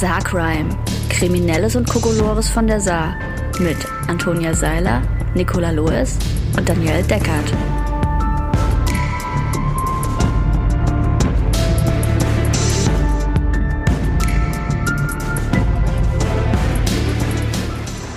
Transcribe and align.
Saarcrime. 0.00 0.70
Kriminelles 1.10 1.76
und 1.76 1.86
Kokolores 1.86 2.48
von 2.48 2.66
der 2.66 2.80
Saar. 2.80 3.18
Mit 3.58 3.76
Antonia 4.08 4.54
Seiler, 4.54 5.02
Nicola 5.34 5.72
Loes 5.72 6.16
und 6.56 6.66
Daniel 6.66 7.02
Deckert. 7.02 7.52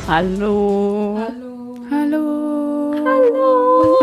Hallo. 0.08 1.20
Hallo. 1.20 1.76
Hallo. 1.92 2.96
Hallo. 3.06 3.98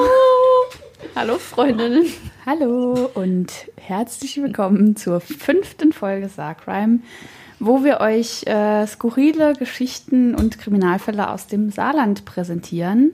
Hallo 1.17 1.39
Freundinnen. 1.39 2.05
Hallo 2.45 3.09
und 3.15 3.71
herzlich 3.79 4.37
willkommen 4.43 4.97
zur 4.97 5.23
fünften 5.23 5.95
Folge 5.95 6.29
Saarcrime, 6.29 6.99
wo 7.61 7.85
wir 7.85 8.01
euch 8.01 8.47
äh, 8.47 8.87
skurrile 8.87 9.53
Geschichten 9.53 10.35
und 10.35 10.59
Kriminalfälle 10.59 11.31
aus 11.31 11.47
dem 11.47 11.71
Saarland 11.71 12.25
präsentieren 12.25 13.13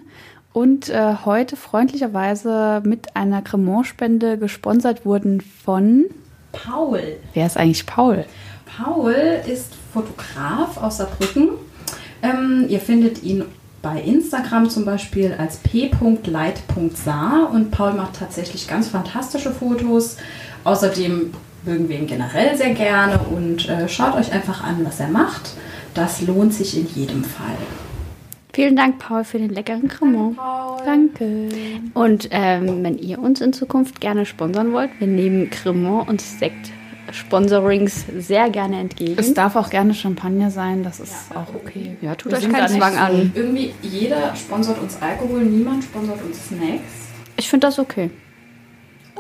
und 0.53 0.89
äh, 0.89 1.17
heute 1.27 1.57
freundlicherweise 1.57 2.81
mit 2.85 3.15
einer 3.15 3.43
Cremant-Spende 3.43 4.39
gesponsert 4.39 5.05
wurden 5.05 5.43
von. 5.43 6.07
Paul. 6.53 7.19
Wer 7.35 7.47
ist 7.47 7.59
eigentlich 7.59 7.85
Paul? 7.85 8.25
Paul 8.65 9.15
ist 9.47 9.75
Fotograf 9.93 10.79
aus 10.81 10.97
Saarbrücken. 10.99 11.51
Ähm, 12.23 12.67
ihr 12.69 12.81
findet 12.81 13.23
ihn 13.23 13.45
bei 13.83 14.01
Instagram 14.01 14.71
zum 14.71 14.85
Beispiel 14.85 15.35
als 15.39 15.59
p.leit.saar 15.59 17.51
und 17.53 17.71
Paul 17.71 17.93
macht 17.93 18.17
tatsächlich 18.19 18.67
ganz 18.67 18.89
fantastische 18.89 19.51
Fotos. 19.51 20.17
Außerdem 20.65 21.33
mögen 21.67 21.89
wir 21.89 21.99
ihn 21.99 22.07
generell 22.07 22.57
sehr 22.57 22.75
gerne 22.75 23.19
und 23.19 23.69
äh, 23.69 23.89
schaut 23.89 24.15
euch 24.15 24.33
einfach 24.33 24.63
an, 24.65 24.85
was 24.85 25.01
er 25.01 25.09
macht. 25.09 25.51
Das 25.95 26.21
lohnt 26.23 26.55
sich 26.55 26.77
in 26.79 26.87
jedem 26.95 27.25
Fall. 27.25 27.57
Vielen 28.53 28.77
Dank, 28.77 28.99
Paul, 28.99 29.25
für 29.25 29.39
den 29.39 29.51
leckeren 29.51 29.87
Cremant. 29.89 30.39
Danke. 30.85 31.49
Und 31.93 32.29
ähm, 32.31 32.83
wenn 32.83 32.97
ihr 32.99 33.19
uns 33.19 33.41
in 33.43 33.53
Zukunft 33.53 34.01
gerne 34.01 34.25
sponsern 34.25 34.73
wollt, 34.73 34.91
wir 34.99 35.07
nehmen 35.07 35.51
Cremant 35.51 36.09
und 36.09 36.21
Sekt 36.23 36.71
Sponsorings 37.13 38.05
sehr 38.19 38.51
gerne 38.51 38.81
entgegen. 38.81 39.15
Es 39.19 39.33
darf 39.33 39.57
auch 39.57 39.71
gerne 39.71 39.95
Champagner 39.95 40.51
sein, 40.51 40.83
das 40.83 41.01
ist 41.01 41.15
auch 41.35 41.55
okay. 41.55 41.97
ja, 42.01 42.15
tut 42.15 42.33
Wir 42.33 42.39
euch 42.39 42.49
keinen 42.51 42.69
Zwang 42.69 42.95
so- 42.95 42.99
an. 42.99 43.33
Irgendwie 43.35 43.73
jeder 43.83 44.35
sponsert 44.35 44.81
uns 44.81 45.01
Alkohol, 45.01 45.45
niemand 45.45 45.85
sponsert 45.85 46.23
uns 46.25 46.49
Snacks. 46.49 46.83
Ich 47.37 47.49
finde 47.49 47.67
das 47.69 47.79
okay. 47.79 48.11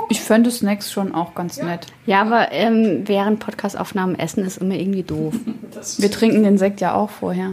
Ich 0.08 0.20
fände 0.20 0.50
Snacks 0.50 0.92
schon 0.92 1.14
auch 1.14 1.34
ganz 1.34 1.60
nett. 1.60 1.86
Ja, 2.06 2.20
aber 2.20 2.52
ähm, 2.52 3.02
während 3.06 3.40
Podcastaufnahmen 3.40 4.18
essen 4.18 4.44
ist 4.44 4.58
immer 4.58 4.74
irgendwie 4.74 5.02
doof. 5.02 5.34
Wir 5.98 6.10
trinken 6.10 6.42
den 6.42 6.58
Sekt 6.58 6.80
ja 6.80 6.94
auch 6.94 7.10
vorher. 7.10 7.52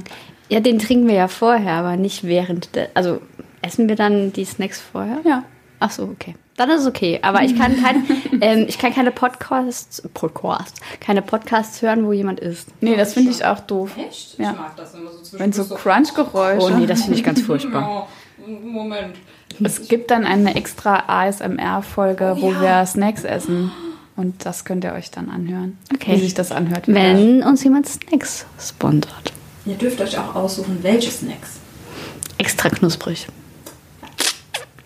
ja, 0.49 0.59
den 0.59 0.79
trinken 0.79 1.07
wir 1.07 1.15
ja 1.15 1.27
vorher, 1.27 1.73
aber 1.73 1.97
nicht 1.97 2.23
während. 2.23 2.69
Also 2.93 3.21
essen 3.61 3.89
wir 3.89 3.95
dann 3.95 4.31
die 4.33 4.45
Snacks 4.45 4.79
vorher? 4.79 5.19
Ja. 5.25 5.43
Ach 5.79 5.91
so, 5.91 6.03
okay. 6.03 6.35
Dann 6.55 6.69
ist 6.69 6.81
es 6.81 6.87
okay. 6.87 7.19
Aber 7.23 7.41
ich 7.41 7.57
kann, 7.57 7.81
kein, 7.81 8.05
ähm, 8.41 8.65
ich 8.67 8.77
kann 8.77 8.93
keine 8.93 9.11
Podcasts, 9.11 10.07
Podcasts, 10.13 10.79
keine 10.99 11.21
Podcasts 11.21 11.81
hören, 11.81 12.05
wo 12.05 12.13
jemand 12.13 12.39
isst. 12.39 12.69
Nee, 12.79 12.95
das 12.95 13.13
finde 13.15 13.31
ich 13.31 13.43
auch 13.43 13.59
doof. 13.59 13.91
Echt? 13.97 14.37
Ja. 14.37 14.51
Ich 14.51 14.57
mag 14.57 14.75
das 14.75 14.93
immer 14.93 15.09
so 15.09 15.39
Wenn 15.39 15.51
so 15.51 15.65
Crunch-Geräusche. 15.65 16.65
Oh 16.65 16.69
nee, 16.69 16.85
das 16.85 17.01
finde 17.01 17.17
ich 17.17 17.23
ganz 17.23 17.41
furchtbar. 17.41 18.07
Ja, 18.37 18.47
Moment. 18.47 19.15
Es 19.63 19.87
gibt 19.87 20.11
dann 20.11 20.25
eine 20.25 20.55
extra 20.55 21.03
ASMR-Folge, 21.07 22.37
wo 22.39 22.51
ja. 22.51 22.61
wir 22.61 22.85
Snacks 22.85 23.23
essen. 23.23 23.71
Und 24.15 24.45
das 24.45 24.63
könnt 24.63 24.83
ihr 24.83 24.93
euch 24.93 25.11
dann 25.11 25.29
anhören. 25.29 25.77
Okay. 25.93 26.15
Wie 26.15 26.19
sich 26.19 26.33
das 26.33 26.51
anhört. 26.51 26.87
Wenn 26.87 27.41
uns 27.43 27.63
jemand 27.63 27.87
Snacks 27.87 28.45
sponsert. 28.59 29.33
Ihr 29.65 29.75
dürft 29.75 30.01
euch 30.01 30.17
auch 30.17 30.35
aussuchen, 30.35 30.79
welche 30.81 31.09
Snacks. 31.09 31.59
Extra 32.37 32.69
knusprig. 32.69 33.27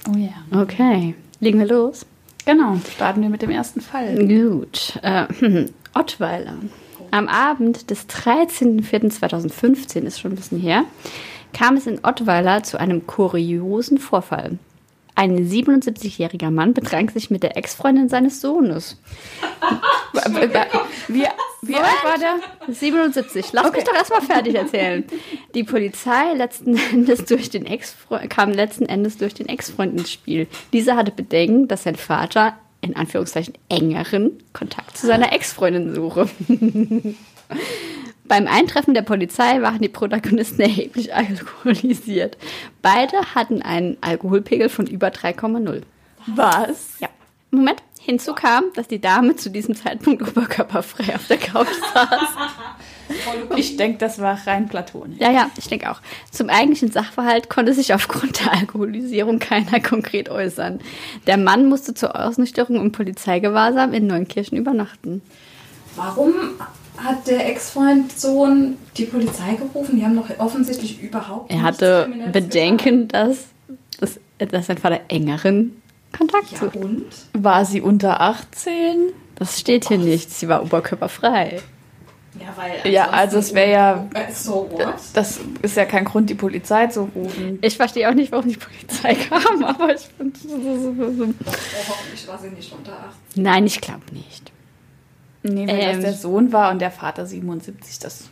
Oh 0.08 0.16
ja. 0.16 0.30
Okay. 0.62 1.16
Legen 1.40 1.59
wir 1.59 1.68
los? 1.68 2.06
Genau, 2.46 2.78
starten 2.96 3.22
wir 3.22 3.30
mit 3.30 3.42
dem 3.42 3.50
ersten 3.50 3.81
Fall. 3.81 4.25
Gut. 4.25 4.97
Äh, 5.02 5.25
Ottweiler. 5.94 6.53
Am 7.12 7.28
Abend 7.28 7.90
des 7.90 8.08
13.04.2015, 8.08 10.03
ist 10.03 10.19
schon 10.19 10.31
ein 10.31 10.36
bisschen 10.36 10.59
her, 10.59 10.84
kam 11.57 11.75
es 11.75 11.88
in 11.88 12.00
Ottweiler 12.03 12.62
zu 12.62 12.79
einem 12.79 13.07
kuriosen 13.07 13.97
Vorfall. 13.97 14.59
Ein 15.16 15.50
77-jähriger 15.50 16.51
Mann 16.51 16.75
betrank 16.75 17.09
sich 17.09 17.31
mit 17.31 17.41
der 17.41 17.57
Ex-Freundin 17.57 18.09
seines 18.09 18.40
Sohnes. 18.41 19.01
Wie, 21.07 21.25
wie 21.62 21.75
alt 21.75 22.03
war 22.03 22.18
der? 22.19 22.73
77. 22.73 23.53
Lass 23.53 23.72
mich 23.72 23.84
doch 23.84 23.95
erstmal 23.95 24.22
fertig 24.22 24.56
erzählen. 24.56 25.03
Die 25.56 25.63
Polizei 25.63 26.34
letzten 26.34 26.78
Endes 26.78 27.25
durch 27.25 27.50
den 27.50 27.66
Ex 27.66 27.95
kam 28.29 28.51
letzten 28.51 28.85
Endes 28.85 29.18
durch 29.18 29.34
den 29.34 29.50
Ex-Freund 29.50 29.97
ins 29.97 30.12
Spiel. 30.12 30.47
Dieser 30.74 30.95
hatte 30.95 31.12
Bedenken, 31.12 31.68
dass 31.68 31.84
sein 31.84 31.95
Vater 31.95 32.57
in 32.81 32.95
Anführungszeichen 32.95 33.56
engeren 33.69 34.44
Kontakt 34.53 34.97
zu 34.97 35.07
seiner 35.07 35.34
Ex-Freundin 35.34 35.95
suche. 35.95 36.29
Beim 38.28 38.48
Eintreffen 38.48 38.94
der 38.94 39.02
Polizei 39.04 39.62
waren 39.62 39.82
die 39.82 39.90
Protagonisten 39.90 40.62
erheblich 40.62 41.14
alkoholisiert. 41.14 42.38
Beide 42.82 43.36
hatten 43.36 43.62
einen 43.62 43.98
Alkoholpegel 44.02 44.70
von 44.70 44.88
über 44.88 45.08
3,0. 45.08 45.82
Was? 46.28 47.00
Ja. 47.00 47.10
Moment. 47.52 47.82
Hinzu 48.00 48.34
kam, 48.34 48.64
dass 48.74 48.88
die 48.88 49.02
Dame 49.02 49.36
zu 49.36 49.50
diesem 49.50 49.76
Zeitpunkt 49.76 50.22
oberkörperfrei 50.26 51.14
auf 51.14 51.28
der 51.28 51.38
Couch 51.38 51.68
saß. 51.94 52.10
Ich 53.56 53.78
denke, 53.78 54.00
das 54.00 54.20
war 54.20 54.38
rein 54.46 54.68
platonisch. 54.68 55.18
Ja, 55.20 55.32
ja, 55.32 55.50
ich 55.58 55.68
denke 55.68 55.90
auch. 55.90 56.02
Zum 56.30 56.50
eigentlichen 56.50 56.92
Sachverhalt 56.92 57.50
konnte 57.50 57.74
sich 57.74 57.94
aufgrund 57.94 58.42
der 58.42 58.54
Alkoholisierung 58.54 59.40
keiner 59.40 59.80
konkret 59.80 60.30
äußern. 60.30 60.80
Der 61.26 61.38
Mann 61.38 61.70
musste 61.70 61.94
zur 61.94 62.20
Ausnüchterung 62.20 62.82
und 62.82 62.92
Polizeigewahrsam 62.92 63.94
in 63.94 64.08
Neunkirchen 64.08 64.58
übernachten. 64.58 65.22
Warum 65.96 66.34
hat 67.03 67.28
der 67.28 67.47
Ex-Freund 67.50 68.12
Sohn 68.18 68.78
die 68.97 69.06
Polizei 69.06 69.53
gerufen? 69.56 69.97
Die 69.97 70.03
haben 70.03 70.16
doch 70.16 70.30
offensichtlich 70.40 71.02
überhaupt 71.02 71.52
Er 71.52 71.62
hatte 71.62 72.03
Kriminelles 72.06 72.34
Bedenken, 72.34 73.08
dass, 73.08 73.38
dass, 74.00 74.19
dass 74.40 74.66
sein 74.68 74.78
Vater 74.78 75.02
engeren 75.07 75.81
Kontakt. 76.18 76.52
Ja, 76.53 76.81
und? 76.81 77.06
War 77.34 77.66
sie 77.66 77.81
unter 77.81 78.22
18? 78.22 79.12
Das 79.36 79.59
steht 79.59 79.88
hier 79.88 79.97
nicht. 79.97 80.31
Sie 80.31 80.47
war 80.47 80.63
oberkörperfrei. 80.63 81.59
Ja, 82.40 82.53
weil 82.56 82.91
Ja, 82.91 83.09
also 83.09 83.40
es 83.40 83.53
wäre 83.53 83.72
ja- 83.72 84.07
Äh, 84.13 84.31
So 84.31 84.69
what? 84.72 84.94
Das 85.13 85.40
ist 85.63 85.75
ja 85.75 85.86
kein 85.86 86.06
Grund, 86.06 86.30
die 86.30 86.36
Polizei 86.36 86.86
zu 86.88 87.09
rufen. 87.16 87.57
Ich 87.62 87.75
verstehe 87.78 88.07
auch 88.09 88.13
nicht, 88.13 88.31
warum 88.31 88.47
die 88.47 88.57
Polizei 88.57 89.16
kam, 89.16 89.63
aber 89.63 89.94
ich 89.96 90.02
finde 90.18 90.40
Oh, 90.47 91.50
hoffentlich 91.90 92.28
war 92.28 92.38
sie 92.40 92.50
nicht 92.50 92.72
unter 92.72 92.91
18. 92.94 93.41
Nein, 93.44 93.66
ich 93.66 93.81
glaube 93.81 94.03
nicht. 94.12 94.52
Nee, 95.47 95.68
wenn 95.68 95.75
Ähm. 95.78 95.91
das 95.96 96.02
der 96.02 96.13
Sohn 96.13 96.52
war 96.52 96.72
und 96.72 96.80
der 96.80 96.91
Vater 96.91 97.25
77, 97.25 98.00
das. 98.00 98.30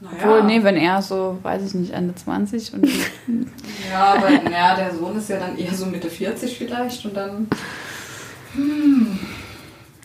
Naja, 0.00 0.28
Wohl, 0.28 0.44
nee, 0.44 0.62
wenn 0.62 0.76
er 0.76 1.02
so, 1.02 1.38
weiß 1.42 1.64
ich 1.66 1.74
nicht, 1.74 1.92
Ende 1.92 2.14
20 2.14 2.74
und. 2.74 2.86
Ja, 3.90 4.14
aber 4.14 4.30
ja, 4.30 4.76
der 4.76 4.94
Sohn 4.94 5.16
ist 5.16 5.28
ja 5.30 5.38
dann 5.38 5.56
eher 5.58 5.72
so 5.74 5.86
Mitte 5.86 6.08
40 6.10 6.56
vielleicht 6.58 7.04
und 7.04 7.16
dann 7.16 7.48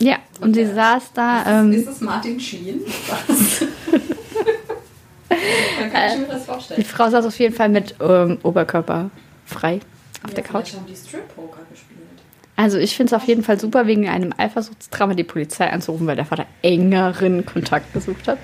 Ja, 0.00 0.16
und 0.40 0.54
sie 0.54 0.66
saß 0.66 1.12
da. 1.14 1.60
Ähm, 1.60 1.72
ist 1.72 1.88
es 1.88 2.00
Martin 2.00 2.38
Sheen. 2.40 2.80
Was? 3.08 3.60
dann 5.78 5.92
kann 5.92 6.10
ich 6.12 6.18
mir 6.18 6.26
das 6.26 6.40
Die 6.40 6.46
vorstellen. 6.50 6.84
Frau 6.84 7.10
saß 7.10 7.26
auf 7.26 7.38
jeden 7.38 7.54
Fall 7.54 7.68
mit 7.68 7.94
ähm, 8.00 8.38
Oberkörper 8.42 9.10
frei 9.46 9.80
auf 10.24 10.32
der 10.34 10.44
Ja, 10.44 10.50
Couch. 10.50 10.68
vielleicht 10.70 10.76
haben 10.76 10.86
die 10.86 10.96
Strip-Poker 10.96 11.60
gespielt. 11.70 11.93
Also 12.56 12.78
ich 12.78 12.96
finde 12.96 13.14
es 13.14 13.20
auf 13.20 13.26
jeden 13.26 13.42
Fall 13.42 13.58
super, 13.58 13.86
wegen 13.86 14.08
einem 14.08 14.32
Eifersuchtsdrama 14.36 15.14
die 15.14 15.24
Polizei 15.24 15.70
anzurufen, 15.70 16.06
weil 16.06 16.16
der 16.16 16.24
Vater 16.24 16.46
engeren 16.62 17.44
Kontakt 17.44 17.92
gesucht 17.92 18.28
hat. 18.28 18.38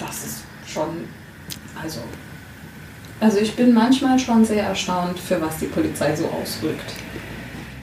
Das 0.00 0.24
ist 0.24 0.42
schon, 0.66 0.88
also, 1.80 2.00
also 3.20 3.38
ich 3.38 3.54
bin 3.54 3.72
manchmal 3.72 4.18
schon 4.18 4.44
sehr 4.44 4.64
erstaunt, 4.64 5.18
für 5.18 5.40
was 5.40 5.58
die 5.58 5.66
Polizei 5.66 6.16
so 6.16 6.26
ausrückt. 6.26 6.92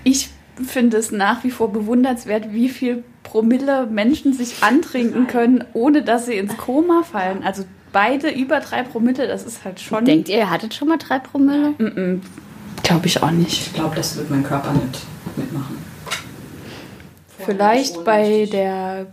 Ich 0.04 0.30
finde 0.66 0.98
es 0.98 1.12
nach 1.12 1.44
wie 1.44 1.52
vor 1.52 1.72
bewundernswert, 1.72 2.52
wie 2.52 2.68
viel 2.68 3.04
Promille 3.24 3.86
Menschen 3.86 4.34
sich 4.34 4.64
antrinken 4.64 5.28
können, 5.28 5.64
ohne 5.74 6.02
dass 6.02 6.26
sie 6.26 6.34
ins 6.34 6.58
Koma 6.58 7.04
fallen. 7.04 7.44
Also 7.44 7.64
beide 7.94 8.32
über 8.32 8.60
drei 8.60 8.84
Promille, 8.84 9.28
das 9.28 9.44
ist 9.44 9.64
halt 9.64 9.80
schon. 9.80 10.04
Denkt 10.04 10.28
ihr, 10.28 10.38
ihr 10.38 10.50
hattet 10.50 10.74
schon 10.74 10.90
mal 10.90 10.98
drei 10.98 11.20
Promille? 11.20 11.74
Glaube 12.84 13.06
ich 13.06 13.22
auch 13.22 13.32
nicht. 13.32 13.68
Ich 13.68 13.74
glaube, 13.74 13.96
das 13.96 14.18
wird 14.18 14.30
mein 14.30 14.44
Körper 14.44 14.74
nicht 14.74 15.06
mitmachen. 15.38 15.78
Vielleicht 17.46 18.04
bei 18.04 18.48
der 18.52 19.08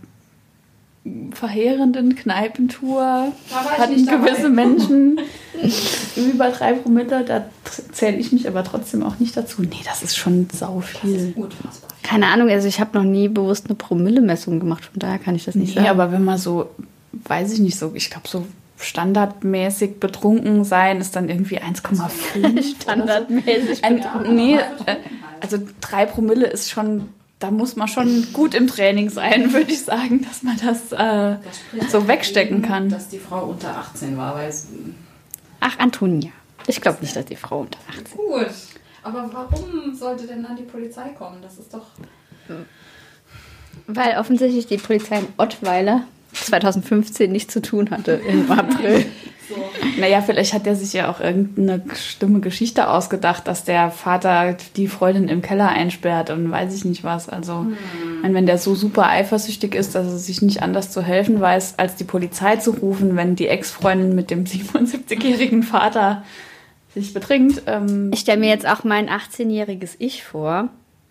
verheerenden 1.33 2.15
Kneipentour 2.15 3.31
hatten 3.77 3.93
nicht 3.93 4.07
dabei. 4.07 4.29
gewisse 4.31 4.49
Menschen 4.49 5.19
über 6.15 6.49
drei 6.49 6.73
Promille, 6.73 7.23
da 7.23 7.45
zähle 7.91 8.17
ich 8.17 8.31
mich 8.31 8.47
aber 8.47 8.63
trotzdem 8.63 9.03
auch 9.03 9.19
nicht 9.19 9.37
dazu. 9.37 9.61
Nee, 9.61 9.81
das 9.85 10.01
ist 10.01 10.17
schon 10.17 10.47
sau 10.51 10.79
viel. 10.81 11.33
Unfassbar 11.35 11.91
viel. 11.91 12.09
Keine 12.09 12.25
Ahnung, 12.27 12.49
also 12.49 12.67
ich 12.67 12.79
habe 12.79 12.97
noch 12.97 13.03
nie 13.03 13.27
bewusst 13.27 13.67
eine 13.67 13.75
Promillemessung 13.75 14.59
gemacht, 14.59 14.85
von 14.85 14.99
daher 14.99 15.19
kann 15.19 15.35
ich 15.35 15.45
das 15.45 15.53
nicht 15.55 15.69
Nee, 15.75 15.83
sagen. 15.83 15.87
aber 15.89 16.11
wenn 16.11 16.23
man 16.23 16.37
so 16.39 16.69
weiß 17.13 17.53
ich 17.53 17.59
nicht 17.59 17.77
so, 17.77 17.91
ich 17.93 18.09
glaube 18.09 18.27
so 18.27 18.45
standardmäßig 18.85 19.99
betrunken 19.99 20.63
sein 20.63 21.01
ist 21.01 21.15
dann 21.15 21.29
irgendwie 21.29 21.59
1,5. 21.61 22.81
Standardmäßig. 22.81 23.83
Ein, 23.83 24.05
nee, 24.29 24.55
äh, 24.57 24.95
also 25.41 25.57
drei 25.81 26.05
Promille 26.05 26.47
ist 26.47 26.69
schon, 26.71 27.09
da 27.39 27.51
muss 27.51 27.75
man 27.75 27.87
schon 27.87 28.27
gut 28.33 28.53
im 28.53 28.67
Training 28.67 29.09
sein, 29.09 29.53
würde 29.53 29.71
ich 29.71 29.83
sagen, 29.83 30.25
dass 30.27 30.43
man 30.43 30.57
das, 30.63 30.91
äh, 30.91 31.37
Das 31.77 31.91
so 31.91 32.07
wegstecken 32.07 32.61
dagegen, 32.61 32.73
kann. 32.73 32.89
Dass 32.89 33.09
die 33.09 33.19
Frau 33.19 33.45
unter 33.45 33.75
18 33.77 34.17
war, 34.17 34.35
weil 34.35 34.49
es. 34.49 34.67
Ach, 35.59 35.77
Antonia. 35.79 36.31
Ich 36.67 36.81
glaube 36.81 36.99
nicht, 37.01 37.15
dass 37.15 37.25
die 37.25 37.35
Frau 37.35 37.61
unter 37.61 37.79
18 37.89 38.17
Gut. 38.17 38.47
Aber 39.03 39.29
warum 39.31 39.93
sollte 39.93 40.25
denn 40.25 40.41
dann 40.41 40.55
die 40.55 40.63
Polizei 40.63 41.09
kommen? 41.09 41.37
Das 41.41 41.59
ist 41.59 41.71
doch. 41.73 41.85
Weil 43.87 44.17
offensichtlich 44.17 44.65
die 44.65 44.77
Polizei 44.77 45.19
in 45.19 45.27
Ottweiler 45.37 46.03
2015 46.45 47.31
nichts 47.31 47.53
zu 47.53 47.61
tun 47.61 47.89
hatte 47.91 48.13
im 48.27 48.49
April. 48.51 49.05
So. 49.47 49.55
Naja, 49.99 50.21
vielleicht 50.21 50.53
hat 50.53 50.65
er 50.65 50.75
sich 50.75 50.93
ja 50.93 51.11
auch 51.11 51.19
irgendeine 51.19 51.83
stumme 51.93 52.39
Geschichte 52.39 52.89
ausgedacht, 52.89 53.47
dass 53.47 53.63
der 53.63 53.91
Vater 53.91 54.57
die 54.75 54.87
Freundin 54.87 55.27
im 55.27 55.43
Keller 55.43 55.69
einsperrt 55.69 56.31
und 56.31 56.49
weiß 56.49 56.73
ich 56.73 56.83
nicht 56.83 57.03
was. 57.03 57.29
Also, 57.29 57.67
meine, 58.23 58.33
wenn 58.33 58.47
der 58.47 58.57
so 58.57 58.73
super 58.73 59.07
eifersüchtig 59.07 59.75
ist, 59.75 59.93
dass 59.93 60.07
er 60.07 60.17
sich 60.17 60.41
nicht 60.41 60.63
anders 60.63 60.89
zu 60.89 61.03
helfen 61.03 61.39
weiß, 61.39 61.75
als 61.77 61.95
die 61.95 62.05
Polizei 62.05 62.55
zu 62.55 62.71
rufen, 62.71 63.15
wenn 63.15 63.35
die 63.35 63.47
Ex-Freundin 63.47 64.15
mit 64.15 64.31
dem 64.31 64.43
77-jährigen 64.45 65.61
Vater 65.61 66.23
sich 66.95 67.13
betrinkt. 67.13 67.61
Ähm, 67.67 68.09
Ich 68.13 68.21
stelle 68.21 68.39
mir 68.39 68.49
jetzt 68.49 68.67
auch 68.67 68.83
mein 68.83 69.09
18-jähriges 69.09 69.95
Ich 69.99 70.23
vor, 70.23 70.69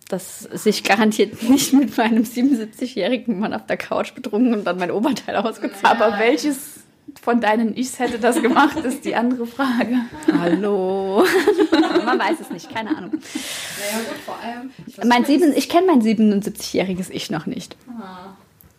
das 0.09 0.41
sich 0.41 0.85
garantiert 0.85 1.43
nicht 1.49 1.73
mit 1.73 1.97
meinem 1.97 2.25
77-jährigen 2.25 3.39
Mann 3.39 3.55
auf 3.55 3.67
der 3.67 3.77
Couch 3.77 4.15
betrunken 4.15 4.55
und 4.55 4.65
dann 4.65 4.79
mein 4.79 4.91
Oberteil 4.91 5.37
ausgezogen 5.37 5.85
aber 5.85 6.19
welches 6.19 6.85
von 7.23 7.41
deinen 7.41 7.77
Ichs 7.77 7.99
hätte 7.99 8.19
das 8.19 8.41
gemacht, 8.43 8.77
ist 8.79 9.05
die 9.05 9.15
andere 9.15 9.47
Frage. 9.47 9.97
Hallo. 10.33 11.25
Man 12.05 12.19
weiß 12.19 12.41
es 12.41 12.51
nicht, 12.51 12.73
keine 12.75 12.91
Ahnung. 12.91 13.13
Naja, 13.13 14.05
gut, 14.09 14.19
vor 14.25 14.39
allem. 14.43 14.71
Ich 14.87 14.99
weiß 14.99 15.05
Mein 15.07 15.23
nicht, 15.23 15.29
sieben, 15.29 15.53
ich 15.57 15.69
kenne 15.69 15.87
mein 15.87 16.03
77-jähriges 16.03 17.11
Ich 17.11 17.31
noch 17.31 17.47
nicht. 17.47 17.77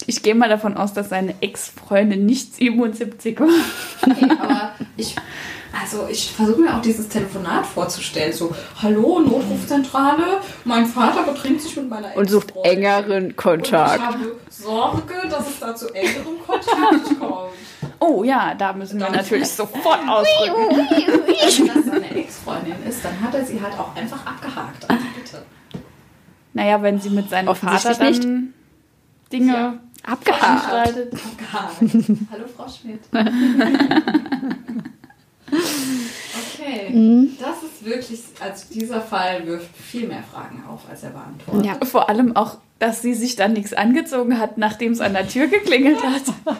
Ich 0.07 0.21
gehe 0.21 0.35
mal 0.35 0.49
davon 0.49 0.77
aus, 0.77 0.93
dass 0.93 1.09
seine 1.09 1.33
Ex-Freundin 1.41 2.25
nicht 2.25 2.55
77 2.55 3.39
war. 3.39 3.47
Okay, 4.01 4.29
aber 4.39 4.75
ich, 4.97 5.15
also 5.79 6.07
ich 6.09 6.31
versuche 6.31 6.61
mir 6.61 6.75
auch 6.75 6.81
dieses 6.81 7.07
Telefonat 7.09 7.65
vorzustellen. 7.65 8.31
So, 8.33 8.55
hallo, 8.81 9.19
Notrufzentrale, 9.19 10.41
mein 10.63 10.85
Vater 10.85 11.23
betrinkt 11.23 11.61
sich 11.61 11.75
mit 11.75 11.89
meiner 11.89 12.15
Und 12.15 12.29
sucht 12.29 12.53
engeren 12.63 13.23
Und 13.25 13.29
ich 13.31 13.35
Kontakt. 13.37 14.01
habe 14.01 14.35
Sorge, 14.49 15.13
dass 15.29 15.49
es 15.49 15.59
da 15.59 15.75
zu 15.75 15.93
engerem 15.93 16.39
Kontakt 16.45 17.19
kommt. 17.19 17.51
Oh 17.99 18.23
ja, 18.23 18.53
da 18.55 18.73
müssen 18.73 18.99
wir 18.99 19.09
natürlich 19.09 19.47
sofort 19.51 19.99
ausrücken. 20.07 20.77
Wenn 20.87 21.67
das 21.67 21.85
seine 21.85 22.15
Ex-Freundin 22.15 22.75
ist, 22.87 23.03
dann 23.03 23.19
hat 23.21 23.33
er 23.35 23.45
sie 23.45 23.61
halt 23.61 23.73
auch 23.79 23.95
einfach 23.95 24.25
abgehakt. 24.25 24.89
Also 24.89 25.03
bitte. 25.15 25.43
Naja, 26.53 26.81
wenn 26.81 27.01
sie 27.01 27.09
mit 27.09 27.29
seinem 27.29 27.53
Vater 27.53 27.93
dann 27.95 28.53
Dinge 29.31 29.51
Ja. 29.53 29.73
Abgehakt. 30.03 30.71
Abgehakt. 30.71 31.81
Hallo, 32.31 32.45
Frau 32.55 32.65
Schmidt. 32.69 33.01
Okay, 35.47 37.29
das 37.39 37.63
ist 37.63 37.85
wirklich, 37.85 38.19
also 38.39 38.65
dieser 38.73 39.01
Fall 39.01 39.45
wirft 39.45 39.75
viel 39.77 40.07
mehr 40.07 40.23
Fragen 40.31 40.63
auf, 40.67 40.81
als 40.89 41.03
er 41.03 41.11
beantwortet. 41.11 41.65
Ja. 41.65 41.85
Vor 41.85 42.09
allem 42.09 42.35
auch, 42.35 42.57
dass 42.79 43.01
sie 43.01 43.13
sich 43.13 43.35
dann 43.35 43.53
nichts 43.53 43.73
angezogen 43.73 44.39
hat, 44.39 44.57
nachdem 44.57 44.91
es 44.93 45.01
an 45.01 45.13
der 45.13 45.27
Tür 45.27 45.47
geklingelt 45.47 46.03
hat. 46.03 46.23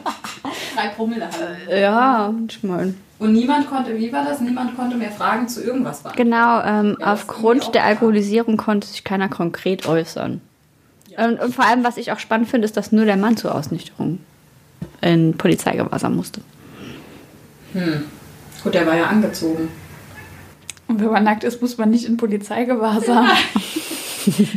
Drei 0.76 0.88
Promille 0.90 1.26
haben. 1.26 1.32
Ja, 1.70 2.34
ich 2.48 2.64
meine. 2.64 2.94
Und 3.18 3.34
niemand 3.34 3.68
konnte, 3.70 3.98
wie 3.98 4.12
war 4.12 4.26
das? 4.26 4.42
Niemand 4.42 4.76
konnte 4.76 4.98
mehr 4.98 5.12
Fragen 5.12 5.48
zu 5.48 5.64
irgendwas 5.64 6.02
beantworten. 6.04 6.30
Genau, 6.30 6.62
ähm, 6.62 6.98
Ja, 7.00 7.14
aufgrund 7.14 7.74
der. 7.74 7.86
Alkoholisierung 7.86 8.58
konnte 8.58 8.88
sich 8.88 9.04
keiner 9.04 9.30
konkret 9.30 9.88
äußern. 9.88 10.42
Und, 11.18 11.40
und 11.40 11.56
vor 11.56 11.66
allem, 11.66 11.84
was 11.86 11.96
ich 11.96 12.12
auch 12.12 12.20
spannend 12.20 12.50
finde, 12.50 12.66
ist, 12.66 12.76
dass 12.76 12.92
nur 12.92 13.06
der 13.06 13.16
Mann 13.16 13.38
zur 13.38 13.56
Ausnüchterung 13.56 14.20
in 15.02 15.38
Polizeigewahrsam 15.38 16.16
musste. 16.16 16.42
Gut, 18.66 18.74
der 18.74 18.88
war 18.88 18.98
ja 18.98 19.06
angezogen. 19.06 19.70
Und 20.88 21.00
wenn 21.00 21.12
man 21.12 21.24
nackt 21.24 21.44
ist, 21.44 21.62
muss 21.62 21.78
man 21.78 21.92
nicht 21.92 22.06
in 22.06 22.18
Polizeigewahrsam. 22.18 23.30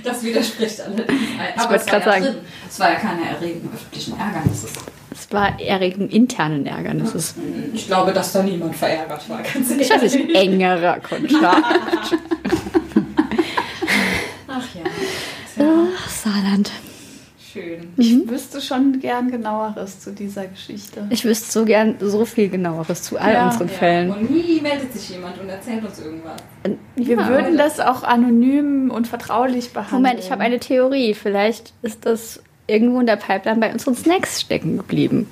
Das 0.02 0.22
widerspricht 0.22 0.81
allerdings. 0.81 1.12
Aber 1.58 1.72
wollte 1.72 1.84
es 1.84 1.93
war 1.93 1.99
ja 1.99 2.05
sagen. 2.06 2.25
drin. 2.25 2.34
Es 2.70 2.81
war 2.81 2.90
ja 2.90 2.96
keine 2.96 3.28
Erregung 3.28 3.70
öffentlichen 3.70 4.19
Ärgernisses. 4.19 4.72
Es 5.12 5.31
war 5.31 5.60
Erregung 5.60 6.08
internen 6.08 6.64
Ärgernisses. 6.64 7.34
Ich 7.75 7.87
glaube, 7.87 8.14
dass 8.14 8.32
da 8.32 8.43
niemand 8.43 8.75
verärgert 8.75 9.28
war, 9.28 9.43
ganz 9.43 9.70
Ich 9.72 9.90
ehrlich. 9.90 10.14
nicht, 10.14 10.34
engerer 10.34 11.00
Kontakt. 11.00 11.37
Ach 14.49 14.64
ja, 14.75 15.62
ja 15.62 15.87
Ach, 15.99 16.08
Saarland. 16.08 16.70
Schön. 17.62 17.88
Ich 17.96 18.28
wüsste 18.28 18.60
schon 18.60 19.00
gern 19.00 19.31
genaueres 19.31 20.00
zu 20.00 20.12
dieser 20.12 20.46
Geschichte. 20.46 21.06
Ich 21.10 21.25
wüsste 21.25 21.50
so 21.50 21.64
gern 21.64 21.96
so 22.00 22.25
viel 22.25 22.49
genaueres 22.49 23.02
zu 23.02 23.19
all 23.19 23.32
Ja, 23.34 23.46
unseren 23.46 23.69
Ja. 23.69 23.75
Fällen. 23.75 24.10
Und 24.10 24.31
nie 24.31 24.60
meldet 24.60 24.93
sich 24.93 25.10
jemand 25.10 25.38
und 25.40 25.49
erzählt 25.49 25.84
uns 25.84 25.99
irgendwas. 26.00 26.37
Wir 26.96 27.16
Ja. 27.16 27.28
würden 27.28 27.56
das 27.56 27.81
auch 27.81 28.02
anonym 28.02 28.90
und 28.90 29.06
vertraulich 29.06 29.72
behandeln. 29.72 30.02
Moment, 30.02 30.20
ich 30.20 30.31
habe 30.31 30.43
eine 30.43 30.58
Theorie. 30.60 31.14
Vielleicht 31.14 31.72
ist 31.82 32.06
das 32.06 32.43
irgendwo 32.66 33.00
in 33.00 33.06
der 33.06 33.16
Pipeline 33.16 33.61
bei 33.61 33.72
unseren 33.72 33.94
Snacks 33.94 34.40
stecken 34.40 34.76
geblieben. 34.78 35.26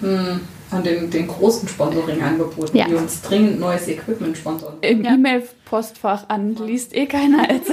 Hm. 0.00 0.40
Und 0.72 0.86
den, 0.86 1.10
den 1.10 1.26
großen 1.28 1.68
Sponsoring-Angeboten, 1.68 2.76
Ja. 2.76 2.86
die 2.86 2.94
uns 2.94 3.20
dringend 3.22 3.60
neues 3.60 3.86
Equipment 3.88 4.36
sponsern. 4.38 4.74
Im 4.80 5.04
Ja. 5.04 5.14
E-Mail-Postfach 5.14 6.24
an 6.28 6.54
liest 6.56 6.94
eh 6.96 7.06
keiner 7.06 7.48
als. 7.48 7.66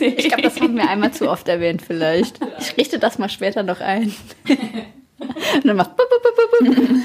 Ich 0.00 0.28
glaube, 0.28 0.42
das 0.42 0.60
haben 0.60 0.76
wir 0.76 0.88
einmal 0.88 1.12
zu 1.12 1.28
oft 1.30 1.46
erwähnt, 1.48 1.82
vielleicht. 1.82 2.38
Ich 2.60 2.76
richte 2.76 2.98
das 2.98 3.18
mal 3.18 3.28
später 3.28 3.62
noch 3.62 3.80
ein. 3.80 4.12
Und 4.48 5.66
dann 5.66 5.76
macht 5.76 5.96
bup, 5.96 6.08
bup, 6.10 6.22
bup, 6.22 6.34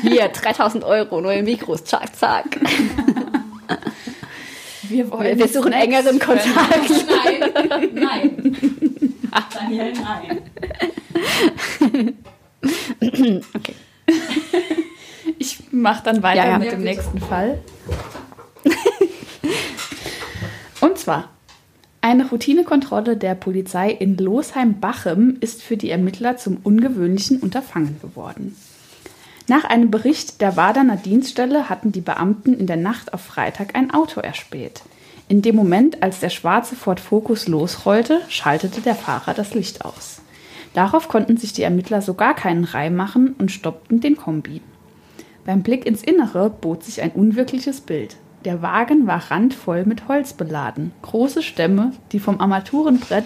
hier 0.01 0.27
3000 0.27 0.83
Euro, 0.83 1.21
neue 1.21 1.43
Mikros, 1.43 1.83
zack, 1.85 2.15
zack. 2.15 2.45
Wir, 4.83 5.09
wollen 5.11 5.23
Wir, 5.23 5.37
wir 5.37 5.47
suchen 5.47 5.71
Snacks 5.71 5.85
engeren 5.85 6.19
können. 6.19 6.39
Kontakt. 6.39 6.89
Nein, 7.25 7.51
nein. 7.93 8.57
Daniel, 9.53 9.93
nein. 9.93 10.41
Okay. 13.55 13.75
Ich 15.71 15.73
mache 15.77 16.03
dann 16.03 16.23
weiter 16.23 16.43
Ja, 16.43 16.49
ja. 16.51 16.57
mit 16.57 16.67
Ja, 16.67 16.71
dem 16.75 16.83
bitte. 16.83 16.95
nächsten 16.95 17.19
Fall. 17.19 17.59
Und 20.81 20.97
zwar, 20.97 21.29
eine 22.01 22.29
Routinekontrolle 22.29 23.17
der 23.17 23.35
Polizei 23.35 23.91
in 23.91 24.17
Losheim-Bachem 24.17 25.37
ist 25.41 25.61
für 25.61 25.77
die 25.77 25.89
Ermittler 25.89 26.37
zum 26.37 26.57
ungewöhnlichen 26.63 27.39
Unterfangen 27.39 27.99
geworden. 28.01 28.55
Nach 29.47 29.63
einem 29.65 29.91
Bericht 29.91 30.41
der 30.41 30.55
Waderner 30.57 30.95
Dienststelle 30.95 31.69
hatten 31.69 31.91
die 31.91 32.01
Beamten 32.01 32.53
in 32.53 32.67
der 32.67 32.77
Nacht 32.77 33.13
auf 33.13 33.21
Freitag 33.21 33.75
ein 33.75 33.91
Auto 33.91 34.21
erspäht. 34.21 34.81
In 35.27 35.41
dem 35.41 35.55
Moment, 35.55 36.01
als 36.01 36.19
der 36.19 36.29
schwarze 36.29 36.75
Ford 36.75 36.99
Focus 36.99 37.47
losrollte, 37.47 38.21
schaltete 38.29 38.81
der 38.81 38.95
Fahrer 38.95 39.33
das 39.33 39.53
Licht 39.53 39.83
aus. 39.85 40.21
Darauf 40.73 41.07
konnten 41.07 41.37
sich 41.37 41.51
die 41.53 41.63
Ermittler 41.63 42.01
sogar 42.01 42.35
keinen 42.35 42.63
Reim 42.63 42.95
machen 42.95 43.35
und 43.37 43.51
stoppten 43.51 43.99
den 44.01 44.15
Kombi. 44.15 44.61
Beim 45.49 45.63
Blick 45.63 45.87
ins 45.87 46.03
Innere 46.03 46.51
bot 46.51 46.83
sich 46.83 47.01
ein 47.01 47.09
unwirkliches 47.09 47.81
Bild. 47.81 48.17
Der 48.45 48.61
Wagen 48.61 49.07
war 49.07 49.31
randvoll 49.31 49.83
mit 49.83 50.07
Holz 50.07 50.33
beladen, 50.33 50.91
große 51.01 51.41
Stämme, 51.41 51.93
die 52.11 52.19
vom 52.19 52.39
Armaturenbrett 52.39 53.25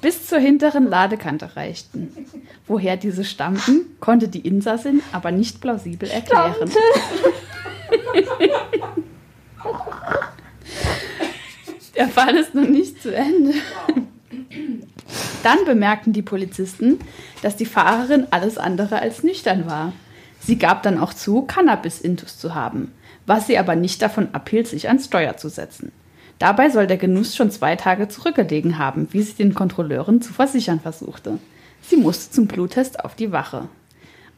bis 0.00 0.28
zur 0.28 0.38
hinteren 0.38 0.86
Ladekante 0.86 1.56
reichten. 1.56 2.12
Woher 2.68 2.96
diese 2.96 3.24
stammten, 3.24 3.80
konnte 3.98 4.28
die 4.28 4.46
Insassin 4.46 5.02
aber 5.10 5.32
nicht 5.32 5.60
plausibel 5.60 6.08
erklären. 6.08 6.70
Der 11.96 12.06
Fall 12.06 12.36
ist 12.36 12.54
noch 12.54 12.68
nicht 12.68 13.02
zu 13.02 13.12
Ende. 13.12 13.54
Dann 15.42 15.64
bemerkten 15.64 16.12
die 16.12 16.22
Polizisten, 16.22 17.00
dass 17.42 17.56
die 17.56 17.66
Fahrerin 17.66 18.28
alles 18.30 18.56
andere 18.56 19.00
als 19.00 19.24
nüchtern 19.24 19.66
war. 19.66 19.92
Sie 20.46 20.58
gab 20.58 20.84
dann 20.84 21.00
auch 21.00 21.12
zu, 21.12 21.42
Cannabis-Intus 21.42 22.38
zu 22.38 22.54
haben, 22.54 22.92
was 23.26 23.48
sie 23.48 23.58
aber 23.58 23.74
nicht 23.74 24.00
davon 24.00 24.28
abhielt, 24.32 24.68
sich 24.68 24.86
ans 24.86 25.06
Steuer 25.06 25.36
zu 25.36 25.48
setzen. 25.48 25.90
Dabei 26.38 26.70
soll 26.70 26.86
der 26.86 26.98
Genuss 26.98 27.34
schon 27.34 27.50
zwei 27.50 27.74
Tage 27.74 28.06
zurückgelegen 28.06 28.78
haben, 28.78 29.08
wie 29.10 29.22
sie 29.22 29.34
den 29.34 29.54
Kontrolleuren 29.54 30.22
zu 30.22 30.32
versichern 30.32 30.78
versuchte. 30.78 31.40
Sie 31.82 31.96
musste 31.96 32.32
zum 32.32 32.46
Bluttest 32.46 33.04
auf 33.04 33.16
die 33.16 33.32
Wache. 33.32 33.68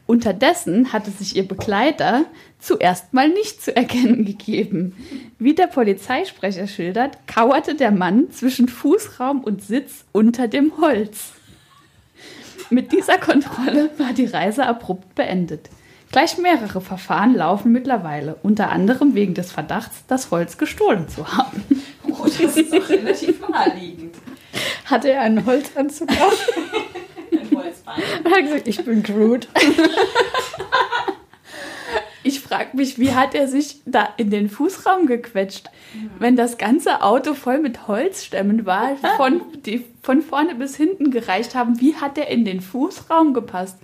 Unterdessen 0.07 0.91
hatte 0.91 1.11
sich 1.11 1.35
ihr 1.35 1.47
Begleiter 1.47 2.25
zuerst 2.57 3.13
mal 3.13 3.29
nicht 3.29 3.61
zu 3.61 3.75
erkennen 3.75 4.25
gegeben. 4.25 4.95
Wie 5.37 5.53
der 5.53 5.67
Polizeisprecher 5.67 6.65
schildert, 6.65 7.19
kauerte 7.27 7.75
der 7.75 7.91
Mann 7.91 8.31
zwischen 8.31 8.67
Fußraum 8.67 9.43
und 9.43 9.61
Sitz 9.61 10.05
unter 10.11 10.47
dem 10.47 10.71
Holz. 10.81 11.33
Mit 12.71 12.91
dieser 12.91 13.19
Kontrolle 13.19 13.91
war 13.99 14.13
die 14.13 14.25
Reise 14.25 14.65
abrupt 14.65 15.13
beendet. 15.13 15.69
Gleich 16.11 16.37
mehrere 16.39 16.81
Verfahren 16.81 17.35
laufen 17.35 17.71
mittlerweile, 17.71 18.35
unter 18.41 18.69
anderem 18.71 19.13
wegen 19.13 19.35
des 19.35 19.51
Verdachts, 19.51 20.03
das 20.07 20.31
Holz 20.31 20.57
gestohlen 20.57 21.07
zu 21.07 21.27
haben. 21.31 21.63
Oh, 22.07 22.23
das 22.23 22.57
ist 22.57 22.73
doch 22.73 22.89
relativ 22.89 23.47
naheliegend. 23.47 24.15
Hatte 24.85 25.11
er 25.11 25.21
einen 25.21 25.45
Holzanzug 25.45 26.09
auf 26.09 26.49
Ein 27.31 27.57
Holzbein. 27.57 28.03
und 28.23 28.31
hat 28.31 28.41
gesagt, 28.41 28.67
ich 28.67 28.83
bin 28.83 29.03
Groot. 29.03 29.47
Ich 32.23 32.41
frage 32.41 32.75
mich, 32.75 32.99
wie 32.99 33.13
hat 33.13 33.33
er 33.33 33.47
sich 33.47 33.81
da 33.85 34.09
in 34.17 34.29
den 34.29 34.49
Fußraum 34.49 35.05
gequetscht, 35.05 35.67
wenn 36.17 36.35
das 36.35 36.57
ganze 36.57 37.01
Auto 37.01 37.33
voll 37.33 37.59
mit 37.59 37.87
Holzstämmen 37.87 38.65
war, 38.65 38.97
von, 39.17 39.41
die 39.65 39.85
von 40.01 40.21
vorne 40.21 40.55
bis 40.55 40.75
hinten 40.75 41.11
gereicht 41.11 41.55
haben. 41.55 41.79
Wie 41.79 41.95
hat 41.95 42.17
er 42.17 42.27
in 42.27 42.45
den 42.45 42.61
Fußraum 42.61 43.33
gepasst? 43.33 43.77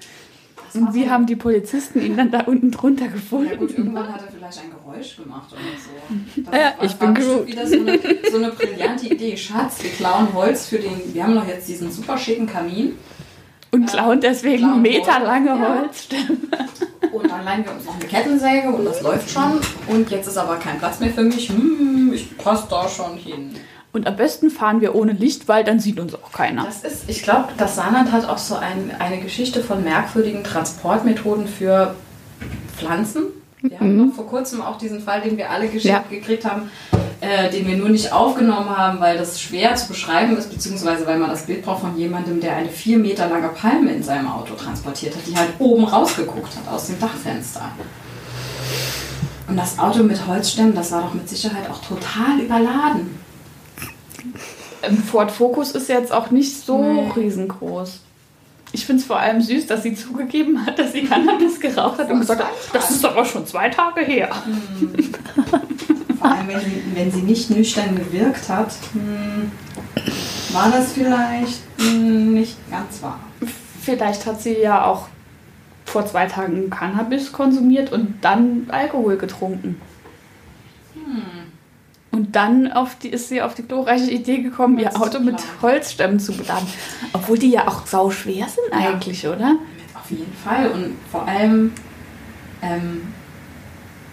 Und 0.75 0.93
wie 0.93 1.09
haben 1.09 1.25
die 1.25 1.35
Polizisten 1.35 2.01
ihn 2.01 2.17
dann 2.17 2.31
da 2.31 2.41
unten 2.41 2.71
drunter 2.71 3.05
Ja 3.05 3.11
gefunden? 3.11 3.57
gut, 3.57 3.71
irgendwann 3.77 4.11
hat 4.11 4.21
er 4.21 4.31
vielleicht 4.31 4.59
ein 4.59 4.71
Geräusch 4.71 5.15
gemacht 5.17 5.51
oder 5.51 5.61
so. 5.77 6.41
Das 6.43 6.53
Ja, 6.59 6.77
war- 6.77 6.83
ich 6.85 6.99
war 7.01 7.13
bin 7.13 7.23
Groot. 7.23 7.47
wieder 7.47 7.67
so 7.67 7.75
eine, 7.79 7.99
so 8.31 8.37
eine 8.37 8.51
brillante 8.51 9.07
Idee. 9.07 9.35
Schatz, 9.37 9.81
wir 9.83 9.91
klauen 9.91 10.33
Holz 10.33 10.67
für 10.67 10.77
den. 10.77 11.13
Wir 11.13 11.23
haben 11.23 11.33
noch 11.35 11.47
jetzt 11.47 11.67
diesen 11.67 11.91
super 11.91 12.17
schicken 12.17 12.47
Kamin. 12.47 12.93
Und 13.71 13.87
klauen 13.89 14.21
deswegen 14.21 14.59
Klauen 14.59 14.81
meterlange 14.81 15.51
Holz, 15.51 16.07
ja. 16.11 16.17
Holzstämme. 16.17 16.37
Und 17.11 17.29
dann 17.31 17.43
leihen 17.45 17.63
wir 17.65 17.71
uns 17.73 17.85
noch 17.85 17.95
eine 17.95 18.05
Kettensäge 18.05 18.69
und 18.69 18.85
das 18.85 19.01
läuft 19.01 19.29
schon. 19.29 19.59
Und 19.87 20.09
jetzt 20.11 20.27
ist 20.27 20.37
aber 20.37 20.55
kein 20.57 20.77
Platz 20.79 20.99
mehr 20.99 21.09
für 21.11 21.23
mich. 21.23 21.49
Hm, 21.49 22.11
ich 22.13 22.37
passe 22.37 22.67
da 22.69 22.87
schon 22.87 23.17
hin. 23.17 23.51
Und 23.95 24.07
am 24.07 24.17
besten 24.17 24.49
fahren 24.49 24.81
wir 24.81 24.93
ohne 24.93 25.13
Licht, 25.13 25.47
weil 25.47 25.63
dann 25.63 25.79
sieht 25.79 26.01
uns 26.01 26.13
auch 26.15 26.33
keiner. 26.33 26.65
Das 26.65 26.83
ist, 26.83 27.05
ich 27.07 27.23
glaube, 27.23 27.47
das 27.57 27.77
Saarland 27.77 28.11
hat 28.11 28.27
auch 28.27 28.37
so 28.37 28.55
ein, 28.57 28.91
eine 28.99 29.21
Geschichte 29.21 29.63
von 29.63 29.85
merkwürdigen 29.85 30.43
Transportmethoden 30.43 31.47
für 31.47 31.95
Pflanzen. 32.75 33.23
Wir 33.61 33.79
hatten 33.79 33.95
noch 33.95 34.13
vor 34.13 34.27
kurzem 34.27 34.61
auch 34.61 34.77
diesen 34.77 34.99
Fall, 34.99 35.21
den 35.21 35.37
wir 35.37 35.49
alle 35.49 35.67
Ja. 35.77 36.03
gekriegt 36.09 36.43
haben, 36.43 36.69
äh, 37.21 37.49
den 37.49 37.65
wir 37.65 37.77
nur 37.77 37.87
nicht 37.87 38.11
aufgenommen 38.11 38.69
haben, 38.69 38.99
weil 38.99 39.17
das 39.17 39.39
schwer 39.39 39.73
zu 39.75 39.87
beschreiben 39.87 40.35
ist, 40.35 40.51
beziehungsweise 40.51 41.07
weil 41.07 41.17
man 41.17 41.29
das 41.29 41.45
Bild 41.45 41.63
braucht 41.63 41.79
von 41.79 41.97
jemandem, 41.97 42.41
der 42.41 42.57
eine 42.57 42.67
vier 42.67 42.97
Meter 42.97 43.29
lange 43.29 43.47
Palme 43.47 43.93
in 43.93 44.03
seinem 44.03 44.27
Auto 44.27 44.55
transportiert 44.55 45.15
hat, 45.15 45.25
die 45.25 45.37
halt 45.37 45.51
oben 45.59 45.85
rausgeguckt 45.85 46.53
hat 46.57 46.67
aus 46.69 46.87
dem 46.87 46.99
Dachfenster. 46.99 47.71
Und 49.47 49.55
das 49.55 49.79
Auto 49.79 50.03
mit 50.03 50.27
Holzstämmen, 50.27 50.75
das 50.75 50.91
war 50.91 51.03
doch 51.03 51.13
mit 51.13 51.29
Sicherheit 51.29 51.69
auch 51.69 51.79
total 51.81 52.41
überladen. 52.41 53.23
Ähm, 54.83 54.97
Ford 54.97 55.31
Focus 55.31 55.71
ist 55.71 55.89
jetzt 55.89 56.11
auch 56.11 56.31
nicht 56.31 56.55
so 56.65 56.77
Nee. 56.81 57.11
riesengroß. 57.15 58.01
Ich 58.71 58.85
finde 58.85 59.01
es 59.01 59.07
vor 59.07 59.17
allem 59.19 59.41
süß, 59.41 59.67
dass 59.67 59.83
sie 59.83 59.95
zugegeben 59.95 60.65
hat, 60.65 60.77
dass 60.77 60.91
sie 60.91 61.03
Cannabis 61.05 61.59
geraucht 61.59 61.97
hat 61.99 62.11
und 62.11 62.19
gesagt 62.19 62.43
hat, 62.43 62.49
das 62.73 62.91
ist 62.91 63.05
aber 63.05 63.23
schon 63.23 63.45
zwei 63.47 63.69
Tage 63.69 64.01
her. 64.01 64.29
Vor 66.19 66.31
allem, 66.31 66.47
wenn 66.47 66.59
sie, 66.59 66.83
wenn 66.93 67.11
sie 67.11 67.21
nicht 67.21 67.49
nüchtern 67.51 67.95
gewirkt 67.95 68.49
hat, 68.49 68.73
hm, 68.93 69.51
war 70.51 70.71
das 70.71 70.93
vielleicht 70.93 71.59
hm, 71.77 72.33
nicht 72.33 72.57
ganz 72.69 73.01
wahr. 73.01 73.19
Vielleicht 73.81 74.25
hat 74.25 74.41
sie 74.41 74.57
ja 74.57 74.83
auch 74.85 75.07
vor 75.85 76.05
zwei 76.05 76.25
Tagen 76.25 76.69
Cannabis 76.69 77.31
konsumiert 77.31 77.91
und 77.93 78.15
dann 78.21 78.65
Alkohol 78.69 79.17
getrunken. 79.17 79.79
Und 82.15 82.33
dann 82.35 82.71
die, 83.03 83.09
ist 83.09 83.27
sie 83.27 83.41
auf 83.41 83.55
die 83.55 83.63
glorreiche 83.63 84.09
Idee 84.09 84.37
gekommen, 84.41 84.79
ihr 84.79 84.89
Holz 84.91 85.01
Auto 85.15 85.19
mit. 85.19 85.35
Holzstämmen 85.61 86.17
zu 86.19 86.31
beladen. 86.31 86.67
Obwohl 87.11 87.37
die 87.37 87.49
ja 87.51 87.67
auch 87.67 87.85
sau 87.85 88.09
schwer 88.09 88.45
sind 88.47 88.71
Ja. 88.71 88.89
eigentlich, 88.89 89.27
oder? 89.27 89.55
Auf 89.93 90.09
jeden 90.09 90.33
Fall. 90.33 90.71
Und 90.71 90.95
vor 91.11 91.27
allem, 91.27 91.73
ähm, 92.61 93.01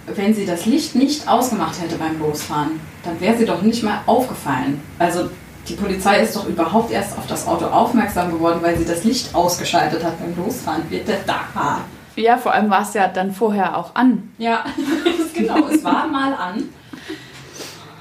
wenn 0.06 0.35
sie 0.35 0.44
das 0.44 0.66
Licht 0.66 0.97
nicht 0.97 1.28
ausgemacht 1.28 1.80
hätte 1.80 1.97
beim 1.97 2.18
Losfahren, 2.18 2.80
dann 3.04 3.21
wäre 3.21 3.37
sie 3.37 3.44
doch 3.44 3.62
nicht 3.62 3.85
mal 3.85 4.00
aufgefallen. 4.06 4.80
Also 4.99 5.30
die 5.68 5.75
Polizei 5.75 6.21
ist 6.23 6.35
doch 6.35 6.49
überhaupt 6.49 6.90
erst 6.90 7.16
auf 7.16 7.26
das 7.28 7.47
Auto 7.47 7.66
aufmerksam 7.66 8.32
geworden, 8.32 8.59
weil 8.62 8.76
sie 8.76 8.85
das 8.85 9.04
Licht 9.04 9.32
ausgeschaltet 9.32 10.02
hat 10.02 10.18
beim 10.18 10.35
Losfahren. 10.44 10.82
Bitte 10.90 11.18
da. 11.25 11.82
Ja, 12.16 12.37
vor 12.37 12.52
allem 12.52 12.68
war 12.68 12.82
es 12.82 12.94
ja 12.94 13.06
dann 13.06 13.32
vorher 13.32 13.76
auch 13.76 13.94
an. 13.94 14.32
Ja, 14.38 14.64
genau. 15.35 15.68
Es 15.68 15.85
war 15.85 16.09
mal 16.09 16.35
an. 16.35 16.64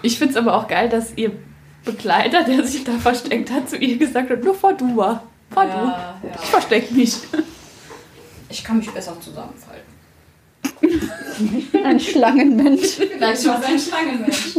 Ich 0.02 0.18
finde 0.18 0.34
es 0.34 0.38
aber 0.38 0.56
auch 0.56 0.68
geil, 0.68 0.90
dass 0.90 1.14
ihr 1.16 1.32
Begleiter, 1.86 2.44
der 2.44 2.64
sich 2.66 2.84
da 2.84 2.94
versteckt 2.94 3.52
hat, 3.52 3.70
zu 3.70 3.78
ihr 3.78 3.98
gesagt 3.98 4.30
hat, 4.30 4.44
nur 4.44 4.56
fahr 4.56 4.74
du 4.74 4.86
mal. 4.86 5.22
Fahr 5.50 5.68
Ja, 5.68 6.16
du. 6.22 6.28
ja. 6.28 6.34
Ich 6.42 6.50
versteck 6.50 6.92
mich. 6.92 7.16
Ich 8.50 8.64
kann 8.64 8.78
mich 8.78 8.90
besser 8.92 9.16
zusammenfalten. 9.20 9.92
Ein 11.86 12.00
Schlangenmensch. 12.00 12.96
Vielleicht 12.98 13.48
war 13.48 13.60
es 13.60 13.66
ein 13.66 13.80
Schlangenmensch. 13.80 14.58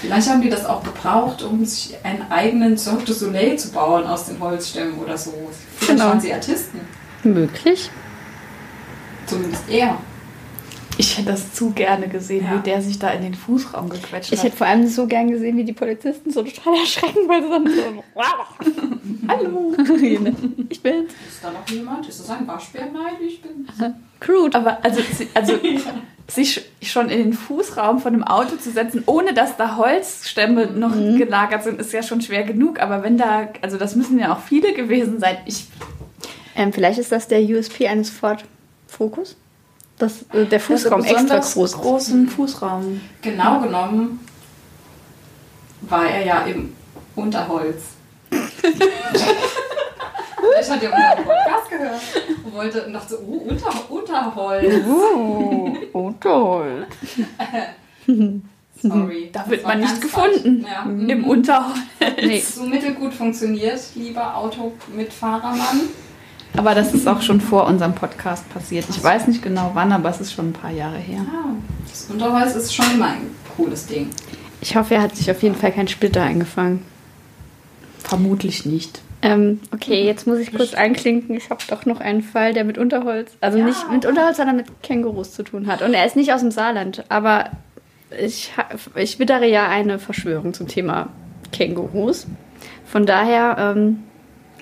Vielleicht 0.00 0.28
haben 0.28 0.42
die 0.42 0.50
das 0.50 0.64
auch 0.66 0.82
gebraucht, 0.82 1.42
um 1.42 1.64
sich 1.64 1.94
einen 2.02 2.30
eigenen 2.30 2.76
Cirque 2.76 3.04
du 3.04 3.12
Soleil 3.12 3.56
zu 3.58 3.70
bauen 3.70 4.04
aus 4.04 4.26
den 4.26 4.38
Holzstämmen 4.40 4.98
oder 4.98 5.16
so. 5.16 5.32
Vielleicht 5.76 5.98
Genau. 5.98 6.10
waren 6.10 6.20
sie 6.20 6.32
Artisten. 6.32 6.80
Möglich. 7.22 7.90
Zumindest 9.26 9.62
er. 9.68 9.96
Ich 10.98 11.16
hätte 11.18 11.28
das 11.32 11.52
zu 11.54 11.70
gerne 11.70 12.06
gesehen, 12.08 12.44
Ja. 12.44 12.56
wie 12.58 12.62
der 12.62 12.80
sich 12.82 12.98
da 12.98 13.10
in 13.10 13.22
den 13.22 13.34
Fußraum 13.34 13.88
gequetscht 13.88 14.32
Ich 14.32 14.38
hat. 14.38 14.46
hätte 14.46 14.56
vor 14.56 14.66
allem 14.66 14.86
so 14.86 15.06
gern 15.06 15.30
gesehen, 15.30 15.56
wie 15.56 15.64
die 15.64 15.72
Polizisten 15.72 16.30
so 16.30 16.42
total 16.42 16.76
erschrecken, 16.80 17.20
weil 17.28 17.42
sie 17.42 17.48
dann 17.48 17.66
so. 17.66 18.04
Hallo. 19.28 19.74
ich 20.68 20.82
bin's. 20.82 21.12
Ist 21.28 21.42
da 21.42 21.50
noch 21.50 21.68
jemand? 21.68 22.08
Ist 22.08 22.20
das 22.20 22.30
ein 22.30 22.46
Waschbär? 22.46 22.86
Nein, 22.92 23.14
ich 23.26 23.40
bin. 23.40 23.66
Groot. 24.20 24.54
Aber 24.54 24.78
also, 24.84 25.00
also 25.34 25.54
sich 26.28 26.62
schon 26.82 27.08
in 27.08 27.18
den 27.18 27.32
Fußraum 27.32 27.98
von 27.98 28.14
einem 28.14 28.24
Auto 28.24 28.56
zu 28.56 28.70
setzen, 28.70 29.02
ohne 29.06 29.32
dass 29.34 29.56
da 29.56 29.76
Holzstämme 29.76 30.66
noch 30.66 30.92
gelagert 30.94 31.64
sind, 31.64 31.80
ist 31.80 31.92
ja 31.92 32.02
schon 32.02 32.20
schwer 32.20 32.44
genug. 32.44 32.80
Aber 32.80 33.02
wenn 33.02 33.16
da, 33.18 33.48
also 33.62 33.76
das 33.78 33.96
müssen 33.96 34.18
ja 34.18 34.32
auch 34.34 34.40
viele 34.40 34.72
gewesen 34.72 35.18
sein. 35.20 35.36
Ich, 35.46 35.66
Ähm, 36.54 36.72
vielleicht 36.72 36.98
ist 36.98 37.10
das 37.12 37.28
der 37.28 37.40
USP 37.42 37.88
eines 37.88 38.10
Ford 38.10 38.44
Focus. 38.86 39.36
Das, 40.02 40.22
äh, 40.32 40.46
der 40.46 40.58
Fußraum 40.58 41.02
also 41.02 41.14
extra 41.14 41.38
groß. 41.38 41.74
großen 41.74 42.26
Fußraum. 42.26 43.00
Genau 43.20 43.60
genommen 43.60 44.18
war 45.82 46.10
er 46.10 46.26
ja 46.26 46.42
im 46.42 46.74
Unterholz. 47.14 47.82
Vielleicht 48.28 48.64
hat 50.70 50.82
er 50.82 50.92
unseren 50.92 51.24
Podcast 51.24 51.70
gehört 51.70 52.00
und 52.44 52.52
wollte 52.52 52.84
und 52.84 52.94
dachte, 52.94 53.16
oh, 53.24 53.46
unter, 53.48 53.70
Unterholz. 53.90 54.84
Oh, 54.88 55.72
oh 55.92 56.12
toll. 56.18 56.88
Sorry. 58.82 59.30
Da 59.32 59.48
wird 59.48 59.62
man 59.62 59.78
nicht 59.78 60.00
gefunden. 60.00 60.66
Ja. 60.68 60.82
Im 60.82 61.24
Unterholz. 61.24 61.78
Nee. 62.16 62.40
So 62.40 62.64
mittelgut 62.64 63.14
funktioniert, 63.14 63.80
lieber 63.94 64.36
Automitfahrermann. 64.36 65.82
Aber 66.56 66.74
das 66.74 66.92
ist 66.92 67.08
auch 67.08 67.22
schon 67.22 67.40
vor 67.40 67.66
unserem 67.66 67.94
Podcast 67.94 68.48
passiert. 68.52 68.84
Ich 68.90 69.02
weiß 69.02 69.26
nicht 69.26 69.42
genau 69.42 69.70
wann, 69.74 69.90
aber 69.92 70.10
es 70.10 70.20
ist 70.20 70.32
schon 70.32 70.50
ein 70.50 70.52
paar 70.52 70.70
Jahre 70.70 70.98
her. 70.98 71.20
Ja, 71.20 71.44
das 71.88 72.08
Unterholz 72.10 72.54
ist 72.54 72.74
schon 72.74 72.84
immer 72.94 73.06
ein 73.08 73.30
cooles 73.56 73.86
Ding. 73.86 74.10
Ich 74.60 74.76
hoffe, 74.76 74.94
er 74.94 75.02
hat 75.02 75.16
sich 75.16 75.30
auf 75.30 75.42
jeden 75.42 75.54
Fall 75.54 75.72
keinen 75.72 75.88
Splitter 75.88 76.22
eingefangen. 76.22 76.82
Vermutlich 77.98 78.66
nicht. 78.66 79.00
Ähm, 79.22 79.60
okay, 79.72 80.04
jetzt 80.04 80.26
muss 80.26 80.38
ich 80.38 80.52
kurz 80.54 80.74
einklinken. 80.74 81.36
Ich 81.36 81.48
habe 81.48 81.62
doch 81.68 81.86
noch 81.86 82.00
einen 82.00 82.22
Fall, 82.22 82.52
der 82.52 82.64
mit 82.64 82.76
Unterholz, 82.76 83.30
also 83.40 83.58
Ja. 83.58 83.64
nicht 83.64 83.90
mit 83.90 84.04
Unterholz, 84.04 84.36
sondern 84.36 84.56
mit 84.56 84.66
Kängurus 84.82 85.32
zu 85.32 85.44
tun 85.44 85.66
hat. 85.68 85.80
Und 85.80 85.94
er 85.94 86.04
ist 86.04 86.16
nicht 86.16 86.32
aus 86.32 86.40
dem 86.40 86.50
Saarland, 86.50 87.04
aber 87.08 87.50
ich, 88.20 88.52
ich 88.96 89.18
wittere 89.18 89.48
ja 89.48 89.68
eine 89.68 89.98
Verschwörung 89.98 90.52
zum 90.54 90.66
Thema 90.66 91.08
Kängurus. 91.52 92.26
Von 92.84 93.06
daher 93.06 93.56
ähm, 93.76 94.02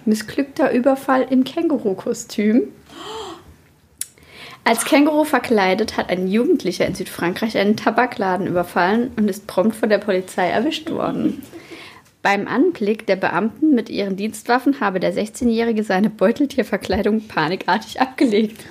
missglückter 0.06 0.72
Überfall 0.72 1.26
im 1.30 1.44
Känguru-Kostüm. 1.44 2.62
Als 4.64 4.84
Känguru 4.84 5.24
verkleidet 5.24 5.96
hat 5.96 6.10
ein 6.10 6.28
Jugendlicher 6.28 6.86
in 6.86 6.94
Südfrankreich 6.94 7.56
einen 7.56 7.76
Tabakladen 7.76 8.46
überfallen 8.46 9.10
und 9.16 9.28
ist 9.28 9.46
prompt 9.46 9.74
von 9.74 9.88
der 9.88 9.98
Polizei 9.98 10.48
erwischt 10.48 10.90
worden. 10.90 11.42
Beim 12.22 12.46
Anblick 12.46 13.06
der 13.06 13.16
Beamten 13.16 13.74
mit 13.74 13.88
ihren 13.88 14.16
Dienstwaffen 14.16 14.80
habe 14.80 15.00
der 15.00 15.14
16-Jährige 15.14 15.84
seine 15.84 16.10
Beuteltierverkleidung 16.10 17.26
panikartig 17.26 17.98
abgelegt, 17.98 18.66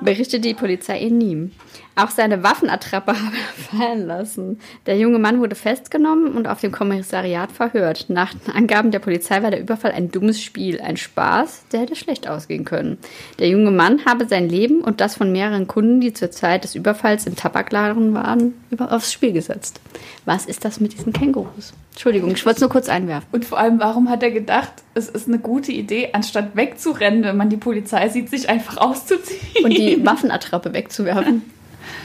berichtet 0.00 0.44
die 0.44 0.54
Polizei 0.54 1.00
in 1.00 1.18
Nîmes. 1.18 1.50
Auch 1.98 2.10
seine 2.10 2.44
Waffenattrappe 2.44 3.12
habe 3.24 3.36
er 3.36 3.76
fallen 3.76 4.06
lassen. 4.06 4.60
Der 4.86 4.96
junge 4.96 5.18
Mann 5.18 5.40
wurde 5.40 5.56
festgenommen 5.56 6.28
und 6.36 6.46
auf 6.46 6.60
dem 6.60 6.70
Kommissariat 6.70 7.50
verhört. 7.50 8.06
Nach 8.06 8.32
Angaben 8.54 8.92
der 8.92 9.00
Polizei 9.00 9.42
war 9.42 9.50
der 9.50 9.60
Überfall 9.60 9.90
ein 9.90 10.12
dummes 10.12 10.40
Spiel, 10.40 10.80
ein 10.80 10.96
Spaß, 10.96 11.64
der 11.72 11.80
hätte 11.80 11.96
schlecht 11.96 12.28
ausgehen 12.28 12.64
können. 12.64 12.98
Der 13.40 13.48
junge 13.48 13.72
Mann 13.72 14.04
habe 14.06 14.26
sein 14.26 14.48
Leben 14.48 14.82
und 14.82 15.00
das 15.00 15.16
von 15.16 15.32
mehreren 15.32 15.66
Kunden, 15.66 16.00
die 16.00 16.12
zur 16.12 16.30
Zeit 16.30 16.62
des 16.62 16.76
Überfalls 16.76 17.26
im 17.26 17.34
Tabakladen 17.34 18.14
waren, 18.14 18.54
aufs 18.78 19.12
Spiel 19.12 19.32
gesetzt. 19.32 19.80
Was 20.24 20.46
ist 20.46 20.64
das 20.64 20.78
mit 20.78 20.92
diesen 20.92 21.12
Kängurus? 21.12 21.72
Entschuldigung, 21.90 22.30
ich 22.30 22.46
wollte 22.46 22.58
es 22.58 22.60
nur 22.60 22.70
kurz 22.70 22.88
einwerfen. 22.88 23.26
Und 23.32 23.44
vor 23.44 23.58
allem, 23.58 23.80
warum 23.80 24.08
hat 24.08 24.22
er 24.22 24.30
gedacht, 24.30 24.70
es 24.94 25.08
ist 25.08 25.26
eine 25.26 25.40
gute 25.40 25.72
Idee, 25.72 26.10
anstatt 26.12 26.54
wegzurennen, 26.54 27.24
wenn 27.24 27.36
man 27.36 27.50
die 27.50 27.56
Polizei 27.56 28.08
sieht, 28.08 28.30
sich 28.30 28.48
einfach 28.48 28.76
auszuziehen? 28.76 29.64
Und 29.64 29.76
die 29.76 30.06
Waffenattrappe 30.06 30.72
wegzuwerfen. 30.72 31.42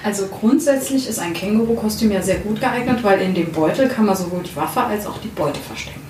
Also 0.04 0.28
grundsätzlich 0.28 1.08
ist 1.08 1.20
ein 1.20 1.34
Känguru-Kostüm 1.34 2.12
ja 2.12 2.22
sehr 2.22 2.40
gut 2.40 2.60
geeignet, 2.60 3.04
weil 3.04 3.22
in 3.22 3.34
dem 3.34 3.52
Beutel 3.52 3.88
kann 3.88 4.06
man 4.06 4.16
sowohl 4.16 4.44
die 4.44 4.56
Waffe 4.56 4.82
als 4.82 5.06
auch 5.06 5.18
die 5.20 5.30
Beute 5.30 5.60
verstecken. 5.60 6.02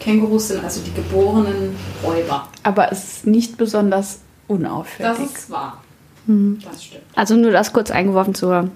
Kängurus 0.00 0.48
sind 0.48 0.62
also 0.62 0.80
die 0.82 0.92
geborenen 0.92 1.76
Räuber. 2.02 2.48
Aber 2.62 2.92
es 2.92 3.04
ist 3.04 3.26
nicht 3.26 3.56
besonders 3.56 4.18
unauffällig. 4.48 5.16
Das 5.16 5.26
ist 5.26 5.50
wahr. 5.50 5.82
Mhm. 6.26 6.58
Das 6.62 6.84
stimmt. 6.84 7.04
Also 7.14 7.36
nur 7.36 7.52
das 7.52 7.72
kurz 7.72 7.90
eingeworfen 7.90 8.34
zur 8.34 8.70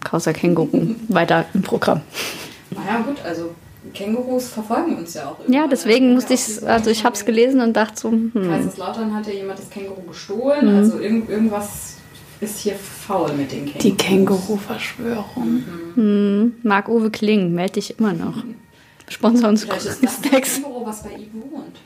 Krauser 0.00 0.32
Känguru. 0.32 0.94
Weiter 1.08 1.46
im 1.54 1.62
Programm. 1.62 2.00
Naja 2.70 3.00
gut, 3.00 3.16
also 3.24 3.50
Kängurus 3.92 4.48
verfolgen 4.48 4.96
uns 4.96 5.14
ja 5.14 5.26
auch. 5.26 5.40
Irgendwann. 5.40 5.52
Ja, 5.52 5.66
deswegen 5.66 6.14
musste 6.14 6.34
ich 6.34 6.66
also 6.66 6.90
ich 6.90 7.04
habe 7.04 7.16
es 7.16 7.24
gelesen 7.24 7.60
und 7.60 7.74
dachte 7.74 8.00
so, 8.00 8.10
hm. 8.10 8.32
Kaiserslautern 8.32 9.14
hat 9.14 9.26
ja 9.26 9.32
jemand 9.32 9.58
das 9.58 9.68
Känguru 9.68 10.02
gestohlen, 10.02 10.72
mhm. 10.72 10.78
also 10.78 10.98
irgend, 10.98 11.28
irgendwas 11.28 11.96
ist 12.42 12.58
hier 12.60 12.74
faul 12.74 13.32
mit 13.32 13.52
den 13.52 13.66
Kängurus. 13.66 13.82
Die 13.82 13.94
Känguru-Verschwörung. 13.94 15.62
Mhm. 15.94 16.02
Mhm. 16.02 16.54
Marc-Uwe 16.62 17.10
Kling, 17.10 17.54
melde 17.54 17.74
dich 17.74 17.98
immer 17.98 18.12
noch. 18.12 18.42
Sponsor 19.08 19.48
uns 19.48 19.64
Vielleicht 19.64 19.86
ist 19.86 20.02
das 20.02 20.16
Snacks. 20.16 20.54
Känguru, 20.54 20.86
was 20.86 21.02
bei 21.02 21.10
ihm 21.10 21.30
wohnt. 21.34 21.80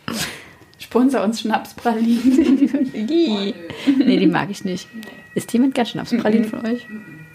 Sponsor 0.79 1.25
uns 1.25 1.41
Schnapspralinen. 1.41 2.91
nee, 2.95 4.17
die 4.17 4.27
mag 4.27 4.51
ich 4.51 4.65
nicht. 4.65 4.89
Ist 5.35 5.53
jemand 5.53 5.75
gern 5.75 5.87
Schnapspralinen 5.87 6.49
von 6.49 6.65
euch? 6.67 6.87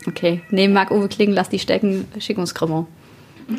Okay. 0.07 0.41
Nee, 0.49 0.67
Marc-Uwe 0.67 1.07
Kling, 1.07 1.31
lass 1.31 1.49
die 1.49 1.59
stecken, 1.59 2.07
schick 2.19 2.37
uns 2.37 2.53
Cremant. 2.53 2.87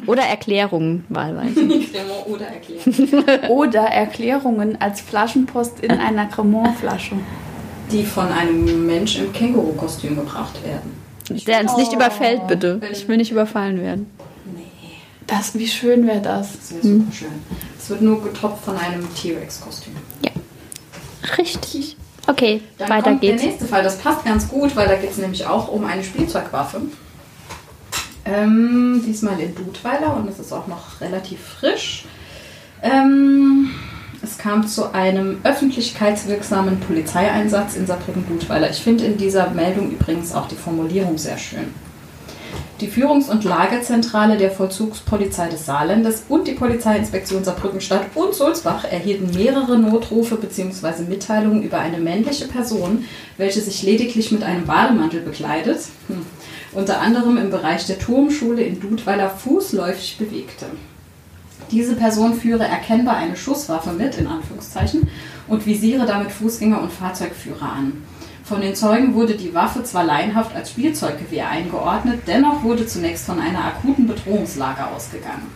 Oder 0.07 0.23
Erklärungen 0.23 1.04
wahlweise. 1.09 1.61
Oder 2.26 2.47
Erklärungen. 2.47 3.50
Oder 3.50 3.83
Erklärungen 3.83 4.81
als 4.81 5.00
Flaschenpost 5.00 5.81
in 5.81 5.90
einer 5.90 6.26
Cremant-Flasche. 6.26 7.16
Die 7.92 8.04
von 8.04 8.28
einem 8.28 8.87
Mensch 8.87 9.18
im 9.18 9.32
Känguru-Kostüm 9.32 10.16
gebracht 10.16 10.54
werden. 10.64 10.92
Der 11.46 11.61
uns 11.61 11.76
nicht 11.76 11.92
oh. 11.92 11.96
überfällt, 11.96 12.46
bitte. 12.49 12.80
Ich 12.90 13.06
will 13.06 13.18
nicht 13.18 13.30
überfallen 13.30 13.80
werden. 13.80 14.11
Nee. 14.56 14.64
Das, 15.26 15.56
wie 15.58 15.68
schön 15.68 16.06
wäre 16.06 16.20
das? 16.20 16.52
Das 16.52 16.72
wäre 16.72 16.82
super 16.82 17.04
hm. 17.04 17.12
schön. 17.12 17.32
Es 17.78 17.90
wird 17.90 18.02
nur 18.02 18.22
getoppt 18.22 18.64
von 18.64 18.76
einem 18.76 19.06
T-Rex-Kostüm. 19.14 19.94
Ja. 20.22 20.30
Richtig. 21.37 21.96
Okay, 22.26 22.61
Dann 22.78 22.88
weiter 22.88 23.11
kommt 23.11 23.20
geht's. 23.20 23.42
Der 23.42 23.50
nächste 23.50 23.68
Fall, 23.68 23.82
das 23.82 23.99
passt 23.99 24.25
ganz 24.25 24.49
gut, 24.49 24.75
weil 24.76 24.88
da 24.88 24.96
geht 24.96 25.11
es 25.11 25.18
nämlich 25.18 25.46
auch 25.46 25.68
um 25.68 25.84
eine 25.84 26.04
Spielzeugwaffe. 26.04 26.80
Ähm, 28.25 29.02
diesmal 29.04 29.40
in 29.40 29.54
Dudweiler 29.54 30.16
und 30.16 30.28
es 30.28 30.38
ist 30.38 30.52
auch 30.52 30.68
noch 30.68 31.00
relativ 31.00 31.40
frisch. 31.40 32.04
Ähm, 32.82 33.70
es 34.23 34.38
kam 34.38 34.67
zu 34.67 34.95
einem 34.95 35.38
öffentlichkeitswirksamen 35.43 36.81
Polizeieinsatz 36.81 37.76
in 37.76 37.87
Saarbrücken-Dudweiler. 37.87 38.71
Ich 38.71 38.81
finde 38.81 39.05
in 39.05 39.17
dieser 39.17 39.50
Meldung 39.50 39.91
übrigens 39.91 40.35
auch 40.35 40.49
die 40.49 40.57
Formulierung 40.57 41.19
sehr 41.19 41.38
schön. 41.38 41.75
Die 42.81 42.88
Führungs- 42.88 43.31
und 43.31 43.45
Lagerzentrale 43.45 44.37
der 44.37 44.50
Vollzugspolizei 44.50 45.49
des 45.49 45.67
Saarlandes 45.67 46.25
und 46.29 46.49
die 46.49 46.52
Polizeiinspektion 46.52 47.45
Saarbrückenstadt 47.45 48.07
und 48.17 48.35
Sulzbach 48.35 48.85
erhielten 48.85 49.37
mehrere 49.37 49.79
Notrufe 49.79 50.37
bzw. 50.37 51.05
Mitteilungen 51.09 51.62
über 51.62 51.79
eine 51.79 51.99
männliche 51.99 52.49
Person, 52.49 53.05
welche 53.37 53.61
sich 53.61 53.83
lediglich 53.83 54.33
mit 54.33 54.43
einem 54.43 54.67
Bademantel 54.67 55.21
bekleidet. 55.21 55.81
Hm 56.09 56.26
unter 56.73 57.00
anderem 57.00 57.37
im 57.37 57.50
Bereich 57.50 57.87
der 57.87 57.99
Turmschule 57.99 58.62
in 58.62 58.81
Dudweiler 58.81 59.31
fußläufig 59.31 60.17
bewegte. 60.19 60.67
Diese 61.73 61.97
Person 61.97 62.35
führe 62.35 62.64
erkennbar 62.64 63.17
eine 63.17 63.35
Schusswaffe 63.35 63.93
mit, 63.93 64.19
in 64.19 64.26
Anführungszeichen, 64.26 65.09
und 65.49 65.67
visiere 65.67 66.05
damit 66.05 66.31
Fußgänger 66.31 66.83
und 66.83 66.93
Fahrzeugführer 66.93 67.73
an. 67.73 68.05
Von 68.45 68.61
den 68.61 68.75
Zeugen 68.75 69.15
wurde 69.15 69.35
die 69.35 69.54
Waffe 69.54 69.82
zwar 69.82 70.04
laienhaft 70.04 70.54
als 70.54 70.71
Spielzeuggewehr 70.71 71.49
eingeordnet, 71.49 72.21
dennoch 72.26 72.63
wurde 72.63 72.87
zunächst 72.87 73.25
von 73.25 73.41
einer 73.41 73.65
akuten 73.65 74.06
Bedrohungslage 74.06 74.87
ausgegangen. 74.87 75.47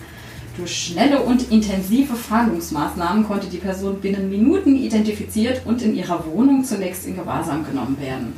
Durch 0.56 0.74
schnelle 0.74 1.20
und 1.20 1.50
intensive 1.50 2.14
Fahndungsmaßnahmen 2.14 3.26
konnte 3.26 3.48
die 3.48 3.58
Person 3.58 4.00
binnen 4.00 4.30
Minuten 4.30 4.74
identifiziert 4.74 5.66
und 5.66 5.82
in 5.82 5.94
ihrer 5.94 6.24
Wohnung 6.24 6.64
zunächst 6.64 7.06
in 7.06 7.16
Gewahrsam 7.16 7.66
genommen 7.66 7.98
werden. 8.00 8.32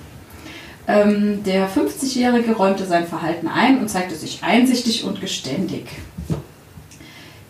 Ähm, 0.89 1.45
der 1.45 1.69
50-Jährige 1.71 2.55
räumte 2.57 2.87
sein 2.87 3.07
Verhalten 3.07 3.47
ein 3.47 3.79
und 3.79 3.89
zeigte 3.89 4.17
sich 4.17 4.43
einsichtig 4.43 5.05
und 5.05 5.21
geständig. 5.21 5.85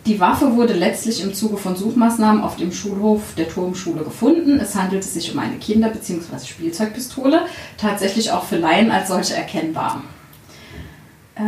Die 0.06 0.20
Waffe 0.20 0.56
wurde 0.56 0.72
letztlich 0.72 1.22
im 1.22 1.34
Zuge 1.34 1.58
von 1.58 1.76
Suchmaßnahmen 1.76 2.42
auf 2.42 2.56
dem 2.56 2.72
Schulhof 2.72 3.34
der 3.36 3.48
Turmschule 3.48 4.04
gefunden. 4.04 4.58
Es 4.58 4.74
handelte 4.74 5.06
sich 5.06 5.32
um 5.32 5.38
eine 5.38 5.56
Kinder- 5.56 5.90
bzw. 5.90 6.46
Spielzeugpistole, 6.46 7.42
tatsächlich 7.76 8.30
auch 8.32 8.44
für 8.44 8.56
Laien 8.56 8.90
als 8.90 9.08
solche 9.08 9.34
erkennbar. 9.34 10.02
Äh, 11.34 11.40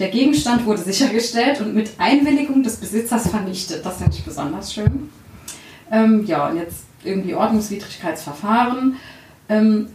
der 0.00 0.08
Gegenstand 0.08 0.64
wurde 0.66 0.82
sichergestellt 0.82 1.60
und 1.60 1.74
mit 1.74 1.90
Einwilligung 1.98 2.62
des 2.62 2.76
Besitzers 2.76 3.28
vernichtet. 3.28 3.84
Das 3.84 3.98
finde 3.98 4.16
ich 4.16 4.24
besonders 4.24 4.72
schön. 4.72 5.10
Ähm, 5.92 6.24
ja, 6.26 6.48
und 6.48 6.56
jetzt 6.56 6.84
irgendwie 7.04 7.34
Ordnungswidrigkeitsverfahren. 7.34 8.96
Ähm, 9.48 9.88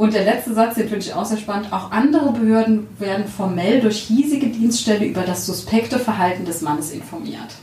und 0.00 0.14
der 0.14 0.24
letzte 0.24 0.54
Satz, 0.54 0.76
den 0.76 0.88
finde 0.88 1.04
ich 1.04 1.12
auch 1.12 1.26
sehr 1.26 1.36
spannend. 1.36 1.74
Auch 1.74 1.90
andere 1.90 2.32
Behörden 2.32 2.88
werden 2.98 3.26
formell 3.26 3.82
durch 3.82 3.98
hiesige 3.98 4.46
Dienststelle 4.46 5.04
über 5.04 5.20
das 5.20 5.44
suspekte 5.44 5.98
Verhalten 5.98 6.46
des 6.46 6.62
Mannes 6.62 6.90
informiert. 6.90 7.56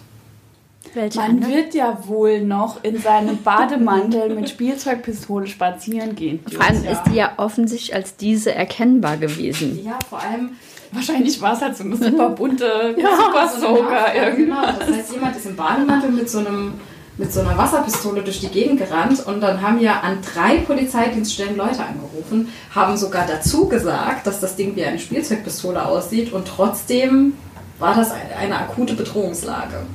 Welche 0.94 1.18
Man 1.18 1.32
andere? 1.32 1.52
wird 1.52 1.74
ja 1.74 1.98
wohl 2.06 2.42
noch 2.42 2.84
in 2.84 3.02
seinem 3.02 3.38
Bademantel 3.44 4.36
mit 4.36 4.52
Spielzeugpistole 4.52 5.48
spazieren 5.48 6.14
gehen. 6.14 6.40
Vor 6.48 6.64
allem 6.64 6.84
ja. 6.84 6.92
ist 6.92 7.04
die 7.06 7.16
ja 7.16 7.32
offensichtlich 7.38 7.96
als 7.96 8.18
diese 8.18 8.54
erkennbar 8.54 9.18
gewesen. 9.18 9.84
Ja, 9.84 9.98
vor 10.08 10.22
allem. 10.22 10.52
Wahrscheinlich 10.92 11.42
war 11.42 11.54
es 11.54 11.62
halt 11.62 11.76
so 11.76 11.86
eine 11.86 11.96
super 11.98 12.30
bunte 12.30 12.96
ja, 13.00 13.10
Super 13.16 13.48
Soaker 13.48 14.06
so 14.14 14.36
Genau, 14.38 14.62
das 14.62 14.96
heißt, 14.96 15.12
jemand 15.12 15.36
ist 15.36 15.48
im 15.48 15.56
Bademantel 15.56 16.12
mit 16.12 16.30
so 16.30 16.38
einem 16.38 16.76
mit 17.18 17.34
so 17.34 17.40
einer 17.40 17.58
Wasserpistole 17.58 18.22
durch 18.22 18.40
die 18.40 18.50
Gegend 18.50 18.80
gerannt 18.80 19.26
und 19.26 19.42
dann 19.42 19.62
haben 19.62 19.80
ja 19.80 20.02
an 20.02 20.20
drei 20.22 20.58
Polizeidienststellen 20.58 21.58
Leute 21.58 21.84
angerufen, 21.84 22.50
haben 22.74 22.96
sogar 22.96 23.26
dazu 23.26 23.68
gesagt, 23.68 24.28
dass 24.28 24.40
das 24.40 24.56
Ding 24.56 24.76
wie 24.76 24.86
eine 24.86 25.00
Spielzeugpistole 25.00 25.84
aussieht 25.84 26.32
und 26.32 26.48
trotzdem 26.48 27.34
war 27.80 27.96
das 27.96 28.12
eine 28.40 28.58
akute 28.58 28.94
Bedrohungslage. 28.94 29.86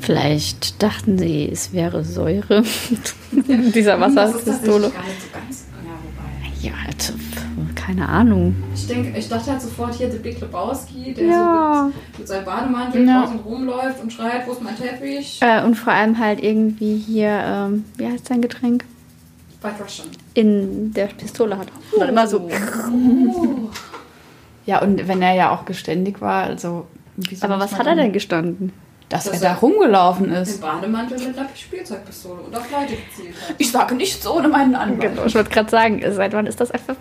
Vielleicht 0.00 0.82
dachten 0.82 1.18
sie, 1.18 1.48
es 1.50 1.72
wäre 1.72 2.04
Säure 2.04 2.62
in 3.48 3.72
dieser 3.74 4.00
Wasserpistole. 4.00 4.52
Das 4.54 4.56
ist 4.56 4.66
so 4.66 5.28
ganz. 5.32 5.64
Ja, 5.84 5.90
wobei. 6.02 6.68
Ja, 6.68 6.72
also, 6.86 7.14
keine 7.86 8.08
Ahnung. 8.08 8.56
Ich 8.74 8.88
denke, 8.88 9.16
ich 9.16 9.28
dachte 9.28 9.52
halt 9.52 9.62
sofort 9.62 9.94
hier 9.94 10.08
der 10.08 10.18
Big 10.18 10.40
Lebowski, 10.40 11.14
der 11.14 11.24
ja. 11.24 11.80
so 11.82 11.86
mit, 11.86 12.18
mit, 12.18 12.28
seinem 12.28 12.44
Bademantel 12.44 13.06
ja. 13.06 13.22
draußen 13.22 13.38
rumläuft 13.40 14.02
und 14.02 14.12
schreit, 14.12 14.46
wo 14.46 14.52
ist 14.52 14.62
mein 14.62 14.76
Teppich? 14.76 15.40
Äh, 15.40 15.62
und 15.62 15.76
vor 15.76 15.92
allem 15.92 16.18
halt 16.18 16.42
irgendwie 16.42 16.96
hier, 16.96 17.28
ähm, 17.28 17.84
wie 17.96 18.06
heißt 18.06 18.26
sein 18.26 18.42
Getränk? 18.42 18.84
White 19.62 19.82
Russian. 19.82 20.08
In 20.34 20.92
der 20.92 21.06
Pistole 21.06 21.56
hat. 21.56 21.68
Und 21.92 22.00
dann 22.00 22.08
immer 22.08 22.26
so. 22.26 22.48
Oh. 22.48 23.70
Ja, 24.66 24.82
und 24.82 25.06
wenn 25.06 25.22
er 25.22 25.34
ja 25.34 25.50
auch 25.50 25.64
geständig 25.64 26.20
war, 26.20 26.42
also. 26.42 26.88
Aber 27.40 27.60
was 27.60 27.78
hat 27.78 27.86
er 27.86 27.94
denn 27.94 28.12
gestanden? 28.12 28.72
Dass, 29.08 29.24
dass 29.24 29.40
er 29.40 29.50
da 29.50 29.54
rumgelaufen 29.54 30.32
ist. 30.32 30.56
Im 30.56 30.60
Bademantel 30.60 31.18
mit 31.18 31.38
einer 31.38 31.48
Spielzeugpistole 31.54 32.40
und 32.40 32.56
auf 32.56 32.70
Leute 32.70 32.94
gezielt 32.94 33.34
hat. 33.40 33.54
Ich 33.58 33.70
sage 33.70 33.94
nichts 33.94 34.26
ohne 34.26 34.48
meinen 34.48 34.74
Anwalt. 34.74 35.12
Genau, 35.12 35.24
ich 35.24 35.34
wollte 35.34 35.50
gerade 35.50 35.70
sagen, 35.70 36.02
seit 36.10 36.32
wann 36.32 36.46
ist 36.46 36.60
das 36.60 36.70
einfach. 36.72 36.96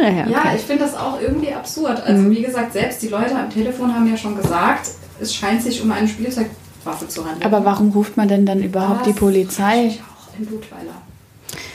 Naja, 0.00 0.22
okay. 0.22 0.32
Ja, 0.32 0.54
ich 0.54 0.62
finde 0.62 0.84
das 0.84 0.94
auch 0.94 1.20
irgendwie 1.20 1.52
absurd. 1.52 2.00
Also, 2.04 2.22
mhm. 2.22 2.30
wie 2.30 2.42
gesagt, 2.42 2.72
selbst 2.72 3.02
die 3.02 3.08
Leute 3.08 3.34
am 3.36 3.50
Telefon 3.50 3.92
haben 3.92 4.08
ja 4.08 4.16
schon 4.16 4.36
gesagt, 4.36 4.88
es 5.20 5.34
scheint 5.34 5.62
sich 5.62 5.82
um 5.82 5.90
eine 5.90 6.06
Spielzeugwaffe 6.06 7.08
zu 7.08 7.24
handeln. 7.24 7.42
Aber 7.42 7.64
warum 7.64 7.90
ruft 7.90 8.16
man 8.16 8.28
denn 8.28 8.46
dann 8.46 8.62
überhaupt 8.62 9.00
das 9.00 9.08
die 9.08 9.18
Polizei? 9.18 9.86
Ich 9.86 10.00
auch 10.00 10.38
in 10.38 10.46
Blutweiler. 10.46 11.02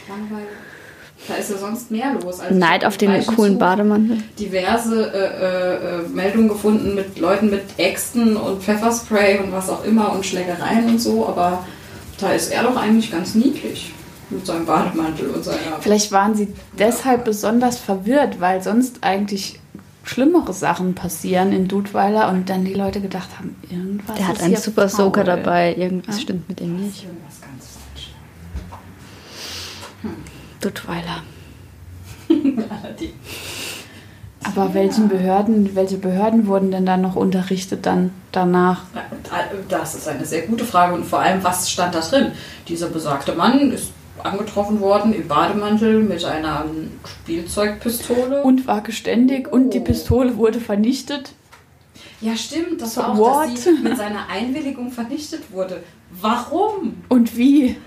Langweilig. 0.07 0.47
Da 1.27 1.35
ist 1.35 1.51
ja 1.51 1.57
sonst 1.57 1.89
mehr 1.89 2.13
los. 2.21 2.39
Also 2.41 2.53
Neid 2.53 2.83
auf 2.83 2.97
den 2.97 3.25
coolen 3.27 3.57
Bademantel. 3.57 4.17
Diverse 4.37 5.11
äh, 5.13 6.01
äh, 6.03 6.07
Meldungen 6.09 6.49
gefunden 6.49 6.95
mit 6.95 7.17
Leuten 7.17 7.49
mit 7.49 7.61
Äxten 7.77 8.35
und 8.35 8.61
Pfefferspray 8.61 9.39
und 9.39 9.51
was 9.53 9.69
auch 9.69 9.85
immer 9.85 10.11
und 10.11 10.25
Schlägereien 10.25 10.85
und 10.89 10.99
so, 10.99 11.25
aber 11.27 11.63
da 12.19 12.33
ist 12.33 12.51
er 12.51 12.63
doch 12.63 12.75
eigentlich 12.75 13.11
ganz 13.11 13.35
niedlich. 13.35 13.93
Mit 14.29 14.45
seinem 14.45 14.65
Bademantel 14.65 15.29
und 15.29 15.43
seiner. 15.43 15.59
Vielleicht 15.81 16.11
waren 16.11 16.33
sie 16.33 16.47
deshalb 16.79 17.23
besonders 17.23 17.77
verwirrt, 17.77 18.39
weil 18.41 18.63
sonst 18.63 18.97
eigentlich 19.03 19.59
schlimmere 20.03 20.53
Sachen 20.53 20.95
passieren 20.95 21.51
in 21.53 21.67
Dudweiler 21.67 22.29
und 22.29 22.49
dann 22.49 22.65
die 22.65 22.73
Leute 22.73 22.99
gedacht 22.99 23.29
haben, 23.37 23.55
irgendwas 23.69 24.15
Der 24.17 24.27
hat 24.27 24.37
ist 24.37 24.41
einen 24.43 24.51
hier 24.53 24.59
super 24.59 24.89
Soaker 24.89 25.23
dabei. 25.23 25.75
Irgendwas 25.75 26.15
Ja. 26.15 26.21
stimmt 26.21 26.49
mit 26.49 26.59
dem 26.59 26.77
nicht. 26.77 27.03
Irgendwas 27.03 27.41
ganz 27.41 27.77
falsch. 30.01 30.11
Duttweiler. 30.63 31.23
Aber 34.45 34.73
welchen 34.73 35.07
Behörden, 35.07 35.73
welche 35.75 35.97
Behörden 35.97 36.47
wurden 36.47 36.69
denn 36.71 36.85
dann 36.85 37.01
noch 37.01 37.15
unterrichtet 37.15 37.85
dann 37.85 38.11
danach? 38.31 38.83
Das 39.69 39.95
ist 39.95 40.07
eine 40.07 40.25
sehr 40.25 40.43
gute 40.47 40.65
Frage 40.65 40.93
und 40.95 41.05
vor 41.05 41.19
allem, 41.19 41.43
was 41.43 41.71
stand 41.71 41.95
da 41.95 42.01
drin? 42.01 42.33
Dieser 42.67 42.87
besagte 42.89 43.33
Mann 43.35 43.71
ist 43.71 43.91
angetroffen 44.21 44.79
worden 44.81 45.13
im 45.13 45.27
Bademantel 45.27 46.01
mit 46.03 46.23
einer 46.25 46.65
Spielzeugpistole. 47.05 48.43
Und 48.43 48.67
war 48.67 48.81
geständig 48.81 49.51
und 49.51 49.73
die 49.73 49.79
Oh. 49.79 49.83
Pistole 49.85 50.37
wurde 50.37 50.59
vernichtet. 50.59 51.33
ja, 52.21 52.35
stimmt, 52.35 52.81
das 52.81 52.95
So 52.95 53.01
war 53.01 53.13
auch, 53.13 53.17
what? 53.17 53.53
dass 53.53 53.63
sie 53.63 53.71
mit 53.81 53.97
seiner 53.97 54.27
Einwilligung 54.29 54.91
vernichtet 54.91 55.51
wurde. 55.51 55.83
Warum? 56.21 56.95
Und 57.09 57.35
wie? 57.37 57.77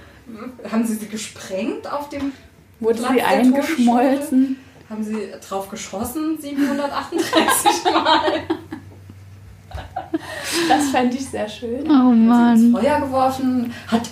Haben 0.72 0.84
sie 0.86 0.94
sie 0.94 1.06
gesprengt 1.06 1.90
auf 1.90 2.08
dem 2.08 2.32
Wurde 2.80 2.98
sie 2.98 3.22
eingeschmolzen? 3.22 4.56
Haben 4.88 5.02
sie 5.02 5.28
drauf 5.48 5.68
geschossen 5.68 6.38
738 6.40 7.84
Mal? 7.84 8.42
Das 10.68 10.88
fände 10.90 11.16
ich 11.16 11.26
sehr 11.26 11.48
schön. 11.48 11.84
Oh 11.86 12.32
Hat 12.32 12.56
sie 12.56 12.64
ins 12.64 12.72
Mann. 12.72 12.82
Feuer 12.82 13.00
geworfen? 13.00 13.72
Hat, 13.88 14.02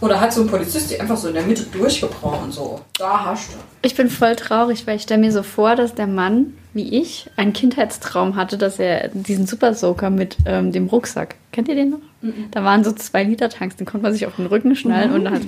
oder 0.00 0.20
hat 0.20 0.32
so 0.32 0.42
ein 0.42 0.46
Polizist 0.48 0.90
die 0.90 1.00
einfach 1.00 1.16
so 1.16 1.28
in 1.28 1.34
der 1.34 1.44
Mitte 1.44 1.62
durchgebrochen? 1.64 2.52
So, 2.52 2.80
da 2.98 3.24
hast 3.26 3.52
du. 3.52 3.56
Ich 3.82 3.94
bin 3.94 4.10
voll 4.10 4.36
traurig, 4.36 4.86
weil 4.86 4.96
ich 4.96 5.02
stelle 5.02 5.20
mir 5.20 5.32
so 5.32 5.42
vor, 5.42 5.76
dass 5.76 5.94
der 5.94 6.06
Mann, 6.06 6.54
wie 6.74 7.00
ich, 7.00 7.30
einen 7.36 7.52
Kindheitstraum 7.52 8.36
hatte, 8.36 8.58
dass 8.58 8.78
er 8.78 9.08
diesen 9.08 9.46
Super 9.46 9.74
Soaker 9.74 10.10
mit 10.10 10.36
ähm, 10.44 10.72
dem 10.72 10.88
Rucksack. 10.88 11.36
Kennt 11.52 11.68
ihr 11.68 11.76
den 11.76 11.90
noch? 11.90 12.00
Da 12.50 12.64
waren 12.64 12.84
so 12.84 12.92
zwei 12.92 13.24
Liter 13.24 13.48
Tanks, 13.48 13.76
den 13.76 13.86
konnte 13.86 14.02
man 14.02 14.12
sich 14.12 14.26
auf 14.26 14.36
den 14.36 14.46
Rücken 14.46 14.76
schnallen 14.76 15.12
und 15.12 15.24
dann, 15.24 15.40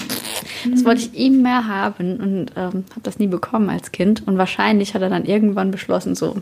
das 0.70 0.84
wollte 0.86 1.02
ich 1.02 1.18
immer 1.18 1.66
haben 1.68 2.16
und 2.16 2.46
ähm, 2.56 2.84
habe 2.90 3.00
das 3.02 3.18
nie 3.18 3.26
bekommen 3.26 3.68
als 3.68 3.92
Kind. 3.92 4.26
Und 4.26 4.38
wahrscheinlich 4.38 4.94
hat 4.94 5.02
er 5.02 5.10
dann 5.10 5.26
irgendwann 5.26 5.70
beschlossen, 5.70 6.14
so, 6.14 6.38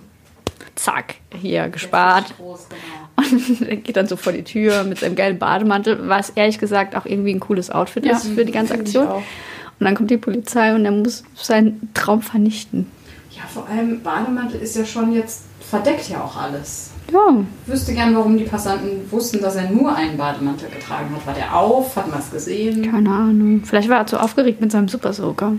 zack, 0.76 1.16
hier 1.36 1.68
gespart. 1.68 2.34
Groß, 2.36 2.68
genau. 2.68 3.28
Und 3.60 3.68
er 3.68 3.76
geht 3.76 3.96
dann 3.96 4.06
so 4.06 4.16
vor 4.16 4.32
die 4.32 4.44
Tür 4.44 4.84
mit 4.84 5.00
seinem 5.00 5.14
geilen 5.14 5.38
Bademantel, 5.38 6.08
was 6.08 6.30
ehrlich 6.30 6.58
gesagt 6.58 6.96
auch 6.96 7.04
irgendwie 7.04 7.34
ein 7.34 7.40
cooles 7.40 7.70
Outfit 7.70 8.06
ist 8.06 8.28
für 8.28 8.44
die 8.44 8.52
ganze 8.52 8.74
Aktion. 8.74 9.06
Und 9.08 9.84
dann 9.86 9.94
kommt 9.94 10.10
die 10.10 10.16
Polizei 10.16 10.74
und 10.74 10.84
er 10.84 10.92
muss 10.92 11.24
seinen 11.34 11.90
Traum 11.92 12.22
vernichten. 12.22 12.86
Ja, 13.30 13.42
vor 13.46 13.66
allem 13.68 14.02
Bademantel 14.02 14.60
ist 14.60 14.76
ja 14.76 14.84
schon 14.84 15.12
jetzt 15.12 15.44
verdeckt 15.60 16.08
ja 16.08 16.22
auch 16.22 16.36
alles. 16.36 16.89
Ja, 17.12 17.44
Ich 17.66 17.72
wüsste 17.72 17.92
gern, 17.94 18.14
warum 18.14 18.36
die 18.36 18.44
Passanten 18.44 19.10
wussten, 19.10 19.40
dass 19.40 19.56
er 19.56 19.70
nur 19.70 19.94
einen 19.94 20.16
Bademantel 20.16 20.68
getragen 20.70 21.14
hat. 21.14 21.26
War 21.26 21.34
der 21.34 21.54
auf? 21.56 21.96
Hat 21.96 22.08
man 22.10 22.20
es 22.20 22.30
gesehen? 22.30 22.90
keine 22.90 23.10
Ahnung. 23.10 23.62
Vielleicht 23.64 23.88
war 23.88 23.98
er 23.98 24.06
zu 24.06 24.20
aufgeregt 24.20 24.60
mit 24.60 24.70
seinem 24.70 24.88
Super 24.88 25.12
Soaker. 25.12 25.54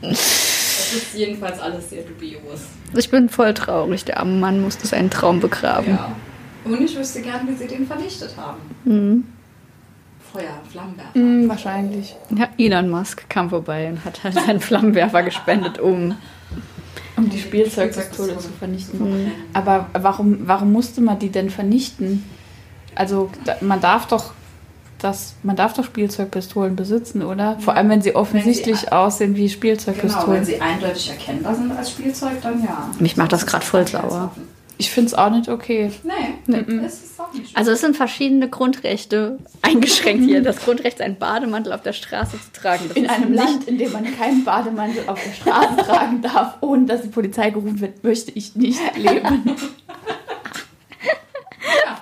Das 0.00 0.92
ist 0.94 1.14
jedenfalls 1.14 1.58
alles 1.60 1.90
sehr 1.90 2.02
dubios. 2.02 2.60
Ich 2.96 3.10
bin 3.10 3.28
voll 3.28 3.54
traurig. 3.54 4.04
Der 4.04 4.20
arme 4.20 4.38
Mann 4.38 4.60
musste 4.60 4.86
seinen 4.86 5.10
Traum 5.10 5.40
begraben. 5.40 5.90
Ja. 5.94 6.14
Und 6.64 6.80
ich 6.80 6.96
wüsste 6.96 7.20
gern, 7.20 7.46
wie 7.48 7.54
sie 7.54 7.66
den 7.66 7.86
vernichtet 7.86 8.34
haben. 8.36 8.58
Mhm. 8.84 9.24
Feuer, 10.34 10.58
Flammenwerfer. 10.70 11.14
Hm, 11.14 11.48
wahrscheinlich. 11.48 12.16
Ja, 12.36 12.48
Elon 12.58 12.90
Musk 12.90 13.28
kam 13.30 13.50
vorbei 13.50 13.88
und 13.88 14.04
hat 14.04 14.24
halt 14.24 14.34
seinen 14.34 14.60
Flammenwerfer 14.60 15.22
gespendet, 15.22 15.78
um. 15.78 16.16
Um 17.16 17.30
die 17.30 17.38
Spielzeugpistole 17.38 18.36
zu 18.38 18.48
vernichten. 18.58 19.30
Aber 19.52 19.86
warum, 19.92 20.48
warum 20.48 20.72
musste 20.72 21.00
man 21.00 21.20
die 21.20 21.28
denn 21.30 21.50
vernichten? 21.50 22.24
Also 22.96 23.30
da, 23.44 23.56
man 23.60 23.80
darf 23.80 24.08
doch 24.08 24.32
das, 24.98 25.34
man 25.44 25.54
darf 25.54 25.74
doch 25.74 25.84
Spielzeugpistolen 25.84 26.74
besitzen, 26.74 27.22
oder? 27.22 27.56
Vor 27.60 27.76
allem 27.76 27.88
wenn 27.90 28.02
sie 28.02 28.16
offensichtlich 28.16 28.90
aussehen 28.90 29.36
wie 29.36 29.42
Genau, 29.42 29.52
Spielzeugpistolen. 29.52 30.38
wenn 30.38 30.44
sie 30.44 30.60
eindeutig 30.60 31.10
erkennbar 31.10 31.54
sind 31.54 31.70
als 31.76 31.90
Spielzeug, 31.90 32.40
dann 32.42 32.64
ja. 32.64 32.90
Mich 32.98 33.16
macht 33.16 33.32
das 33.32 33.46
grad 33.46 33.62
voll 33.62 33.86
sauer. 33.86 34.32
Ich 34.78 34.90
finde 34.90 35.08
es 35.08 35.14
auch 35.14 35.30
nicht 35.30 35.48
okay. 35.48 35.90
Nee, 36.02 36.58
Mhm. 36.62 36.80
es 36.80 36.94
ist 37.04 37.20
auch 37.20 37.32
nicht. 37.32 37.56
Also 37.56 37.70
es 37.72 37.80
sind 37.80 37.96
verschiedene 37.96 38.48
Grundrechte 38.48 39.38
eingeschränkt 39.62 40.24
hier. 40.24 40.42
Das 40.42 40.56
Grundrecht, 40.58 41.00
einen 41.00 41.16
Bademantel 41.16 41.72
auf 41.72 41.82
der 41.82 41.92
Straße 41.92 42.32
zu 42.40 42.60
tragen. 42.60 42.84
Das 42.88 42.96
In 42.96 43.08
einem 43.08 43.30
nicht 43.32 43.44
Land, 43.44 43.64
in 43.68 43.78
dem 43.78 43.92
man 43.92 44.04
keinen 44.16 44.44
Bademantel 44.44 45.04
auf 45.06 45.22
der 45.22 45.32
Straße 45.32 45.76
tragen 45.76 46.22
darf, 46.22 46.56
ohne 46.60 46.86
dass 46.86 47.02
die 47.02 47.08
Polizei 47.08 47.50
gerufen 47.50 47.80
wird, 47.80 48.02
möchte 48.04 48.32
ich 48.32 48.56
nicht 48.56 48.80
leben. 48.96 49.56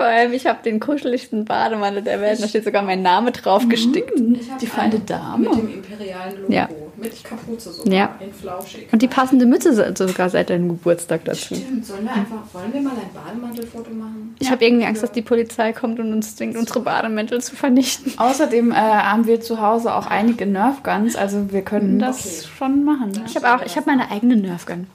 Vor 0.02 0.10
allem, 0.10 0.32
ich 0.32 0.46
habe 0.46 0.58
den 0.64 0.80
kuscheligsten 0.80 1.44
Bademantel 1.44 2.02
der 2.02 2.20
Welt. 2.20 2.42
Da 2.42 2.48
steht 2.48 2.64
sogar 2.64 2.82
mein 2.82 3.02
Name 3.02 3.30
drauf 3.30 3.68
gestickt. 3.68 4.10
Ich 4.18 4.50
hab 4.50 4.58
Die 4.58 4.66
feine 4.66 4.98
Dame. 4.98 5.48
Mit 5.48 5.58
dem 5.58 5.74
imperialen 5.74 6.40
Logo. 6.40 6.52
Ja. 6.52 6.68
Mit 6.96 7.22
Kapuze 7.22 7.72
sogar. 7.72 7.92
Ja. 7.94 8.16
In 8.18 8.34
flauschig. 8.34 8.88
Und 8.90 9.00
die 9.00 9.06
passende 9.06 9.46
Mütze 9.46 9.72
sogar 9.94 10.28
seit 10.28 10.50
deinem 10.50 10.70
Geburtstag 10.70 11.24
dazu. 11.24 11.54
Stimmt, 11.54 11.86
sollen 11.86 12.02
wir 12.02 12.14
einfach, 12.14 12.42
wollen 12.52 12.72
wir 12.72 12.80
mal 12.80 12.90
ein 12.90 13.14
Bademantelfoto 13.14 13.90
machen? 13.92 14.34
Ich 14.40 14.50
habe 14.50 14.64
irgendwie 14.64 14.86
Angst, 14.86 15.04
dass 15.04 15.12
die 15.12 15.22
Polizei 15.22 15.72
kommt 15.72 16.00
und 16.00 16.12
uns 16.12 16.34
zwingt, 16.34 16.56
unsere 16.56 16.80
Bademäntel 16.80 17.40
zu 17.40 17.54
vernichten. 17.54 18.14
Außerdem 18.16 18.72
äh, 18.72 18.74
haben 18.74 19.28
wir 19.28 19.40
zu 19.40 19.60
Hause 19.60 19.94
auch 19.94 20.08
einige 20.08 20.46
Nerfguns, 20.46 21.14
also 21.14 21.52
wir 21.52 21.62
können 21.62 22.00
das 22.00 22.18
Okay. 22.22 22.48
schon 22.58 22.84
machen. 22.84 23.12
Ich 23.24 23.36
habe 23.36 23.54
auch, 23.54 23.64
ich 23.64 23.76
habe 23.76 23.88
meine 23.88 24.10
eigene 24.10 24.34
Nerfgun. 24.34 24.88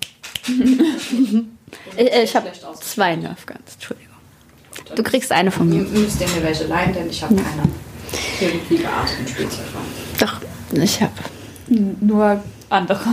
ich 0.47 2.13
äh, 2.13 2.23
ich 2.23 2.35
habe 2.35 2.51
zwei 2.81 3.15
Nerfguns, 3.15 3.75
Entschuldigung. 3.75 4.06
Du 4.95 5.03
kriegst 5.03 5.31
eine 5.31 5.51
von 5.51 5.69
mir. 5.69 5.83
Müsst 5.83 6.21
ihr 6.21 6.27
mir 6.27 6.43
welche 6.43 6.65
leihen, 6.65 6.93
denn 6.93 7.09
ich 7.09 7.21
habe 7.23 7.35
keine 7.35 7.63
irgendwie 8.39 8.77
gearteten 8.77 9.27
Spielzeugwagen. 9.27 9.87
Doch, 10.19 10.41
ich 10.81 11.01
habe 11.01 11.13
Nur 12.01 12.41
andere. 12.69 13.09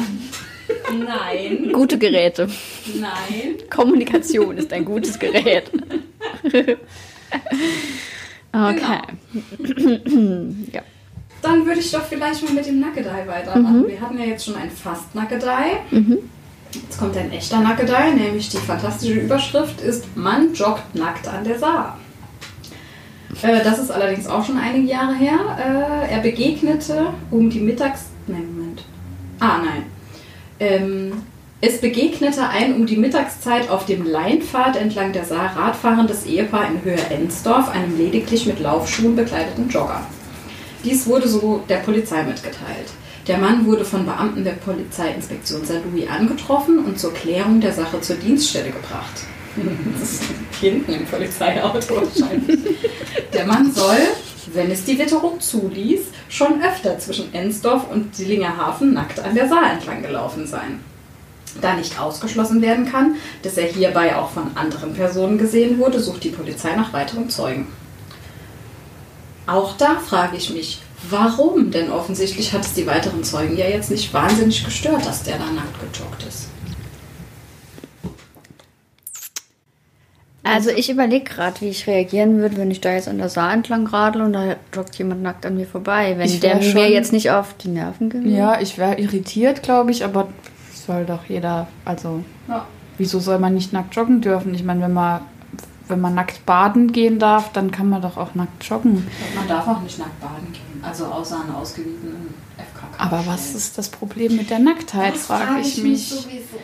Nein, 0.92 1.72
gute 1.72 1.98
Geräte. 1.98 2.48
nein. 2.94 3.56
Kommunikation 3.70 4.56
ist 4.56 4.72
ein 4.72 4.84
gutes 4.84 5.18
Gerät. 5.18 5.70
Okay. 8.52 9.00
ja. 10.72 10.82
Dann 11.42 11.66
würde 11.66 11.80
ich 11.80 11.90
doch 11.90 12.04
vielleicht 12.04 12.44
mal 12.44 12.52
mit 12.52 12.66
dem 12.66 12.78
Nackedei 12.78 13.26
weitermachen. 13.26 13.88
Wir 13.88 14.00
hatten 14.00 14.16
ja 14.16 14.24
jetzt 14.26 14.44
schon 14.44 14.54
ein 14.54 14.70
fast 14.70 15.12
Nackedei. 15.14 15.80
Jetzt 16.74 16.98
kommt 16.98 17.16
ein 17.16 17.32
echter 17.32 17.60
Nackedei, 17.60 18.10
nämlich 18.10 18.48
die 18.48 18.56
fantastische 18.56 19.14
Überschrift 19.14 19.80
ist 19.80 20.16
Mann 20.16 20.52
joggt 20.54 20.94
nackt 20.94 21.28
an 21.28 21.44
der 21.44 21.58
Saar. 21.58 21.98
Äh, 23.42 23.62
das 23.62 23.78
ist 23.78 23.90
allerdings 23.90 24.26
auch 24.26 24.44
schon 24.44 24.58
einige 24.58 24.88
Jahre 24.88 25.14
her. 25.14 25.38
Äh, 25.58 26.12
er 26.12 26.20
begegnete 26.20 27.08
um 27.30 27.50
die 27.50 27.60
Mittags... 27.60 28.06
Nein, 28.26 28.46
Moment. 28.54 28.84
Ah, 29.38 29.58
nein. 29.58 29.84
Ähm, 30.60 31.12
es 31.60 31.80
begegnete 31.80 32.48
ein 32.48 32.74
um 32.74 32.86
die 32.86 32.96
Mittagszeit 32.96 33.70
auf 33.70 33.86
dem 33.86 34.06
Leinpfad 34.06 34.76
entlang 34.76 35.12
der 35.12 35.24
Saar 35.24 35.56
radfahrendes 35.56 36.26
Ehepaar 36.26 36.68
in 36.68 36.82
Höhe 36.82 37.00
Ensdorf, 37.10 37.70
einem 37.70 37.96
lediglich 37.96 38.46
mit 38.46 38.60
Laufschuhen 38.60 39.16
bekleideten 39.16 39.68
Jogger. 39.68 40.02
Dies 40.84 41.06
wurde 41.06 41.28
so 41.28 41.62
der 41.68 41.78
Polizei 41.78 42.22
mitgeteilt. 42.22 42.92
Der 43.26 43.38
Mann 43.38 43.64
wurde 43.64 43.84
von 43.84 44.04
Beamten 44.04 44.44
der 44.44 44.52
Polizeiinspektion 44.52 45.64
St. 45.64 45.80
Louis 45.90 46.08
angetroffen 46.08 46.84
und 46.84 46.98
zur 46.98 47.14
Klärung 47.14 47.60
der 47.60 47.72
Sache 47.72 48.00
zur 48.00 48.16
Dienststelle 48.16 48.70
gebracht. 48.70 49.22
Das 50.00 50.12
ist 50.14 50.22
hinten 50.60 50.92
im 50.92 51.06
Polizeiauto 51.06 51.96
wahrscheinlich. 51.96 52.58
Der 53.32 53.46
Mann 53.46 53.72
soll, 53.72 53.98
wenn 54.52 54.70
es 54.70 54.84
die 54.84 54.98
Witterung 54.98 55.38
zuließ, 55.40 56.00
schon 56.28 56.60
öfter 56.60 56.98
zwischen 56.98 57.32
Ensdorf 57.32 57.88
und 57.88 58.18
Dillinger 58.18 58.56
Hafen 58.56 58.94
nackt 58.94 59.20
an 59.20 59.34
der 59.34 59.48
Saar 59.48 59.72
entlang 59.72 60.02
gelaufen 60.02 60.46
sein. 60.46 60.80
Da 61.60 61.76
nicht 61.76 62.00
ausgeschlossen 62.00 62.60
werden 62.62 62.90
kann, 62.90 63.14
dass 63.42 63.56
er 63.56 63.68
hierbei 63.68 64.16
auch 64.16 64.30
von 64.30 64.56
anderen 64.56 64.94
Personen 64.94 65.38
gesehen 65.38 65.78
wurde, 65.78 66.00
sucht 66.00 66.24
die 66.24 66.30
Polizei 66.30 66.74
nach 66.74 66.92
weiteren 66.92 67.30
Zeugen. 67.30 67.68
Auch 69.46 69.76
da 69.76 70.00
frage 70.00 70.36
ich 70.36 70.50
mich, 70.50 70.82
warum? 71.10 71.70
Denn 71.70 71.90
offensichtlich 71.90 72.52
hat 72.52 72.62
es 72.62 72.74
die 72.74 72.86
weiteren 72.86 73.24
Zeugen 73.24 73.56
ja 73.56 73.66
jetzt 73.66 73.90
nicht 73.90 74.12
wahnsinnig 74.12 74.64
gestört, 74.64 75.04
dass 75.06 75.22
der 75.22 75.38
da 75.38 75.46
nackt 75.52 75.78
gejoggt 75.80 76.22
ist. 76.26 76.48
Also 80.46 80.68
ich 80.70 80.90
überlege 80.90 81.24
gerade, 81.24 81.58
wie 81.62 81.68
ich 81.70 81.86
reagieren 81.86 82.36
würde, 82.38 82.58
wenn 82.58 82.70
ich 82.70 82.82
da 82.82 82.92
jetzt 82.92 83.08
an 83.08 83.16
der 83.16 83.30
Saar 83.30 83.52
entlang 83.54 83.86
radel 83.86 84.20
und 84.22 84.34
da 84.34 84.56
joggt 84.74 84.94
jemand 84.96 85.22
nackt 85.22 85.46
an 85.46 85.56
mir 85.56 85.66
vorbei. 85.66 86.14
Wenn 86.18 86.26
Ich 86.26 86.40
der 86.40 86.56
mir 86.56 86.90
jetzt 86.90 87.12
nicht 87.14 87.30
auf 87.30 87.54
die 87.56 87.68
Nerven 87.68 88.10
geht. 88.10 88.26
Ja, 88.26 88.60
ich 88.60 88.76
wäre 88.76 89.00
irritiert, 89.00 89.62
glaube 89.62 89.90
ich, 89.90 90.04
aber 90.04 90.28
soll 90.86 91.06
doch 91.06 91.24
jeder, 91.28 91.66
also 91.86 92.22
Ja. 92.46 92.66
wieso 92.98 93.20
soll 93.20 93.38
man 93.38 93.54
nicht 93.54 93.72
nackt 93.72 93.96
joggen 93.96 94.20
dürfen? 94.20 94.54
Ich 94.54 94.62
meine, 94.64 94.82
wenn 94.82 94.92
man 94.92 95.22
wenn 95.88 96.00
man 96.00 96.14
nackt 96.14 96.46
baden 96.46 96.92
gehen 96.92 97.18
darf, 97.18 97.52
dann 97.52 97.70
kann 97.70 97.88
man 97.88 98.02
doch 98.02 98.16
auch 98.16 98.34
nackt 98.34 98.64
joggen. 98.64 99.06
Man 99.34 99.48
darf 99.48 99.66
auch 99.68 99.80
nicht 99.80 99.98
nackt 99.98 100.20
baden 100.20 100.52
gehen, 100.52 100.82
also 100.82 101.06
außer 101.06 101.36
an 101.36 101.54
ausgewiesenen 101.54 102.34
FKK. 102.56 102.86
Aber 102.98 103.24
was 103.26 103.54
ist 103.54 103.76
das 103.76 103.88
Problem 103.88 104.36
mit 104.36 104.50
der 104.50 104.60
Nacktheit, 104.60 105.16
frage 105.16 105.60
ich 105.60 105.82
mich. 105.82 106.08
Sowieso. 106.08 106.58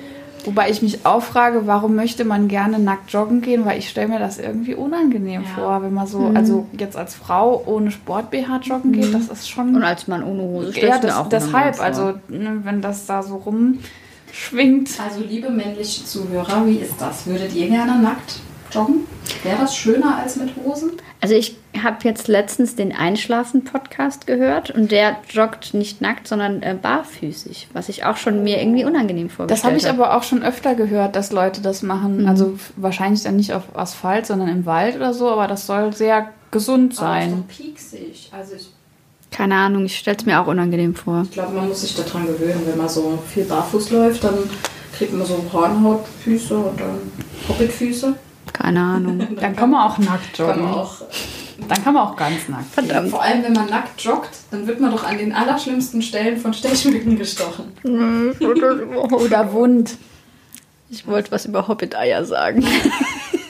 Wobei 0.47 0.71
ich 0.71 0.81
mich 0.81 1.05
auch 1.05 1.23
frage, 1.23 1.67
warum 1.67 1.95
möchte 1.95 2.25
man 2.25 2.49
gerne 2.49 2.79
nackt 2.79 3.13
joggen 3.13 3.43
gehen? 3.43 3.67
Weil 3.67 3.79
ich 3.79 3.91
stelle 3.91 4.09
mir 4.09 4.19
das 4.19 4.39
irgendwie 4.39 4.75
unangenehm 4.75 5.43
ja. 5.43 5.49
vor, 5.55 5.83
wenn 5.83 5.93
man 5.93 6.07
so, 6.07 6.21
mhm. 6.21 6.37
also 6.37 6.67
jetzt 6.79 6.97
als 6.97 7.15
Frau 7.15 7.63
ohne 7.67 7.91
Sport-BH 7.91 8.61
joggen 8.63 8.93
geht, 8.93 9.09
mhm. 9.09 9.13
das 9.13 9.29
ist 9.29 9.51
schon. 9.51 9.77
Und 9.77 9.83
als 9.83 10.09
Mann 10.09 10.23
ohne 10.23 10.43
Hose 10.43 10.81
Ja, 10.81 10.99
das, 10.99 11.15
auch 11.15 11.29
deshalb, 11.29 11.79
also 11.79 12.15
ne, 12.29 12.61
wenn 12.63 12.81
das 12.81 13.05
da 13.05 13.23
so 13.23 13.37
rumschwingt. 13.37 14.99
Also 14.99 15.21
liebe 15.21 15.51
männliche 15.51 16.07
Zuhörer, 16.07 16.67
wie 16.67 16.77
ist 16.77 16.99
das? 16.99 17.27
Würdet 17.27 17.55
ihr 17.55 17.69
gerne 17.69 18.01
nackt 18.01 18.41
joggen? 18.73 19.07
Wäre 19.43 19.59
das 19.59 19.77
schöner 19.77 20.17
als 20.17 20.37
mit 20.37 20.51
Hosen? 20.57 20.93
Also 21.21 21.35
ich 21.35 21.57
habe 21.83 21.99
jetzt 22.05 22.29
letztens 22.29 22.77
den 22.77 22.95
Einschlafen-Podcast 22.95 24.27
gehört 24.27 24.71
und 24.71 24.91
der 24.91 25.17
joggt 25.31 25.75
nicht 25.75 26.01
nackt, 26.01 26.27
sondern 26.27 26.63
äh, 26.63 26.77
barfüßig, 26.81 27.69
was 27.73 27.89
ich 27.89 28.05
auch 28.05 28.17
schon 28.17 28.43
mir 28.43 28.61
irgendwie 28.61 28.85
unangenehm 28.85 29.29
vorgestellt 29.29 29.59
Das 29.59 29.65
habe 29.65 29.77
ich 29.77 29.89
aber 29.89 30.17
auch 30.17 30.23
schon 30.23 30.43
öfter 30.43 30.75
gehört, 30.75 31.17
dass 31.17 31.33
Leute 31.33 31.61
das 31.61 31.83
machen. 31.83 32.23
Mhm. 32.23 32.29
Also 32.29 32.59
wahrscheinlich 32.77 33.23
dann 33.23 33.37
nicht 33.37 33.53
auf 33.53 33.65
Asphalt, 33.77 34.27
sondern 34.27 34.49
im 34.49 34.67
Wald 34.67 34.97
oder 34.97 35.15
so, 35.15 35.29
aber 35.29 35.47
das 35.47 35.67
soll 35.67 35.93
sehr 35.95 36.31
gesund 36.51 36.95
sein. 36.95 37.33
Aber 37.33 37.43
pieksig. 37.49 38.31
Also 38.33 38.55
ich 38.55 38.71
keine 39.31 39.55
Ahnung, 39.55 39.85
ich 39.85 39.97
stelle 39.97 40.17
es 40.17 40.27
mir 40.27 40.41
auch 40.41 40.49
unangenehm 40.49 40.95
vor. 40.95 41.23
Ich 41.23 41.31
glaube, 41.31 41.55
man 41.55 41.69
muss 41.69 41.83
sich 41.83 41.95
daran 41.95 42.27
gewöhnen, 42.27 42.63
wenn 42.67 42.77
man 42.77 42.89
so 42.89 43.19
viel 43.33 43.45
barfuß 43.45 43.91
läuft, 43.91 44.25
dann 44.25 44.35
kriegt 44.93 45.13
man 45.13 45.25
so 45.25 45.45
Hornhautfüße 45.53 46.57
und 46.59 46.81
dann 46.81 46.99
Hobbitfüße. 47.49 48.17
Keine 48.61 48.81
Ahnung. 48.81 49.37
dann 49.41 49.57
kann 49.57 49.71
man 49.71 49.91
auch 49.91 49.99
nackt 49.99 50.39
joggen. 50.39 50.55
Kann 50.55 50.65
man 50.65 50.75
auch 50.75 51.03
dann 51.69 51.85
kann 51.85 51.95
man 51.95 52.09
auch 52.09 52.17
ganz 52.17 52.49
nackt. 52.49 52.73
Verdammt. 52.73 53.11
Vor 53.11 53.23
allem, 53.23 53.43
wenn 53.43 53.53
man 53.53 53.69
nackt 53.69 54.01
joggt, 54.01 54.31
dann 54.51 54.67
wird 54.67 54.81
man 54.81 54.91
doch 54.91 55.05
an 55.05 55.19
den 55.19 55.33
allerschlimmsten 55.33 56.03
Stellen 56.03 56.39
von 56.39 56.55
Stechmücken 56.55 57.19
gestochen. 57.19 57.73
Oder 58.41 59.53
wund. 59.53 59.97
Ich 60.89 61.07
wollte 61.07 61.31
was 61.31 61.47
über 61.47 61.69
Hobbit-Eier 61.69 62.25
sagen. 62.25 62.65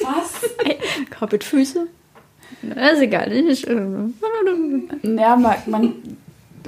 Was? 0.02 1.20
Hobbit-Füße? 1.20 1.86
Ist 2.62 3.00
egal. 3.00 3.32
Ja, 5.02 5.36
man, 5.36 5.56
man, 5.66 5.94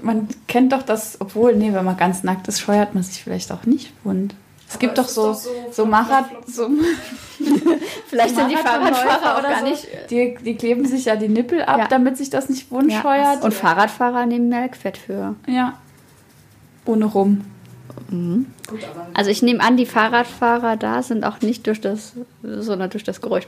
man 0.03 0.29
kennt 0.49 0.73
doch 0.73 0.83
das, 0.83 1.21
obwohl, 1.21 1.55
nee, 1.55 1.73
wenn 1.75 1.85
man 1.85 1.97
ganz 1.99 2.23
nackt 2.23 2.49
ist, 2.49 2.61
scheuert 2.61 2.95
man 2.95 3.03
sich 3.03 3.23
vielleicht 3.23 3.53
auch 3.53 3.67
nicht 3.67 3.93
wund. 4.05 4.35
Es 4.73 4.79
gibt 4.79 4.97
doch 4.97 5.09
so, 5.09 5.27
doch 5.29 5.35
so, 5.35 5.51
so 5.71 5.87
Marathon. 5.87 6.39
So 6.47 6.69
Vielleicht 8.07 8.37
sind 8.37 8.51
die 8.51 8.57
Fahrradfahrer 8.57 9.39
auch 9.39 9.43
gar 9.43 9.61
so, 9.61 9.67
nicht. 9.67 9.87
Die, 10.11 10.37
die 10.43 10.57
kleben 10.57 10.87
sich 10.87 11.05
ja 11.05 11.17
die 11.17 11.29
Nippel 11.29 11.63
ab, 11.63 11.79
ja. 11.79 11.89
damit 11.89 12.17
sich 12.17 12.31
das 12.31 12.49
nicht 12.49 12.71
wund 12.71 12.91
ja. 12.91 13.39
Und 13.43 13.53
Fahrradfahrer 13.53 14.27
nehmen 14.27 14.49
Melkfett 14.49 14.97
für. 14.97 15.35
Ja. 15.47 15.79
Ohne 16.87 17.05
rum. 17.05 17.45
Mhm. 18.09 18.47
Also 19.13 19.31
ich 19.31 19.43
nehme 19.43 19.63
an, 19.63 19.77
die 19.77 19.87
Fahrradfahrer 19.87 20.77
da 20.77 21.03
sind 21.03 21.25
auch 21.25 21.41
nicht 21.41 21.67
durch 21.67 21.81
das, 21.81 22.15
sondern 22.43 22.89
durch 22.91 23.05
das 23.05 23.21
Geräusch. 23.21 23.47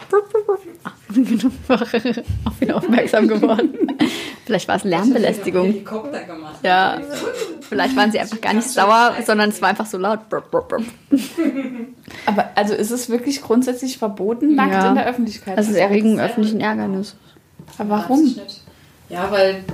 Ach, 1.69 1.83
auch 2.45 2.61
wieder 2.61 2.77
aufmerksam 2.77 3.29
geworden. 3.29 3.71
Vielleicht 4.45 4.69
war 4.69 4.77
es 4.77 4.85
Lärmbelästigung. 4.85 5.85
Ja, 6.63 7.01
vielleicht 7.61 7.97
waren 7.97 8.13
sie 8.13 8.21
einfach 8.21 8.41
gar 8.41 8.53
nicht 8.53 8.69
sauer, 8.69 9.15
sondern 9.25 9.51
es 9.51 9.63
war 9.63 9.71
einfach 9.71 9.87
so 9.87 9.97
laut. 9.97 10.21
Aber 12.27 12.51
also 12.55 12.75
ist 12.75 12.91
es 12.91 13.09
wirklich 13.09 13.43
grundsätzlich 13.43 13.99
verboten, 13.99 14.55
nackt 14.55 14.73
ja. 14.73 14.89
in 14.91 14.95
der 14.97 15.07
Öffentlichkeit? 15.07 15.57
Also 15.57 15.71
es 15.71 15.77
ist 15.77 15.81
Erregung 15.81 16.19
öffentlichen 16.21 16.61
Ärgernis. 16.61 17.17
Aber 17.79 17.91
warum? 17.91 18.37
Ja, 19.09 19.31
weil 19.31 19.65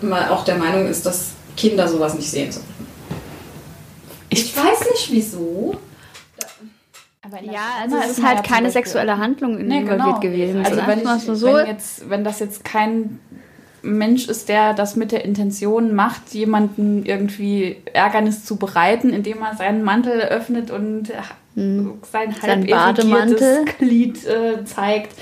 man 0.00 0.28
auch 0.28 0.44
der 0.44 0.56
Meinung 0.56 0.86
ist, 0.86 1.04
dass 1.06 1.32
Kinder 1.56 1.88
sowas 1.88 2.14
nicht 2.14 2.30
sehen 2.30 2.52
sollten. 2.52 2.68
Ich, 4.30 4.44
ich 4.44 4.56
weiß 4.56 4.90
nicht 4.92 5.12
wieso. 5.12 5.76
Ja, 7.42 7.60
also 7.82 7.96
es 7.96 8.18
ist 8.18 8.24
halt 8.24 8.44
keine 8.44 8.70
sexuelle 8.70 9.18
Handlung 9.18 9.56
nee, 9.56 9.80
involviert 9.80 10.20
genau. 10.20 10.20
gewesen. 10.20 10.64
Also 10.64 10.80
wenn, 10.86 11.36
so 11.36 11.54
wenn, 11.54 11.66
jetzt, 11.66 12.08
wenn 12.08 12.24
das 12.24 12.40
jetzt 12.40 12.64
kein 12.64 13.18
Mensch 13.82 14.28
ist, 14.28 14.48
der 14.48 14.74
das 14.74 14.96
mit 14.96 15.12
der 15.12 15.24
Intention 15.24 15.94
macht, 15.94 16.34
jemanden 16.34 17.04
irgendwie 17.04 17.76
Ärgernis 17.92 18.44
zu 18.44 18.56
bereiten, 18.56 19.10
indem 19.10 19.42
er 19.42 19.56
seinen 19.56 19.82
Mantel 19.82 20.20
öffnet 20.20 20.70
und 20.70 21.12
hm. 21.54 21.94
sein 22.10 22.34
halb 22.42 22.68
Bademantel 22.68 23.64
Glied 23.78 24.24
äh, 24.26 24.64
zeigt, 24.64 25.14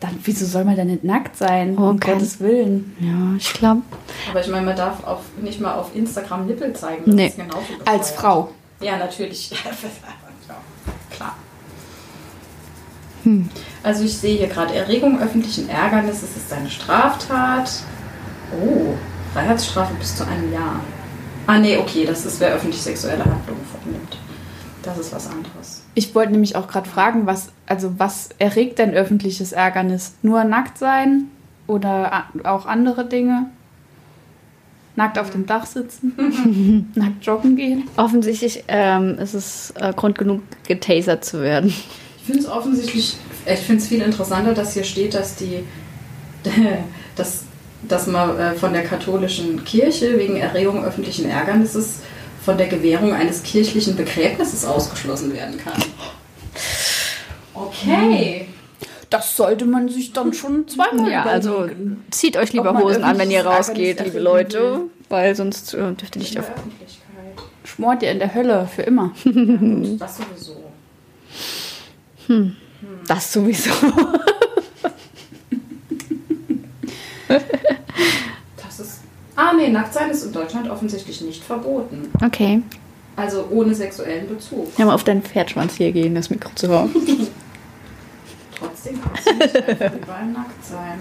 dann 0.00 0.18
wieso 0.22 0.44
soll 0.44 0.64
man 0.64 0.76
denn 0.76 0.88
nicht 0.88 1.04
nackt 1.04 1.36
sein? 1.36 1.78
Oh, 1.78 1.90
um 1.90 2.00
Gottes 2.00 2.40
Willen. 2.40 2.94
Ja, 3.00 3.36
ich 3.38 3.52
glaube. 3.54 3.82
Aber 4.30 4.40
ich 4.40 4.48
meine, 4.48 4.66
man 4.66 4.76
darf 4.76 5.04
auf, 5.04 5.20
nicht 5.40 5.60
mal 5.60 5.74
auf 5.74 5.94
Instagram 5.94 6.46
Nippel 6.46 6.72
zeigen. 6.74 7.04
Das 7.06 7.14
nee. 7.14 7.32
Als 7.84 8.10
Frau. 8.10 8.50
Ja, 8.80 8.98
natürlich. 8.98 9.50
Hm. 13.24 13.48
Also 13.82 14.04
ich 14.04 14.16
sehe 14.16 14.38
hier 14.38 14.48
gerade 14.48 14.74
Erregung 14.74 15.20
öffentlichen 15.20 15.68
Ärgernisses 15.68 16.36
ist 16.36 16.52
eine 16.52 16.70
Straftat. 16.70 17.82
Oh, 18.62 18.94
Freiheitsstrafe 19.32 19.94
bis 19.94 20.16
zu 20.16 20.26
einem 20.26 20.52
Jahr. 20.52 20.80
Ah 21.46 21.58
nee, 21.58 21.76
okay, 21.76 22.06
das 22.06 22.24
ist, 22.24 22.40
wer 22.40 22.54
öffentlich 22.54 22.80
sexuelle 22.80 23.24
Handlungen 23.24 23.64
vornimmt. 23.70 24.18
Das 24.82 24.98
ist 24.98 25.12
was 25.12 25.26
anderes. 25.26 25.82
Ich 25.94 26.14
wollte 26.14 26.32
nämlich 26.32 26.56
auch 26.56 26.68
gerade 26.68 26.88
fragen, 26.88 27.26
was, 27.26 27.50
also 27.66 27.94
was 27.98 28.30
erregt 28.38 28.78
denn 28.78 28.92
öffentliches 28.92 29.52
Ärgernis? 29.52 30.14
Nur 30.22 30.44
nackt 30.44 30.78
sein 30.78 31.24
oder 31.66 32.24
auch 32.44 32.66
andere 32.66 33.06
Dinge? 33.06 33.46
Nackt 34.96 35.18
auf 35.18 35.30
dem 35.30 35.46
Dach 35.46 35.66
sitzen? 35.66 36.92
nackt 36.94 37.24
joggen 37.24 37.56
gehen? 37.56 37.84
Offensichtlich 37.96 38.64
ähm, 38.68 39.18
ist 39.18 39.34
es 39.34 39.72
äh, 39.76 39.92
Grund 39.94 40.18
genug, 40.18 40.42
getasert 40.68 41.24
zu 41.24 41.40
werden. 41.40 41.74
Ich 42.24 42.32
finde 42.32 42.40
es 42.40 42.48
offensichtlich, 42.48 43.16
ich 43.44 43.58
finde 43.58 43.82
es 43.82 43.88
viel 43.88 44.00
interessanter, 44.00 44.54
dass 44.54 44.72
hier 44.72 44.84
steht, 44.84 45.12
dass 45.12 45.36
die, 45.36 45.62
dass, 47.16 47.42
dass 47.86 48.06
man 48.06 48.38
äh, 48.38 48.54
von 48.54 48.72
der 48.72 48.82
katholischen 48.82 49.62
Kirche 49.64 50.18
wegen 50.18 50.38
Erregung 50.38 50.82
öffentlichen 50.86 51.28
Ärgernisses 51.28 51.96
von 52.42 52.56
der 52.56 52.68
Gewährung 52.68 53.12
eines 53.12 53.42
kirchlichen 53.42 53.94
Begräbnisses 53.94 54.64
ausgeschlossen 54.64 55.34
werden 55.34 55.58
kann. 55.58 55.84
Okay. 57.52 58.48
Das 59.10 59.36
sollte 59.36 59.66
man 59.66 59.90
sich 59.90 60.14
dann 60.14 60.32
schon 60.32 60.66
zweimal 60.66 61.12
Ja, 61.12 61.24
also 61.24 61.68
zieht 62.10 62.38
euch 62.38 62.54
lieber 62.54 62.78
Hosen 62.78 63.04
an, 63.04 63.18
wenn 63.18 63.30
ihr 63.30 63.44
rausgeht, 63.44 64.02
liebe 64.02 64.18
Leute, 64.18 64.58
will. 64.60 64.90
weil 65.10 65.36
sonst 65.36 65.74
äh, 65.74 65.92
dürft 65.92 66.16
ihr 66.16 66.22
nicht 66.22 66.38
auf. 66.38 66.50
Schmort 67.64 68.02
ihr 68.02 68.10
in 68.12 68.18
der 68.18 68.34
Hölle 68.34 68.66
für 68.74 68.82
immer. 68.82 69.12
Ja, 69.24 69.96
das 69.98 70.16
sowieso. 70.16 70.63
Hm. 72.26 72.56
Das 73.06 73.32
sowieso. 73.32 73.70
Ah, 79.36 79.52
nee, 79.52 79.68
Nacktsein 79.68 80.10
ist 80.10 80.24
in 80.24 80.32
Deutschland 80.32 80.70
offensichtlich 80.70 81.20
nicht 81.20 81.42
verboten. 81.42 82.08
Okay. 82.24 82.62
Also 83.16 83.46
ohne 83.50 83.74
sexuellen 83.74 84.28
Bezug. 84.28 84.68
Ja, 84.78 84.86
mal 84.86 84.94
auf 84.94 85.04
deinen 85.04 85.22
Pferdschwanz 85.22 85.74
hier 85.74 85.92
gehen, 85.92 86.14
das 86.14 86.30
Mikro 86.30 86.50
zu 86.54 86.68
hören. 86.68 86.90
Trotzdem 88.58 89.00
kannst 89.02 89.26
du 89.26 89.34
nicht 89.34 89.54
überall 90.02 90.26
nackt 90.26 90.64
sein. 90.64 90.98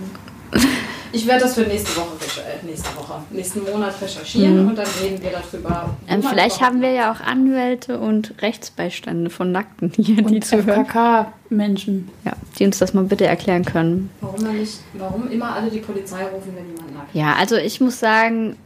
Ich 1.13 1.28
werde 1.28 1.41
das 1.43 1.54
für 1.54 1.62
nächste 1.62 1.95
Woche, 1.95 2.08
äh, 2.41 2.65
nächste 2.65 2.89
Woche, 2.97 3.21
nächsten 3.30 3.63
Monat 3.63 4.02
recherchieren 4.02 4.63
mhm. 4.63 4.69
und 4.69 4.78
dann 4.78 4.88
reden 5.02 5.21
wir 5.21 5.30
darüber. 5.30 5.95
Ähm, 6.10 6.23
vielleicht 6.23 6.60
haben 6.60 6.82
wir 6.82 6.91
ja 6.91 7.12
auch 7.12 7.21
Anwälte 7.21 7.99
und 7.99 8.34
Rechtsbeistände 8.41 9.30
von 9.30 9.52
Nackten 9.52 9.91
hier, 9.95 10.23
die 10.23 10.39
zuhören. 10.39 10.88
Menschen. 11.49 12.10
Ja, 12.26 12.34
die 12.58 12.65
uns 12.65 12.80
das 12.80 12.95
mal 12.95 13.04
bitte 13.04 13.28
erklären 13.28 13.63
können. 13.63 14.10
Warum, 14.21 14.58
nicht, 14.58 14.80
warum 14.93 15.30
immer 15.30 15.54
alle 15.54 15.69
die 15.69 15.80
Polizei 15.80 16.23
rufen, 16.23 16.52
wenn 16.56 16.65
jemand 16.65 16.95
nackt 16.95 17.13
Ja, 17.13 17.36
also 17.36 17.58
ich 17.58 17.80
muss 17.80 17.99
sagen, 17.99 18.58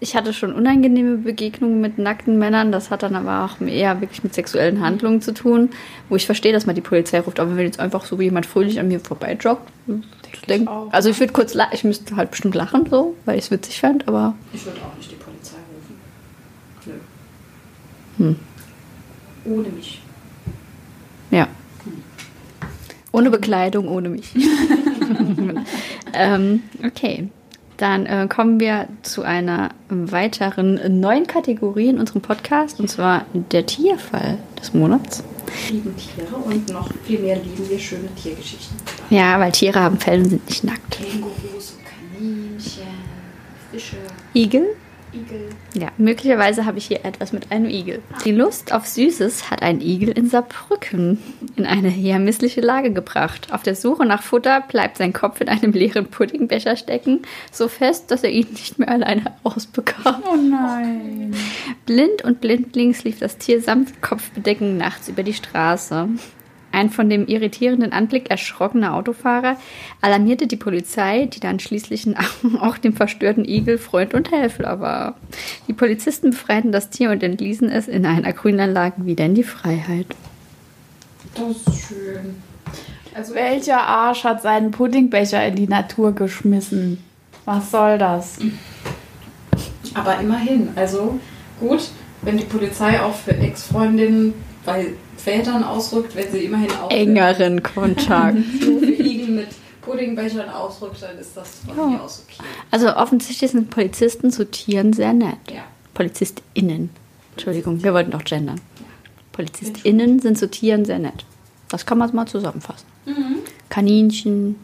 ich 0.00 0.14
hatte 0.14 0.34
schon 0.34 0.52
unangenehme 0.52 1.16
Begegnungen 1.16 1.80
mit 1.80 1.96
nackten 1.96 2.38
Männern. 2.38 2.72
Das 2.72 2.90
hat 2.90 3.02
dann 3.02 3.16
aber 3.16 3.46
auch 3.46 3.66
eher 3.66 4.02
wirklich 4.02 4.22
mit 4.22 4.34
sexuellen 4.34 4.82
Handlungen 4.82 5.22
zu 5.22 5.32
tun, 5.32 5.70
wo 6.10 6.16
ich 6.16 6.26
verstehe, 6.26 6.52
dass 6.52 6.66
man 6.66 6.74
die 6.74 6.82
Polizei 6.82 7.20
ruft. 7.20 7.40
Aber 7.40 7.56
wenn 7.56 7.64
jetzt 7.64 7.80
einfach 7.80 8.04
so 8.04 8.18
wie 8.18 8.24
jemand 8.24 8.44
fröhlich 8.44 8.78
an 8.78 8.88
mir 8.88 9.00
vorbei 9.00 9.34
joggt, 10.34 10.50
denk, 10.50 10.68
also 10.90 11.10
ich 11.10 11.20
würde 11.20 11.32
kurz 11.32 11.54
lachen, 11.54 11.72
ich 11.74 11.84
müsste 11.84 12.16
halt 12.16 12.30
bestimmt 12.30 12.54
lachen, 12.54 12.86
so, 12.90 13.14
weil 13.24 13.38
ich 13.38 13.46
es 13.46 13.50
witzig 13.50 13.80
fände, 13.80 14.06
aber. 14.08 14.34
Ich 14.52 14.64
würde 14.64 14.80
auch 14.80 14.96
nicht 14.96 15.10
die 15.10 15.16
Polizei 15.16 15.56
rufen. 15.74 16.96
Nö. 18.18 18.26
Hm. 18.26 18.36
Ohne 19.44 19.68
mich. 19.68 20.00
Ja. 21.30 21.48
Hm. 21.84 22.02
Ohne 23.12 23.30
Bekleidung, 23.30 23.88
ohne 23.88 24.08
mich. 24.08 24.34
ähm, 26.12 26.62
okay. 26.84 27.28
Dann 27.76 28.06
äh, 28.06 28.28
kommen 28.28 28.60
wir 28.60 28.86
zu 29.02 29.22
einer 29.22 29.70
weiteren 29.88 31.00
neuen 31.00 31.26
Kategorie 31.26 31.88
in 31.88 31.98
unserem 31.98 32.22
Podcast, 32.22 32.78
und 32.78 32.88
zwar 32.88 33.24
der 33.32 33.66
Tierfall 33.66 34.38
des 34.60 34.72
Monats. 34.74 35.24
lieben 35.70 35.94
Tiere 35.96 36.36
und 36.36 36.68
noch 36.72 36.88
viel 37.04 37.18
mehr 37.18 37.36
lieben 37.36 37.68
wir 37.68 37.78
schöne 37.78 38.08
Tiergeschichten. 38.14 38.76
Ja, 39.14 39.38
weil 39.38 39.52
Tiere 39.52 39.78
haben 39.78 40.00
Fell 40.00 40.22
und 40.22 40.28
sind 40.28 40.46
nicht 40.48 40.64
nackt. 40.64 40.98
Kängurus 40.98 41.76
und 41.76 41.84
Kaninchen, 42.18 42.82
Fische, 43.70 43.96
Igel? 44.34 44.66
Igel. 45.12 45.50
Ja, 45.74 45.92
möglicherweise 45.98 46.66
habe 46.66 46.78
ich 46.78 46.86
hier 46.86 47.04
etwas 47.04 47.32
mit 47.32 47.52
einem 47.52 47.70
Igel. 47.70 48.02
Die 48.24 48.32
Lust 48.32 48.72
auf 48.72 48.86
Süßes 48.86 49.52
hat 49.52 49.62
ein 49.62 49.80
Igel 49.80 50.08
in 50.08 50.28
Saarbrücken 50.28 51.18
in 51.54 51.64
eine 51.64 51.96
eher 51.96 52.18
missliche 52.18 52.60
Lage 52.60 52.92
gebracht. 52.92 53.52
Auf 53.52 53.62
der 53.62 53.76
Suche 53.76 54.04
nach 54.04 54.24
Futter 54.24 54.62
bleibt 54.62 54.96
sein 54.98 55.12
Kopf 55.12 55.40
in 55.40 55.48
einem 55.48 55.70
leeren 55.70 56.06
Puddingbecher 56.06 56.74
stecken, 56.74 57.22
so 57.52 57.68
fest, 57.68 58.10
dass 58.10 58.24
er 58.24 58.30
ihn 58.30 58.48
nicht 58.50 58.80
mehr 58.80 58.90
alleine 58.90 59.22
herausbekam. 59.44 60.24
Oh 60.28 60.34
nein. 60.34 61.36
Blind 61.86 62.24
und 62.24 62.40
blindlings 62.40 63.04
lief 63.04 63.20
das 63.20 63.38
Tier 63.38 63.60
samt 63.60 64.02
Kopfbedecken 64.02 64.76
nachts 64.76 65.08
über 65.08 65.22
die 65.22 65.34
Straße. 65.34 66.08
Ein 66.74 66.90
von 66.90 67.08
dem 67.08 67.26
irritierenden 67.28 67.92
Anblick 67.92 68.30
erschrockener 68.30 68.94
Autofahrer 68.94 69.56
alarmierte 70.00 70.48
die 70.48 70.56
Polizei, 70.56 71.26
die 71.26 71.38
dann 71.38 71.60
schließlich 71.60 72.08
auch 72.60 72.78
dem 72.78 72.94
verstörten 72.94 73.44
Igel 73.44 73.78
Freund 73.78 74.12
und 74.12 74.32
Helfer 74.32 74.80
war. 74.80 75.14
Die 75.68 75.72
Polizisten 75.72 76.30
befreiten 76.30 76.72
das 76.72 76.90
Tier 76.90 77.12
und 77.12 77.22
entließen 77.22 77.70
es 77.70 77.86
in 77.86 78.04
einer 78.04 78.32
Grünanlage 78.32 79.06
wieder 79.06 79.24
in 79.24 79.36
die 79.36 79.44
Freiheit. 79.44 80.06
Das 81.34 81.74
ist 81.74 81.86
schön. 81.86 82.42
Also 83.14 83.34
Welcher 83.34 83.80
Arsch 83.80 84.24
hat 84.24 84.42
seinen 84.42 84.72
Puddingbecher 84.72 85.46
in 85.46 85.54
die 85.54 85.68
Natur 85.68 86.10
geschmissen? 86.12 86.98
Was 87.44 87.70
soll 87.70 87.98
das? 87.98 88.38
Aber 89.94 90.18
immerhin, 90.18 90.70
also 90.74 91.20
gut, 91.60 91.90
wenn 92.22 92.36
die 92.36 92.44
Polizei 92.44 93.00
auch 93.00 93.14
für 93.14 93.36
Ex-Freundinnen 93.36 94.34
bei 94.66 94.94
Vätern 95.24 95.64
ausrückt, 95.64 96.14
wenn 96.14 96.30
sie 96.30 96.44
immerhin 96.44 96.70
auch 96.72 96.90
Engeren 96.90 97.62
Kontakt. 97.62 98.36
mit 99.34 99.48
Puddingbechern 99.82 100.48
ausrückt, 100.48 101.02
dann 101.02 101.18
ist 101.18 101.36
das 101.36 101.48
von 101.66 101.90
mir 101.92 102.02
aus 102.02 102.24
okay. 102.24 102.42
Also 102.70 102.94
offensichtlich 102.94 103.50
sind 103.50 103.70
Polizisten 103.70 104.30
zu 104.30 104.50
Tieren 104.50 104.92
sehr 104.92 105.12
nett. 105.12 105.38
Ja. 105.50 105.64
PolizistInnen. 105.94 106.90
Entschuldigung, 107.32 107.82
wir 107.82 107.92
wollten 107.94 108.10
doch 108.10 108.24
gendern. 108.24 108.60
PolizistInnen 109.32 110.20
sind 110.20 110.38
zu 110.38 110.50
Tieren 110.50 110.84
sehr 110.84 110.98
nett. 110.98 111.24
Das 111.68 111.84
kann 111.84 111.98
man 111.98 112.14
mal 112.14 112.26
zusammenfassen. 112.26 112.86
Kaninchen, 113.68 114.56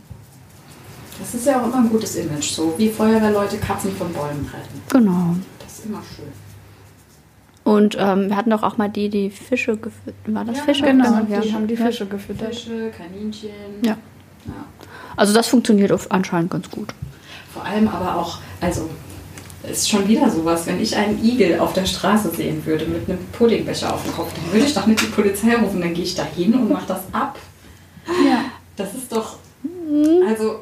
Das 1.19 1.35
ist 1.35 1.47
ja 1.47 1.61
auch 1.61 1.67
immer 1.67 1.79
ein 1.79 1.91
gutes 1.91 2.15
Image, 2.17 2.51
so 2.51 2.75
wie 2.79 2.89
Feuerwehrleute 2.89 3.59
Katzen 3.59 3.95
von 3.97 4.13
Bäumen 4.13 4.49
retten. 4.53 4.81
genau. 4.89 5.37
Das 5.59 5.79
ist 5.79 5.87
immer 5.87 6.03
schön. 6.17 6.33
Und 7.73 7.97
ähm, 8.01 8.29
wir 8.31 8.37
hatten 8.37 8.51
doch 8.51 8.63
auch 8.65 8.77
mal 8.79 8.89
die, 8.89 9.09
die 9.09 9.31
Fische 9.31 9.77
gefüttert. 9.77 10.15
War 10.27 10.45
das 10.45 10.57
Ja, 10.59 10.63
Fische? 10.65 10.85
Genau, 10.85 11.05
ja. 11.29 11.41
die 11.41 11.53
haben 11.55 11.67
die. 11.69 11.77
Fische 11.77 12.07
gefüttert. 12.07 12.49
Fische, 12.55 12.91
Kaninchen. 12.97 13.51
Ja. 13.83 13.97
ja. 14.47 14.53
Also 15.17 15.33
das 15.33 15.47
funktioniert 15.47 15.93
auf- 15.93 16.11
anscheinend 16.11 16.51
ganz 16.51 16.69
gut. 16.71 16.93
Vor 17.53 17.65
allem 17.65 17.87
aber 17.89 18.17
auch, 18.17 18.39
also 18.61 18.89
ist 19.71 19.89
schon 19.89 20.09
wieder 20.09 20.29
sowas, 20.31 20.67
wenn 20.67 20.81
ich 20.81 20.97
einen 20.97 21.23
Igel 21.23 21.61
auf 21.61 21.73
der 21.75 21.85
Straße 21.85 22.31
sehen 22.31 22.65
würde 22.65 22.87
mit 22.87 23.09
einem 23.09 23.19
Puddingbecher 23.33 23.95
auf 23.95 24.03
dem 24.05 24.13
Kopf, 24.15 24.33
dann 24.35 24.53
würde 24.53 24.67
ich 24.67 24.75
doch 24.75 24.87
nicht 24.87 25.03
die 25.03 25.07
Polizei 25.07 25.55
rufen, 25.55 25.81
dann 25.81 25.93
gehe 25.95 26.05
ich 26.05 26.15
da 26.15 26.25
hin 26.25 26.55
und 26.55 26.71
mache 26.71 26.87
das 26.89 27.01
ab. 27.13 27.39
Ja. 28.27 28.45
Das 28.77 28.95
ist 28.95 29.13
doch, 29.13 29.37
also 30.27 30.57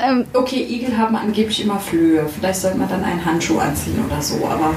Ähm, 0.00 0.24
okay, 0.32 0.62
Igel 0.68 0.96
haben 0.96 1.14
angeblich 1.16 1.62
immer 1.62 1.78
Flöhe, 1.78 2.26
vielleicht 2.28 2.60
sollte 2.60 2.78
man 2.78 2.88
dann 2.88 3.04
einen 3.04 3.22
Handschuh 3.24 3.58
anziehen 3.58 4.02
oder 4.06 4.22
so, 4.22 4.36
aber 4.46 4.72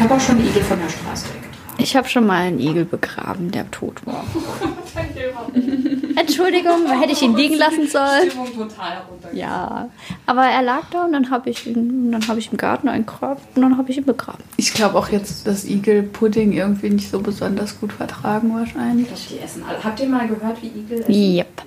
ich 0.00 0.04
habe 0.04 0.14
auch 0.14 0.20
schon 0.20 0.40
Igel 0.40 0.62
von 0.62 0.78
der 0.80 0.88
Straße 0.88 1.26
weggetragen. 1.26 1.76
ich 1.76 1.94
habe 1.94 2.08
schon 2.08 2.26
mal 2.26 2.40
einen 2.40 2.58
Igel 2.58 2.86
begraben, 2.86 3.50
der 3.50 3.70
tot 3.70 4.00
war. 4.06 4.24
Entschuldigung, 6.16 6.86
hätte 6.98 7.12
ich 7.12 7.20
ihn 7.20 7.36
liegen 7.36 7.56
lassen 7.56 7.86
sollen? 7.86 8.30
Stimmung 8.30 8.46
total 8.46 8.92
heruntergegangen. 8.92 9.36
Ja, 9.36 9.90
aber 10.24 10.46
er 10.46 10.62
lag 10.62 10.84
da 10.90 11.04
und 11.04 11.12
dann 11.12 11.30
habe 11.30 11.50
ich 11.50 11.66
ihn, 11.66 12.10
dann 12.12 12.26
habe 12.28 12.38
ich 12.38 12.50
im 12.50 12.56
Garten 12.56 12.88
einen 12.88 13.04
Grab 13.04 13.42
und 13.54 13.60
dann 13.60 13.76
habe 13.76 13.90
ich 13.90 13.98
ihn 13.98 14.06
begraben. 14.06 14.42
Ich 14.56 14.72
glaube 14.72 14.96
auch 14.98 15.10
jetzt, 15.10 15.46
dass 15.46 15.66
Igel 15.66 16.02
Pudding 16.02 16.52
irgendwie 16.52 16.88
nicht 16.88 17.10
so 17.10 17.20
besonders 17.20 17.78
gut 17.78 17.92
vertragen 17.92 18.54
wahrscheinlich. 18.54 19.06
Ich 19.12 19.28
glaube, 19.28 19.38
die 19.38 19.44
essen 19.44 19.64
alle. 19.68 19.84
Habt 19.84 20.00
ihr 20.00 20.08
mal 20.08 20.26
gehört, 20.26 20.62
wie 20.62 20.68
Igel 20.68 21.00
essen? 21.00 21.12
Yep. 21.12 21.62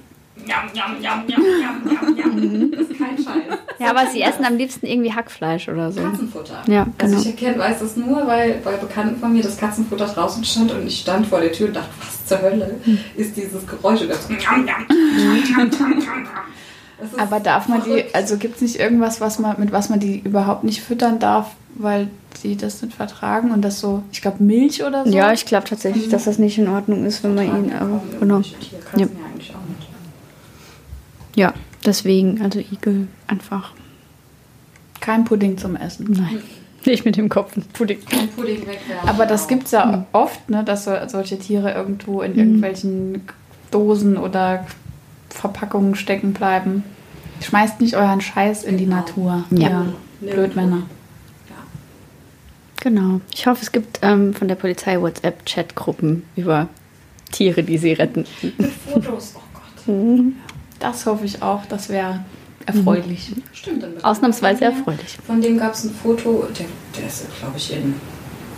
Yum, 0.46 0.72
yum, 0.74 1.02
yum, 1.02 1.24
yum, 1.28 1.44
yum, 1.62 2.18
yum, 2.18 2.52
yum. 2.62 2.72
Das 2.72 2.82
ist 2.90 2.98
kein 2.98 3.18
Scheiß. 3.18 3.60
Ja, 3.80 3.90
aber 3.92 4.08
sie 4.08 4.22
essen 4.22 4.44
am 4.46 4.58
liebsten 4.58 4.86
irgendwie 4.86 5.14
Hackfleisch 5.14 5.68
oder 5.70 5.92
so. 5.92 6.02
Katzenfutter. 6.02 6.62
Ja, 6.68 6.86
Also 6.98 7.16
genau. 7.16 7.20
ich 7.22 7.28
erkenne, 7.28 7.60
weiß 7.60 7.80
das 7.80 7.96
nur, 7.98 8.28
weil 8.28 8.60
bei 8.64 8.76
Bekannten 8.78 9.20
von 9.20 9.32
mir 9.34 9.42
das 9.44 9.58
Katzenfutter 9.58 10.06
draußen 10.06 10.44
stand 10.44 10.72
und 10.72 10.86
ich 10.88 11.00
stand 11.00 11.28
vor 11.28 11.40
der 11.42 11.52
Tür 11.52 11.68
und 11.68 11.76
dachte, 11.76 11.90
was 12.00 12.26
zur 12.26 12.42
Hölle 12.42 12.76
ist 13.16 13.36
dieses 13.38 13.66
Geräusch? 13.66 14.02
Und 14.02 14.10
ist 14.10 14.30
Aber 17.20 17.40
darf 17.40 17.68
man 17.68 17.80
die, 17.84 17.90
verrückt. 17.90 18.16
also 18.16 18.38
gibt 18.38 18.56
es 18.58 18.62
nicht 18.62 18.80
irgendwas, 18.80 19.20
was 19.20 19.40
man, 19.40 19.60
mit 19.60 19.72
was 19.72 19.90
man 19.90 20.00
die 20.00 20.20
überhaupt 20.20 20.64
nicht 20.64 20.82
füttern 20.82 21.20
darf, 21.20 21.52
weil 21.76 22.08
die 22.44 22.56
das 22.56 22.82
nicht 22.82 22.96
vertragen 22.96 23.52
und 23.52 23.62
das 23.62 23.80
so, 23.80 24.04
ich 24.12 24.22
glaube 24.22 24.44
Milch 24.44 24.84
oder 24.84 25.06
so? 25.06 25.12
Ja, 25.12 25.34
ich 25.34 25.46
glaube 25.46 25.68
tatsächlich, 25.68 26.10
dass 26.10 26.26
das 26.26 26.38
nicht 26.40 26.58
in 26.58 26.68
Ordnung 26.68 27.06
ist, 27.06 27.24
wenn 27.24 27.36
man 27.36 27.46
ihn. 27.46 27.70
Ja, 27.72 27.78
Aber, 27.82 27.90
kaum 27.90 28.20
genau. 28.20 28.40
Ja. 28.40 28.44
ja 28.98 29.06
eigentlich 29.32 29.54
auch 29.54 29.68
nicht. 29.68 29.73
Ja, 31.36 31.54
deswegen, 31.86 32.41
also 32.41 32.60
Igel 32.60 33.08
einfach. 33.28 33.74
Kein 35.00 35.26
Pudding 35.26 35.58
zum 35.58 35.76
Essen. 35.76 36.08
Nein. 36.12 36.41
Nicht 36.86 37.06
mit 37.06 37.15
dem 37.17 37.30
Kopf. 37.30 37.54
Pudding. 37.74 38.04
Kein 38.06 38.28
Pudding 38.30 38.60
wegwerfen. 38.62 39.08
Aber 39.10 39.26
das 39.26 39.48
gibt 39.48 39.65
es 39.65 39.72
ja 39.72 40.06
oft, 40.12 40.50
ne, 40.50 40.63
dass 40.63 40.84
so, 40.86 40.91
solche 41.08 41.39
Tiere 41.39 41.72
irgendwo 41.74 42.22
in 42.22 42.36
irgendwelchen 42.38 43.22
Dosen 43.72 44.17
oder 44.17 44.65
Verpackungen 45.30 45.96
stecken 45.96 46.34
bleiben. 46.34 46.84
Schmeißt 47.41 47.82
nicht 47.82 47.96
euren 47.96 48.22
Scheiß 48.22 48.63
in 48.63 48.78
die 48.78 48.86
Genau. 48.86 48.98
Natur. 48.98 49.43
Ja. 49.52 49.86
Blödmänner. 50.22 50.84
Ja. 51.50 51.56
Genau. 52.82 53.22
Ich 53.34 53.48
hoffe, 53.48 53.62
es 53.62 53.72
gibt 53.72 54.00
ähm, 54.02 54.34
von 54.34 54.48
der 54.48 54.56
Polizei 54.56 55.00
WhatsApp-Chat-Gruppen 55.02 56.24
über 56.36 56.67
Tiere, 57.32 57.63
die 57.63 57.78
sie 57.78 57.93
retten. 57.93 58.26
Mit 58.41 58.72
Fotos, 58.72 59.34
oh 59.36 59.41
Gott. 59.54 60.34
Das 60.84 61.06
hoffe 61.06 61.24
ich 61.24 61.41
auch, 61.41 61.65
das 61.65 61.88
wäre 61.88 62.26
erfreulich. 62.65 63.32
Stimmt. 63.54 63.84
dann 63.84 64.04
Ausnahmsweise 64.04 64.65
erfreulich. 64.65 65.17
Von 65.26 65.39
dem 65.39 65.58
gab 65.58 65.76
es 65.76 65.86
ein 65.86 65.91
Foto, 65.91 66.46
der, 66.60 66.65
der 66.98 67.08
ist, 67.08 67.26
glaube 67.39 67.56
ich, 67.56 67.72
in 67.72 67.96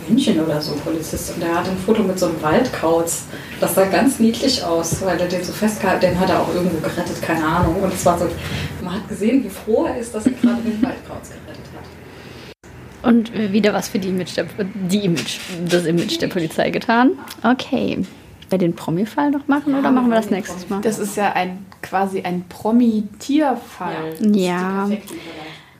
München 0.08 0.40
oder 0.40 0.60
so 0.60 0.72
Polizist 0.72 1.32
und 1.32 1.40
der 1.40 1.54
hat 1.54 1.68
ein 1.68 1.76
Foto 1.78 2.02
mit 2.02 2.18
so 2.18 2.26
einem 2.26 2.42
Waldkauz. 2.42 3.26
Das 3.60 3.76
sah 3.76 3.84
ganz 3.84 4.18
niedlich 4.18 4.64
aus, 4.64 5.00
weil 5.02 5.20
er 5.20 5.28
den 5.28 5.44
so 5.44 5.52
festgehalten, 5.52 6.00
den 6.00 6.18
hat 6.18 6.28
er 6.28 6.40
auch 6.42 6.52
irgendwo 6.52 6.78
gerettet, 6.80 7.22
keine 7.22 7.44
Ahnung. 7.44 7.76
Und 7.80 7.94
es 7.94 8.04
war 8.04 8.18
so, 8.18 8.26
man 8.82 8.94
hat 8.94 9.08
gesehen, 9.08 9.44
wie 9.44 9.48
froh 9.48 9.84
er 9.84 9.96
ist, 9.98 10.12
dass 10.12 10.26
er 10.26 10.32
gerade 10.32 10.62
den 10.62 10.82
Waldkauz 10.82 11.28
gerettet 11.28 11.64
hat. 11.76 13.08
Und 13.08 13.32
wieder 13.52 13.72
was 13.72 13.86
für 13.86 14.00
die 14.00 14.08
Image, 14.08 14.36
der, 14.36 14.46
die 14.90 15.04
Image, 15.04 15.38
das 15.68 15.84
Image 15.84 16.20
der 16.20 16.26
Polizei 16.26 16.70
getan. 16.70 17.12
Okay. 17.44 18.04
Bei 18.48 18.58
den 18.58 18.74
Promi-Fall 18.76 19.30
noch 19.30 19.48
machen 19.48 19.74
oder 19.74 19.84
Ja, 19.84 19.90
machen 19.90 20.08
wir 20.08 20.16
das 20.16 20.30
nächstes 20.30 20.68
Mal? 20.68 20.80
Das 20.80 20.98
ist 20.98 21.16
ja 21.16 21.32
ein 21.32 21.66
quasi 21.82 22.22
ein 22.22 22.44
Promi-Tierfall. 22.48 24.14
Ja. 24.20 24.86
Überleitung. 24.86 25.16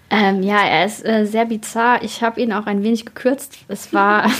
Ähm, 0.08 0.42
ja, 0.42 0.58
er 0.64 0.86
ist 0.86 1.04
äh, 1.04 1.26
sehr 1.26 1.46
bizarr. 1.46 2.02
Ich 2.02 2.22
habe 2.22 2.40
ihn 2.40 2.52
auch 2.52 2.66
ein 2.66 2.82
wenig 2.82 3.04
gekürzt. 3.04 3.58
Es 3.68 3.92
war. 3.92 4.30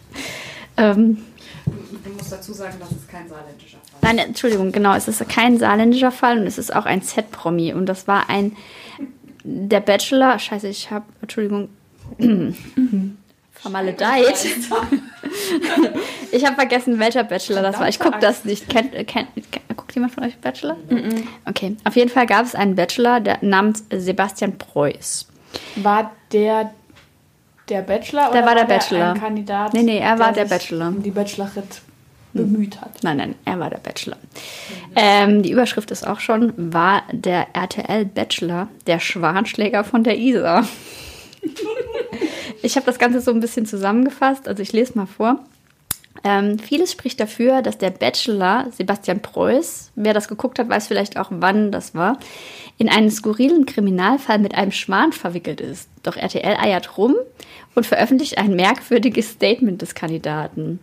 ähm, 0.76 1.18
Du, 1.64 2.08
du 2.08 2.16
musst 2.16 2.32
dazu 2.32 2.52
sagen, 2.52 2.76
das 2.80 2.90
ist 2.90 3.08
kein 3.08 3.28
saarländischer 3.28 3.78
Fall. 3.78 4.14
nein, 4.14 4.18
Entschuldigung, 4.18 4.72
genau. 4.72 4.94
Es 4.94 5.06
ist 5.08 5.28
kein 5.28 5.58
saarländischer 5.58 6.10
Fall 6.10 6.38
und 6.38 6.46
es 6.46 6.58
ist 6.58 6.74
auch 6.74 6.86
ein 6.86 7.02
Z-Promi. 7.02 7.72
Und 7.74 7.86
das 7.86 8.08
war 8.08 8.28
ein. 8.28 8.56
Der 9.44 9.80
Bachelor. 9.80 10.38
Scheiße, 10.38 10.68
ich 10.68 10.90
habe. 10.90 11.04
Entschuldigung. 11.20 11.68
Vermaledeit. 13.62 14.34
Ich 16.30 16.44
habe 16.44 16.56
vergessen, 16.56 16.98
welcher 16.98 17.24
Bachelor 17.24 17.62
das 17.62 17.78
war. 17.78 17.88
Ich 17.88 17.98
gucke 17.98 18.18
das 18.18 18.44
nicht. 18.44 18.68
Kennt, 18.68 18.92
kennt, 18.92 19.28
kennt, 19.34 19.76
guckt 19.76 19.94
jemand 19.94 20.12
von 20.12 20.24
euch 20.24 20.36
Bachelor? 20.38 20.76
Okay. 21.48 21.76
Auf 21.84 21.96
jeden 21.96 22.10
Fall 22.10 22.26
gab 22.26 22.44
es 22.44 22.54
einen 22.54 22.74
Bachelor, 22.74 23.20
der 23.20 23.38
namens 23.40 23.84
Sebastian 23.90 24.58
Preuß. 24.58 25.28
War 25.76 26.12
der 26.32 26.72
der 27.68 27.82
Bachelor 27.82 28.30
Der 28.30 28.42
oder 28.42 28.46
war 28.46 28.54
der 28.54 28.64
Bachelor. 28.64 29.12
ein 29.12 29.20
Kandidat? 29.20 29.72
Nee, 29.74 29.82
nee, 29.82 29.98
er 29.98 30.18
war 30.18 30.32
der 30.32 30.44
sich 30.46 30.50
Bachelor. 30.58 30.88
um 30.88 31.02
die 31.02 31.10
Bachelorette 31.10 31.78
bemüht 32.34 32.80
hat. 32.80 33.02
Nein, 33.02 33.16
nein, 33.18 33.34
er 33.44 33.58
war 33.58 33.70
der 33.70 33.78
Bachelor. 33.78 34.16
Ähm, 34.96 35.42
die 35.42 35.50
Überschrift 35.52 35.90
ist 35.90 36.06
auch 36.06 36.20
schon, 36.20 36.52
war 36.56 37.02
der 37.12 37.46
RTL-Bachelor 37.54 38.68
der 38.86 39.00
Schwanschläger 39.00 39.84
von 39.84 40.02
der 40.02 40.18
Isar. 40.18 40.66
ich 42.62 42.76
habe 42.76 42.86
das 42.86 42.98
Ganze 42.98 43.20
so 43.20 43.30
ein 43.30 43.40
bisschen 43.40 43.66
zusammengefasst, 43.66 44.48
also 44.48 44.62
ich 44.62 44.72
lese 44.72 44.96
mal 44.96 45.06
vor. 45.06 45.40
Ähm, 46.24 46.58
vieles 46.58 46.92
spricht 46.92 47.18
dafür, 47.20 47.62
dass 47.62 47.78
der 47.78 47.90
Bachelor 47.90 48.68
Sebastian 48.70 49.20
Preuß, 49.20 49.92
wer 49.96 50.14
das 50.14 50.28
geguckt 50.28 50.58
hat, 50.58 50.68
weiß 50.68 50.86
vielleicht 50.86 51.16
auch, 51.16 51.28
wann 51.30 51.72
das 51.72 51.94
war, 51.94 52.18
in 52.78 52.88
einen 52.88 53.10
skurrilen 53.10 53.66
Kriminalfall 53.66 54.38
mit 54.38 54.54
einem 54.54 54.72
Schwan 54.72 55.12
verwickelt 55.12 55.60
ist. 55.60 55.88
Doch 56.02 56.16
RTL 56.16 56.56
eiert 56.60 56.96
rum 56.96 57.14
und 57.74 57.86
veröffentlicht 57.86 58.38
ein 58.38 58.54
merkwürdiges 58.54 59.30
Statement 59.30 59.82
des 59.82 59.94
Kandidaten. 59.94 60.78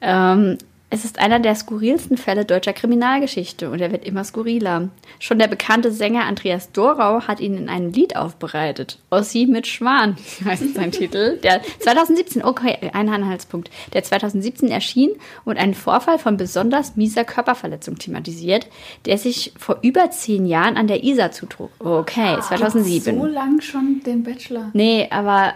Ähm, 0.00 0.56
es 0.90 1.04
ist 1.04 1.20
einer 1.20 1.38
der 1.38 1.54
skurrilsten 1.54 2.16
Fälle 2.16 2.44
deutscher 2.44 2.72
Kriminalgeschichte 2.72 3.70
und 3.70 3.80
er 3.80 3.92
wird 3.92 4.04
immer 4.04 4.24
skurriler. 4.24 4.88
Schon 5.20 5.38
der 5.38 5.46
bekannte 5.46 5.92
Sänger 5.92 6.24
Andreas 6.24 6.72
Dorau 6.72 7.22
hat 7.22 7.38
ihn 7.38 7.56
in 7.56 7.68
ein 7.68 7.92
Lied 7.92 8.16
aufbereitet. 8.16 8.98
Ossi 9.08 9.46
mit 9.46 9.68
Schwan 9.68 10.16
heißt 10.44 10.74
sein 10.74 10.90
Titel. 10.90 11.38
Der 11.38 11.62
2017, 11.78 12.44
okay, 12.44 12.76
ein 12.92 13.08
Anhaltspunkt, 13.08 13.70
der 13.92 14.02
2017 14.02 14.68
erschien 14.68 15.10
und 15.44 15.58
einen 15.58 15.74
Vorfall 15.74 16.18
von 16.18 16.36
besonders 16.36 16.96
mieser 16.96 17.22
Körperverletzung 17.22 17.96
thematisiert, 17.96 18.66
der 19.06 19.16
sich 19.16 19.52
vor 19.56 19.78
über 19.82 20.10
zehn 20.10 20.44
Jahren 20.44 20.76
an 20.76 20.88
der 20.88 21.04
Isar 21.04 21.30
zutrug. 21.30 21.70
Okay, 21.78 22.36
2007. 22.40 23.16
So 23.16 23.26
lang 23.26 23.60
schon 23.60 24.02
den 24.04 24.24
Bachelor. 24.24 24.70
Nee, 24.72 25.06
aber 25.10 25.54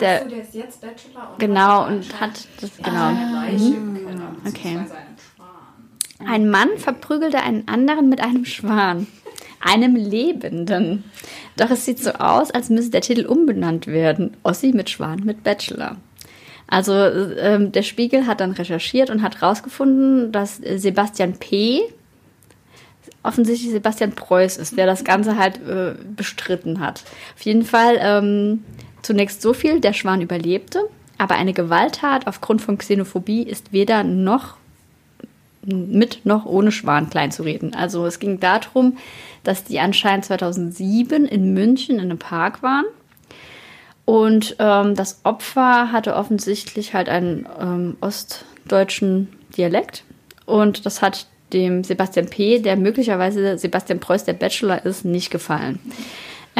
der, 0.00 0.22
so, 0.22 0.28
der 0.28 0.40
ist 0.40 0.54
jetzt 0.54 0.80
Bachelor 0.80 1.30
und 1.32 1.38
genau 1.38 1.86
und 1.86 2.20
hat 2.20 2.46
das 2.60 2.76
genau. 2.76 2.90
Ah, 2.90 3.46
mhm. 3.50 4.00
Okay. 4.46 4.78
Ein 6.26 6.50
Mann 6.50 6.68
verprügelte 6.76 7.40
einen 7.40 7.66
anderen 7.68 8.08
mit 8.08 8.20
einem 8.20 8.44
Schwan. 8.44 9.06
Einem 9.60 9.94
Lebenden. 9.94 11.04
Doch 11.56 11.70
es 11.70 11.84
sieht 11.84 11.98
so 11.98 12.12
aus, 12.12 12.50
als 12.50 12.70
müsse 12.70 12.90
der 12.90 13.02
Titel 13.02 13.26
umbenannt 13.26 13.86
werden. 13.86 14.36
Ossi 14.42 14.72
mit 14.72 14.88
Schwan 14.88 15.20
mit 15.24 15.44
Bachelor. 15.44 15.96
Also 16.66 16.94
ähm, 16.94 17.72
der 17.72 17.82
Spiegel 17.82 18.26
hat 18.26 18.40
dann 18.40 18.52
recherchiert 18.52 19.10
und 19.10 19.22
hat 19.22 19.40
herausgefunden, 19.40 20.30
dass 20.30 20.56
Sebastian 20.56 21.34
P. 21.34 21.82
offensichtlich 23.22 23.72
Sebastian 23.72 24.12
Preuß 24.12 24.56
ist, 24.56 24.78
der 24.78 24.86
das 24.86 25.04
Ganze 25.04 25.36
halt 25.36 25.60
äh, 25.66 25.94
bestritten 26.16 26.78
hat. 26.80 27.02
Auf 27.34 27.42
jeden 27.42 27.64
Fall 27.64 27.98
ähm, 28.00 28.64
zunächst 29.02 29.42
so 29.42 29.52
viel, 29.52 29.80
der 29.80 29.92
Schwan 29.92 30.20
überlebte, 30.20 30.88
aber 31.18 31.34
eine 31.34 31.52
Gewalttat 31.52 32.26
aufgrund 32.26 32.62
von 32.62 32.78
Xenophobie 32.78 33.42
ist 33.42 33.72
weder 33.72 34.04
noch 34.04 34.56
mit 35.62 36.24
noch 36.24 36.46
ohne 36.46 36.72
Schwan 36.72 37.10
kleinzureden. 37.10 37.74
Also 37.74 38.06
es 38.06 38.18
ging 38.18 38.40
darum, 38.40 38.96
dass 39.44 39.64
die 39.64 39.78
anscheinend 39.78 40.24
2007 40.24 41.26
in 41.26 41.52
München 41.52 41.96
in 41.96 42.02
einem 42.02 42.18
Park 42.18 42.62
waren 42.62 42.86
und 44.04 44.56
ähm, 44.58 44.94
das 44.94 45.20
Opfer 45.24 45.92
hatte 45.92 46.16
offensichtlich 46.16 46.94
halt 46.94 47.08
einen 47.08 47.46
ähm, 47.60 47.96
ostdeutschen 48.00 49.28
Dialekt 49.56 50.04
und 50.46 50.86
das 50.86 51.02
hat 51.02 51.26
dem 51.52 51.84
Sebastian 51.84 52.28
P., 52.28 52.58
der 52.60 52.76
möglicherweise 52.76 53.58
Sebastian 53.58 54.00
Preuß 54.00 54.24
der 54.24 54.32
Bachelor 54.32 54.84
ist, 54.84 55.04
nicht 55.04 55.30
gefallen. 55.30 55.78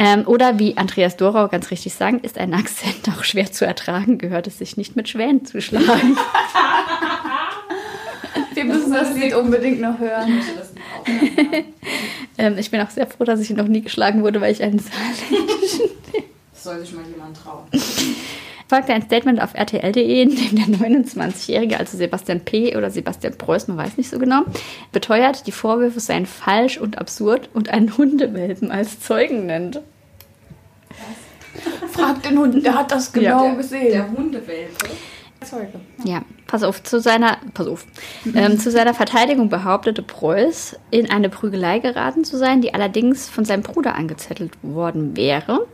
Ähm, 0.03 0.25
oder 0.25 0.57
wie 0.57 0.77
Andreas 0.77 1.15
Dorau 1.15 1.47
ganz 1.47 1.69
richtig 1.69 1.93
sagen, 1.93 2.21
ist 2.21 2.39
ein 2.39 2.55
Akzent 2.55 3.07
auch 3.07 3.23
schwer 3.23 3.51
zu 3.51 3.67
ertragen, 3.67 4.17
gehört 4.17 4.47
es 4.47 4.57
sich 4.57 4.75
nicht 4.75 4.95
mit 4.95 5.07
Schwänen 5.07 5.45
zu 5.45 5.61
schlagen. 5.61 5.85
Wir 8.55 8.65
müssen 8.65 8.91
das 8.91 9.15
Lied 9.15 9.35
unbedingt 9.35 9.79
noch 9.79 9.99
hören. 9.99 10.41
ähm, 12.39 12.57
ich 12.57 12.71
bin 12.71 12.81
auch 12.81 12.89
sehr 12.89 13.05
froh, 13.05 13.25
dass 13.25 13.41
ich 13.41 13.51
noch 13.51 13.67
nie 13.67 13.81
geschlagen 13.81 14.23
wurde, 14.23 14.41
weil 14.41 14.51
ich 14.51 14.63
einen 14.63 14.79
saarländischen. 14.79 15.91
Soll 16.55 16.79
sich 16.79 16.93
mal 16.93 17.05
jemand 17.05 17.37
trauen. 17.37 17.67
Folgte 18.67 18.93
ein 18.93 19.03
Statement 19.03 19.39
auf 19.39 19.53
rtl.de, 19.53 20.23
in 20.23 20.35
dem 20.35 20.55
der 20.55 20.65
29-Jährige, 20.79 21.77
also 21.77 21.95
Sebastian 21.95 22.39
P. 22.39 22.75
oder 22.75 22.89
Sebastian 22.89 23.37
Preuß, 23.37 23.67
man 23.67 23.77
weiß 23.77 23.97
nicht 23.97 24.09
so 24.09 24.17
genau, 24.17 24.45
beteuert, 24.91 25.45
die 25.45 25.51
Vorwürfe 25.51 25.99
seien 25.99 26.25
falsch 26.25 26.79
und 26.79 26.97
absurd 26.97 27.49
und 27.53 27.69
einen 27.69 27.95
Hundewelpen 27.97 28.71
als 28.71 28.99
Zeugen 28.99 29.45
nennt. 29.45 29.79
Frag 31.91 32.23
den 32.23 32.37
Hund, 32.37 32.65
der 32.65 32.75
hat 32.75 32.91
das 32.91 33.11
genau 33.11 33.43
der, 33.43 33.55
gesehen. 33.55 33.91
Der 33.91 34.11
Hundewelpe. 34.11 34.87
Zeuge. 35.43 35.79
Ja, 36.03 36.21
pass 36.45 36.61
auf, 36.61 36.83
zu 36.83 36.99
seiner, 36.99 37.37
pass 37.53 37.67
auf, 37.67 37.85
ähm, 38.35 38.59
zu 38.59 38.69
seiner 38.69 38.93
Verteidigung 38.93 39.49
behauptete 39.49 40.03
Preuß, 40.03 40.77
in 40.91 41.09
eine 41.09 41.29
Prügelei 41.29 41.79
geraten 41.79 42.23
zu 42.23 42.37
sein, 42.37 42.61
die 42.61 42.73
allerdings 42.75 43.27
von 43.27 43.43
seinem 43.43 43.63
Bruder 43.63 43.95
angezettelt 43.95 44.53
worden 44.61 45.17
wäre. 45.17 45.67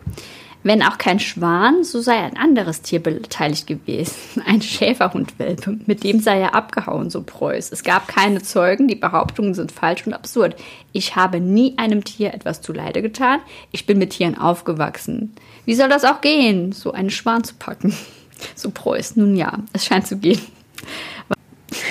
Wenn 0.68 0.84
auch 0.84 0.98
kein 0.98 1.22
Schwan, 1.22 1.86
so 1.86 2.02
sei 2.02 2.18
ein 2.18 2.36
anderes 2.36 2.82
Tier 2.82 3.02
beteiligt 3.02 3.68
gewesen. 3.68 4.42
Ein 4.46 4.62
Schäferhundwelpe. 4.62 5.80
Mit 5.86 6.04
dem 6.04 6.20
sei 6.20 6.42
er 6.42 6.56
abgehauen, 6.56 7.10
so 7.10 7.24
Preuß. 7.24 7.72
Es 7.72 7.86
gab 7.86 8.10
keine 8.10 8.42
Zeugen, 8.42 8.90
die 8.90 8.96
Behauptungen 8.96 9.54
sind 9.54 9.72
falsch 9.72 10.06
und 10.06 10.12
absurd. 10.12 10.58
Ich 10.92 11.16
habe 11.16 11.40
nie 11.40 11.76
einem 11.78 12.04
Tier 12.04 12.34
etwas 12.34 12.62
zuleide 12.62 13.02
getan. 13.02 13.40
Ich 13.72 13.86
bin 13.86 13.98
mit 13.98 14.10
Tieren 14.10 14.38
aufgewachsen. 14.38 15.32
Wie 15.64 15.74
soll 15.74 15.88
das 15.88 16.04
auch 16.04 16.20
gehen, 16.20 16.74
so 16.74 16.92
einen 16.92 17.12
Schwan 17.12 17.46
zu 17.46 17.56
packen? 17.56 17.96
So 18.54 18.70
Preuß. 18.70 19.16
Nun 19.16 19.38
ja, 19.38 19.60
es 19.74 19.86
scheint 19.86 20.06
zu 20.06 20.18
gehen. 20.18 20.40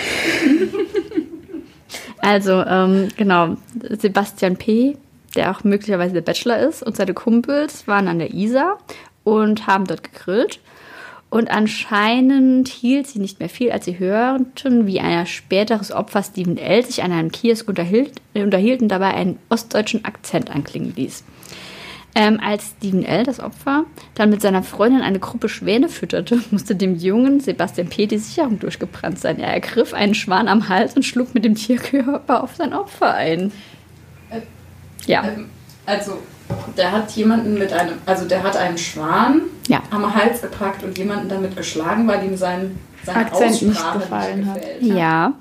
also, 2.21 2.63
ähm, 2.63 3.09
genau, 3.17 3.57
Sebastian 3.99 4.57
P., 4.57 4.97
der 5.37 5.51
auch 5.51 5.65
möglicherweise 5.65 6.15
der 6.15 6.23
Bachelor 6.23 6.59
ist, 6.59 6.83
und 6.83 6.97
seine 6.97 7.15
Kumpels 7.15 7.87
waren 7.87 8.09
an 8.09 8.19
der 8.19 8.35
Isar 8.35 8.79
und 9.25 9.67
haben 9.67 9.87
dort 9.87 10.03
gegrillt. 10.03 10.61
Und 11.29 11.51
anscheinend 11.51 12.69
hielt 12.69 13.09
sie 13.09 13.19
nicht 13.19 13.41
mehr 13.41 13.49
viel, 13.49 13.73
als 13.73 13.85
sie 13.85 13.99
hörten, 13.99 14.87
wie 14.87 15.01
ein 15.01 15.27
späteres 15.27 15.91
Opfer 15.91 16.23
Steven 16.23 16.57
L. 16.57 16.85
sich 16.85 17.03
an 17.03 17.13
einem 17.13 17.33
Kiosk 17.33 17.69
unterhielt, 17.69 18.13
unterhielt 18.35 18.81
und 18.81 18.89
dabei 18.89 19.13
einen 19.13 19.39
ostdeutschen 19.49 20.05
Akzent 20.05 20.51
anklingen 20.51 20.95
ließ. 20.95 21.25
Ähm, 22.15 22.41
als 22.43 22.77
Steven 22.79 23.05
L., 23.05 23.25
das 23.25 23.41
Opfer, 23.41 23.85
dann 24.15 24.31
mit 24.31 24.41
seiner 24.41 24.63
Freundin 24.63 25.03
eine 25.03 25.19
Gruppe 25.19 25.51
Schwäne 25.51 25.91
fütterte, 25.91 26.41
musste 26.51 26.75
dem 26.75 26.97
jungen 26.97 27.41
Sebastian 27.41 27.89
P. 27.89 28.07
die 28.07 28.17
Sicherung 28.17 28.59
durchgebrannt 28.59 29.19
sein. 29.19 29.39
Er 29.39 29.53
ergriff 29.53 29.93
einen 29.93 30.15
Schwan 30.15 30.49
am 30.49 30.71
Hals 30.71 30.97
und 30.97 31.03
schlug 31.03 31.35
mit 31.35 31.45
dem 31.45 31.57
Tierkörper 31.57 32.43
auf 32.43 32.55
sein 32.55 32.73
Opfer 32.73 33.13
ein. 33.13 33.53
Ja. 35.07 35.25
Ähm, 35.25 35.51
also, 35.85 36.19
der 36.77 36.93
hat 36.93 37.11
jemanden 37.13 37.55
mit 37.59 37.73
einem, 37.73 37.95
also 38.07 38.25
der 38.27 38.43
hat 38.43 38.57
einen 38.57 38.79
Schwan 38.79 39.43
Ja. 39.69 39.83
am 39.91 40.15
Hals 40.15 40.41
gepackt 40.43 40.83
und 40.83 40.97
jemanden 40.99 41.29
damit 41.29 41.57
geschlagen, 41.57 42.07
weil 42.09 42.25
ihm 42.25 42.37
sein, 42.37 42.79
seine 43.05 43.19
Akzent 43.27 43.63
nicht 43.63 43.77
Aussprache 43.77 43.99
gefallen 43.99 44.47
hat. 44.47 44.55
gefällt. 44.61 44.83
Ja. 44.83 45.33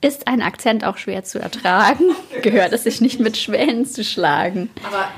Ist 0.00 0.28
ein 0.28 0.42
Akzent 0.42 0.84
auch 0.84 0.98
schwer 0.98 1.24
zu 1.24 1.38
ertragen? 1.40 2.04
Gehört 2.42 2.72
es 2.72 2.84
sich 2.84 3.00
nicht 3.00 3.20
mit 3.20 3.36
Schwänen 3.36 3.86
zu 3.86 4.04
schlagen? 4.04 4.68
Aber, 4.86 5.08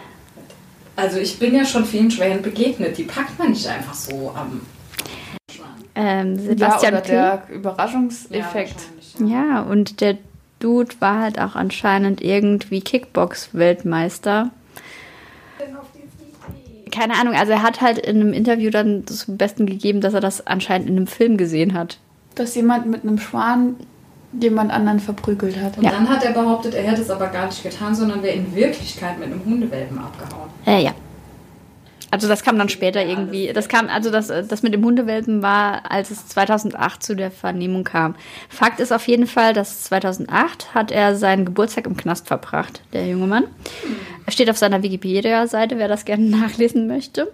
also 0.94 1.18
ich 1.18 1.38
bin 1.38 1.54
ja 1.54 1.64
schon 1.64 1.84
vielen 1.84 2.10
Schwänen 2.10 2.40
begegnet, 2.42 2.96
die 2.96 3.02
packt 3.04 3.38
man 3.38 3.50
nicht 3.50 3.66
einfach 3.66 3.94
so 3.94 4.32
am 4.34 4.60
Schwan. 5.50 5.66
Ähm, 5.94 6.36
Ja, 6.36 6.42
Sebastian 6.50 6.92
oder 6.94 7.02
P. 7.02 7.08
der 7.10 7.42
Überraschungseffekt. 7.52 8.76
ja. 9.18 9.26
Ja, 9.26 9.60
und 9.62 10.00
der 10.02 10.18
Dude 10.58 10.94
war 11.00 11.20
halt 11.20 11.38
auch 11.40 11.54
anscheinend 11.54 12.22
irgendwie 12.22 12.80
Kickbox-Weltmeister. 12.80 14.50
Keine 16.90 17.14
Ahnung, 17.14 17.34
also 17.34 17.52
er 17.52 17.62
hat 17.62 17.80
halt 17.80 17.98
in 17.98 18.20
einem 18.20 18.32
Interview 18.32 18.70
dann 18.70 19.06
zum 19.06 19.36
Besten 19.36 19.66
gegeben, 19.66 20.00
dass 20.00 20.14
er 20.14 20.20
das 20.20 20.46
anscheinend 20.46 20.88
in 20.88 20.96
einem 20.96 21.06
Film 21.06 21.36
gesehen 21.36 21.74
hat. 21.74 21.98
Dass 22.36 22.54
jemand 22.54 22.86
mit 22.86 23.02
einem 23.02 23.18
Schwan 23.18 23.76
jemand 24.40 24.70
anderen 24.70 25.00
verprügelt 25.00 25.60
hat. 25.60 25.76
Und 25.78 25.84
Ja. 25.84 25.90
dann 25.90 26.08
hat 26.08 26.24
er 26.24 26.32
behauptet, 26.32 26.74
er 26.74 26.84
hätte 26.84 27.02
es 27.02 27.10
aber 27.10 27.28
gar 27.28 27.46
nicht 27.46 27.62
getan, 27.62 27.94
sondern 27.94 28.22
wäre 28.22 28.34
in 28.36 28.54
Wirklichkeit 28.54 29.18
mit 29.18 29.28
einem 29.30 29.44
Hundewelpen 29.44 29.98
abgehauen. 29.98 30.48
Äh, 30.66 30.84
ja. 30.84 30.92
Also 32.16 32.28
das 32.28 32.42
kam 32.42 32.56
dann 32.56 32.70
später 32.70 33.04
irgendwie. 33.04 33.52
Das 33.52 33.68
kam, 33.68 33.88
also 33.90 34.10
das, 34.10 34.28
das 34.28 34.62
mit 34.62 34.72
dem 34.72 34.82
Hundewelpen 34.82 35.42
war, 35.42 35.90
als 35.90 36.10
es 36.10 36.26
2008 36.28 37.02
zu 37.02 37.14
der 37.14 37.30
Vernehmung 37.30 37.84
kam. 37.84 38.14
Fakt 38.48 38.80
ist 38.80 38.90
auf 38.90 39.06
jeden 39.06 39.26
Fall, 39.26 39.52
dass 39.52 39.82
2008 39.84 40.74
hat 40.74 40.90
er 40.90 41.14
seinen 41.14 41.44
Geburtstag 41.44 41.84
im 41.86 41.94
Knast 41.94 42.26
verbracht, 42.26 42.80
der 42.94 43.06
junge 43.06 43.26
Mann. 43.26 43.44
Er 44.24 44.32
steht 44.32 44.48
auf 44.48 44.56
seiner 44.56 44.82
Wikipedia-Seite, 44.82 45.76
wer 45.76 45.88
das 45.88 46.06
gerne 46.06 46.24
nachlesen 46.30 46.86
möchte. 46.86 47.30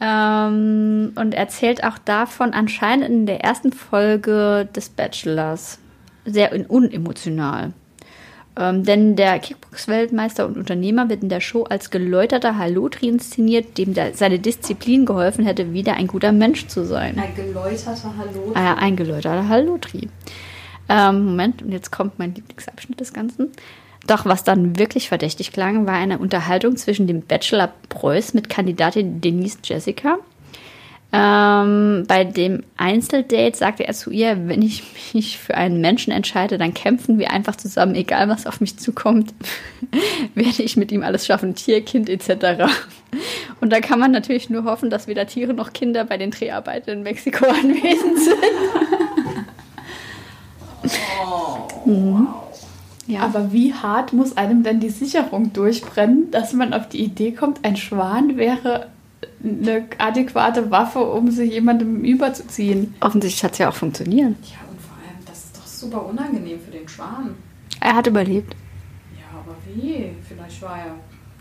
Ähm, 0.00 1.12
und 1.14 1.34
erzählt 1.34 1.84
auch 1.84 1.98
davon 1.98 2.52
anscheinend 2.52 3.08
in 3.08 3.26
der 3.26 3.44
ersten 3.44 3.72
Folge 3.72 4.68
des 4.74 4.88
Bachelors. 4.88 5.78
Sehr 6.24 6.52
un- 6.52 6.66
unemotional. 6.66 7.72
Ähm, 8.56 8.84
denn 8.84 9.16
der 9.16 9.38
Kickbox-Weltmeister 9.38 10.46
und 10.46 10.56
Unternehmer 10.56 11.08
wird 11.08 11.22
in 11.22 11.28
der 11.28 11.40
Show 11.40 11.64
als 11.64 11.90
geläuterter 11.90 12.58
Halotri 12.58 13.08
inszeniert, 13.08 13.78
dem 13.78 13.94
der, 13.94 14.14
seine 14.14 14.38
Disziplin 14.38 15.06
geholfen 15.06 15.44
hätte, 15.44 15.72
wieder 15.72 15.94
ein 15.94 16.08
guter 16.08 16.32
Mensch 16.32 16.66
zu 16.66 16.84
sein. 16.84 17.18
Ein 17.18 17.34
geläuterter 17.34 18.14
Hallo. 18.18 18.52
Äh, 18.54 18.80
ein 18.80 18.96
geläuterter 18.96 19.48
Halotri. 19.48 20.08
Ähm, 20.88 21.26
Moment, 21.26 21.62
und 21.62 21.70
jetzt 21.70 21.92
kommt 21.92 22.18
mein 22.18 22.34
Lieblingsabschnitt 22.34 22.98
des 22.98 23.12
Ganzen. 23.12 23.50
Doch 24.06 24.24
was 24.26 24.42
dann 24.44 24.78
wirklich 24.78 25.08
verdächtig 25.08 25.52
klang, 25.52 25.86
war 25.86 25.94
eine 25.94 26.18
Unterhaltung 26.18 26.76
zwischen 26.76 27.06
dem 27.06 27.22
Bachelor 27.22 27.72
Preuß 27.88 28.34
mit 28.34 28.48
Kandidatin 28.48 29.20
Denise 29.20 29.58
Jessica. 29.62 30.18
Ähm, 31.12 32.04
bei 32.06 32.22
dem 32.22 32.62
Einzeldate 32.76 33.56
sagte 33.56 33.86
er 33.86 33.94
zu 33.94 34.10
ihr, 34.10 34.46
wenn 34.46 34.62
ich 34.62 34.84
mich 35.12 35.38
für 35.38 35.56
einen 35.56 35.80
Menschen 35.80 36.12
entscheide, 36.12 36.56
dann 36.56 36.72
kämpfen 36.72 37.18
wir 37.18 37.32
einfach 37.32 37.56
zusammen, 37.56 37.96
egal 37.96 38.28
was 38.28 38.46
auf 38.46 38.60
mich 38.60 38.78
zukommt, 38.78 39.34
werde 40.34 40.62
ich 40.62 40.76
mit 40.76 40.92
ihm 40.92 41.02
alles 41.02 41.26
schaffen, 41.26 41.56
Tier, 41.56 41.84
Kind 41.84 42.08
etc. 42.08 42.70
Und 43.60 43.72
da 43.72 43.80
kann 43.80 43.98
man 43.98 44.12
natürlich 44.12 44.50
nur 44.50 44.62
hoffen, 44.64 44.88
dass 44.88 45.08
weder 45.08 45.26
Tiere 45.26 45.52
noch 45.52 45.72
Kinder 45.72 46.04
bei 46.04 46.16
den 46.16 46.30
Dreharbeiten 46.30 46.90
in 46.90 47.02
Mexiko 47.02 47.46
anwesend 47.48 48.18
sind. 48.18 48.36
Mhm. 51.86 52.28
Ja. 53.08 53.22
Aber 53.22 53.52
wie 53.52 53.74
hart 53.74 54.12
muss 54.12 54.36
einem 54.36 54.62
denn 54.62 54.78
die 54.78 54.90
Sicherung 54.90 55.52
durchbrennen, 55.52 56.30
dass 56.30 56.52
man 56.52 56.72
auf 56.72 56.88
die 56.88 57.02
Idee 57.02 57.32
kommt, 57.32 57.64
ein 57.64 57.76
Schwan 57.76 58.36
wäre 58.36 58.86
eine 59.42 59.84
adäquate 59.98 60.70
Waffe, 60.70 61.00
um 61.00 61.30
sich 61.30 61.52
jemandem 61.52 62.04
überzuziehen? 62.04 62.94
Offensichtlich 63.00 63.44
hat 63.44 63.52
es 63.52 63.58
ja 63.58 63.68
auch 63.68 63.74
funktioniert. 63.74 64.36
Ja, 64.42 64.58
und 64.70 64.80
vor 64.80 64.96
allem, 64.96 65.24
das 65.26 65.44
ist 65.44 65.56
doch 65.56 65.66
super 65.66 66.06
unangenehm 66.06 66.60
für 66.60 66.70
den 66.70 66.88
Schwan. 66.88 67.34
Er 67.80 67.96
hat 67.96 68.06
überlebt. 68.06 68.54
Ja, 69.16 69.38
aber 69.38 69.56
wie? 69.66 70.10
Vielleicht 70.28 70.62
war 70.62 70.78
er 70.78 70.94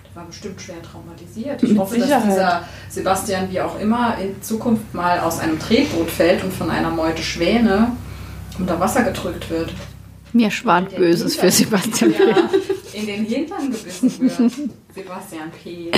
der 0.09 0.21
war 0.21 0.27
bestimmt 0.27 0.59
schwer 0.59 0.81
traumatisiert. 0.81 1.61
Ich 1.61 1.69
Mit 1.69 1.77
hoffe, 1.77 1.95
Sicherheit. 1.95 2.23
dass 2.23 2.23
dieser 2.25 2.63
Sebastian, 2.89 3.51
wie 3.51 3.61
auch 3.61 3.79
immer, 3.79 4.17
in 4.17 4.41
Zukunft 4.41 4.93
mal 4.93 5.19
aus 5.19 5.39
einem 5.39 5.59
Tretboot 5.59 6.09
fällt 6.09 6.43
und 6.43 6.51
von 6.51 6.69
einer 6.69 6.89
Meute 6.89 7.21
Schwäne 7.21 7.91
unter 8.57 8.79
Wasser 8.79 9.03
gedrückt 9.03 9.49
wird. 9.49 9.73
Mir 10.33 10.51
schwant 10.51 10.95
Böses 10.95 11.35
für 11.35 11.49
Sebastian 11.51 12.13
P. 12.13 12.29
Ja, 12.29 12.49
in 12.93 13.05
den 13.07 13.25
Hintern 13.25 13.71
gebissen 13.71 14.19
wird. 14.19 14.51
Sebastian 14.95 15.51
P. 15.51 15.91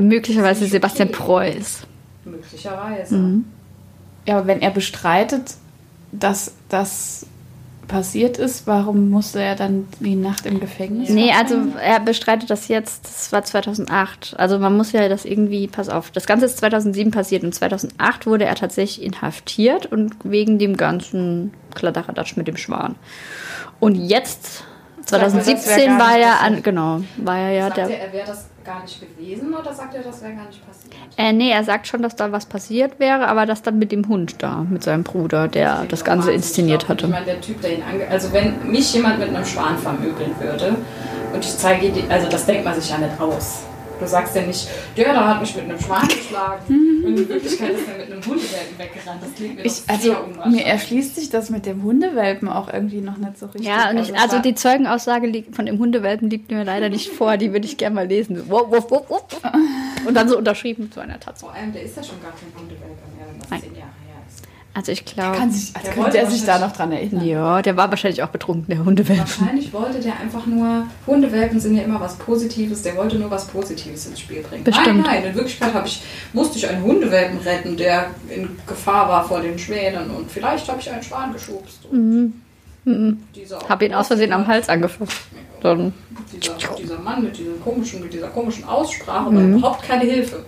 Möglicherweise 0.00 0.66
Sebastian 0.66 1.10
Preuß. 1.10 1.86
Möglicherweise. 2.24 3.16
Mhm. 3.16 3.44
Ja, 4.26 4.38
aber 4.38 4.46
wenn 4.46 4.60
er 4.60 4.70
bestreitet, 4.70 5.54
dass 6.12 6.52
das 6.68 7.26
passiert 7.88 8.38
ist, 8.38 8.66
warum 8.66 9.10
musste 9.10 9.42
er 9.42 9.56
dann 9.56 9.88
die 9.98 10.14
Nacht 10.14 10.46
im 10.46 10.60
Gefängnis? 10.60 11.08
Nee, 11.08 11.32
also 11.32 11.56
er 11.82 11.98
bestreitet 12.00 12.50
das 12.50 12.68
jetzt, 12.68 13.04
das 13.04 13.32
war 13.32 13.42
2008. 13.42 14.34
Also 14.38 14.58
man 14.58 14.76
muss 14.76 14.92
ja 14.92 15.08
das 15.08 15.24
irgendwie, 15.24 15.66
pass 15.66 15.88
auf, 15.88 16.10
das 16.10 16.26
Ganze 16.26 16.46
ist 16.46 16.58
2007 16.58 17.10
passiert 17.10 17.42
und 17.42 17.54
2008 17.54 18.26
wurde 18.26 18.44
er 18.44 18.54
tatsächlich 18.54 19.04
inhaftiert 19.04 19.86
und 19.86 20.14
wegen 20.22 20.58
dem 20.58 20.76
ganzen 20.76 21.52
Kladderadatsch 21.74 22.36
mit 22.36 22.46
dem 22.46 22.56
Schwan. 22.56 22.94
Und 23.80 23.94
jetzt, 23.94 24.64
2017 25.06 25.98
war 25.98 26.18
er 26.18 26.40
an, 26.40 26.62
genau, 26.62 27.00
war 27.16 27.38
er 27.38 27.52
ja 27.52 27.70
der. 27.70 27.88
Er, 27.88 28.00
er 28.08 28.12
wäre 28.12 28.26
das 28.26 28.46
gar 28.68 28.82
nicht 28.82 29.00
gewesen 29.00 29.54
oder 29.54 29.72
sagt 29.72 29.94
er, 29.94 30.02
das 30.02 30.22
wäre 30.22 30.34
gar 30.34 30.46
nicht 30.46 30.64
passiert? 30.66 30.94
Äh, 31.16 31.32
nee, 31.32 31.50
er 31.50 31.64
sagt 31.64 31.86
schon, 31.86 32.02
dass 32.02 32.16
da 32.16 32.30
was 32.32 32.46
passiert 32.46 33.00
wäre, 33.00 33.26
aber 33.26 33.46
das 33.46 33.62
dann 33.62 33.78
mit 33.78 33.90
dem 33.92 34.06
Hund 34.08 34.36
da, 34.42 34.66
mit 34.68 34.82
seinem 34.82 35.04
Bruder, 35.04 35.48
der 35.48 35.86
das, 35.88 36.04
Ganze 36.04 36.32
inszeniert 36.32 36.80
glaub, 36.80 36.90
hatte. 36.90 37.06
Ich 37.06 37.12
meine, 37.12 37.24
der 37.24 37.40
Typ, 37.40 37.60
der 37.62 37.78
ihn 37.78 37.82
ange 37.82 38.06
Also 38.08 38.32
wenn 38.32 38.70
mich 38.70 38.92
jemand 38.92 39.18
mit 39.18 39.28
einem 39.28 39.44
Schwan 39.44 39.78
vermöbeln 39.78 40.32
würde 40.38 40.76
und 41.32 41.44
ich 41.44 41.56
zeige 41.56 41.92
also 42.10 42.28
das 42.28 42.44
denkt 42.44 42.64
man 42.64 42.78
sich 42.78 42.90
ja 42.90 42.98
nicht 42.98 43.18
aus. 43.18 43.67
Du 44.00 44.06
sagst 44.06 44.36
ja 44.36 44.42
nicht, 44.42 44.68
der 44.96 45.12
da 45.12 45.28
hat 45.28 45.40
mich 45.40 45.54
mit 45.56 45.64
einem 45.64 45.80
Schwan 45.80 46.06
geschlagen. 46.08 46.64
und 46.68 47.18
in 47.18 47.28
Wirklichkeit 47.28 47.70
ist 47.70 47.88
er 47.88 47.98
mit 47.98 48.12
einem 48.12 48.24
Hundewelpen 48.24 48.78
weggerannt. 48.78 49.22
Das 49.22 49.34
klingt 49.34 49.56
mir 49.56 49.64
ich, 49.64 49.82
Also 49.86 50.16
mir 50.48 50.64
erschließt 50.64 51.16
sich 51.16 51.30
das 51.30 51.50
mit 51.50 51.66
dem 51.66 51.82
Hundewelpen 51.82 52.48
auch 52.48 52.72
irgendwie 52.72 53.00
noch 53.00 53.16
nicht 53.16 53.38
so 53.38 53.46
richtig. 53.46 53.66
Ja, 53.66 53.90
und 53.90 53.98
ich, 53.98 54.14
also, 54.14 54.36
also 54.36 54.38
die 54.38 54.54
Zeugenaussage 54.54 55.44
von 55.52 55.66
dem 55.66 55.78
Hundewelpen 55.78 56.30
liegt 56.30 56.50
mir 56.50 56.64
leider 56.64 56.88
nicht 56.88 57.10
vor. 57.10 57.36
Die 57.36 57.52
würde 57.52 57.66
ich 57.66 57.76
gerne 57.76 57.94
mal 57.94 58.06
lesen. 58.06 58.40
Und 58.40 60.14
dann 60.14 60.28
so 60.28 60.38
unterschrieben 60.38 60.90
zu 60.92 61.00
einer 61.00 61.18
Tatsache. 61.18 61.50
Vor 61.50 61.54
allem, 61.54 61.72
der 61.72 61.82
ist 61.82 61.96
ja 61.96 62.02
schon 62.02 62.20
gar 62.22 62.32
kein 62.32 62.52
Hundewelpen 62.60 63.16
mehr, 63.16 63.26
wenn 63.30 63.40
das 63.40 63.60
zehn 63.60 63.74
Jahre 63.74 63.97
also 64.78 64.92
ich 64.92 65.04
glaube. 65.04 65.36
Als 65.40 65.72
könnte 65.92 66.18
er 66.18 66.30
sich 66.30 66.44
da 66.44 66.60
noch 66.60 66.70
dran 66.70 66.92
erinnern. 66.92 67.24
Ja, 67.26 67.60
der 67.62 67.76
war 67.76 67.90
wahrscheinlich 67.90 68.22
auch 68.22 68.28
betrunken, 68.28 68.66
der 68.68 68.84
Hundewelpen. 68.84 69.18
Wahrscheinlich 69.18 69.72
wollte 69.72 69.98
der 69.98 70.20
einfach 70.20 70.46
nur. 70.46 70.86
Hundewelpen 71.04 71.58
sind 71.58 71.74
ja 71.74 71.82
immer 71.82 71.98
was 71.98 72.14
Positives, 72.14 72.82
der 72.82 72.94
wollte 72.96 73.16
nur 73.16 73.28
was 73.28 73.48
Positives 73.48 74.06
ins 74.06 74.20
Spiel 74.20 74.40
bringen. 74.40 74.62
Bestimmt. 74.62 75.02
Nein, 75.02 75.22
nein, 75.22 75.24
in 75.24 75.34
Wirklichkeit 75.34 75.72
ich, 75.84 76.00
musste 76.32 76.58
ich 76.58 76.68
einen 76.68 76.84
Hundewelpen 76.84 77.40
retten, 77.40 77.76
der 77.76 78.10
in 78.28 78.56
Gefahr 78.68 79.08
war 79.08 79.24
vor 79.26 79.40
den 79.40 79.58
Schwänen 79.58 80.12
und 80.12 80.30
vielleicht 80.30 80.68
habe 80.68 80.80
ich 80.80 80.88
einen 80.88 81.02
Schwan 81.02 81.32
geschubst. 81.32 81.80
Mhm. 81.90 82.34
Mhm. 82.84 83.18
Habe 83.68 83.84
ihn 83.84 83.94
aus 83.94 84.06
Versehen 84.06 84.32
am 84.32 84.46
Hals 84.46 84.68
angefasst. 84.68 85.22
Dann. 85.60 85.92
Dieser, 86.32 86.54
dieser 86.78 87.00
Mann 87.00 87.24
mit, 87.24 87.36
diesem 87.36 87.60
komischen, 87.60 88.00
mit 88.00 88.12
dieser 88.12 88.28
komischen 88.28 88.62
Aussprache 88.62 89.28
mhm. 89.28 89.34
war 89.34 89.58
überhaupt 89.58 89.82
keine 89.82 90.04
Hilfe. 90.04 90.44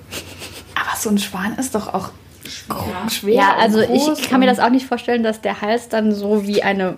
Aber 0.77 0.97
so 0.97 1.11
ein 1.11 1.19
Schwan 1.19 1.59
ist 1.59 1.75
doch 1.75 1.93
auch 1.93 2.11
ja. 2.11 2.13
Schwer. 3.11 3.35
Ja, 3.35 3.57
also 3.59 3.81
ich 3.81 4.29
kann 4.29 4.41
mir 4.41 4.47
das 4.47 4.59
auch 4.59 4.71
nicht 4.71 4.87
vorstellen, 4.87 5.23
dass 5.23 5.41
der 5.41 5.61
Hals 5.61 5.89
dann 5.89 6.13
so 6.13 6.47
wie 6.47 6.63
eine 6.63 6.97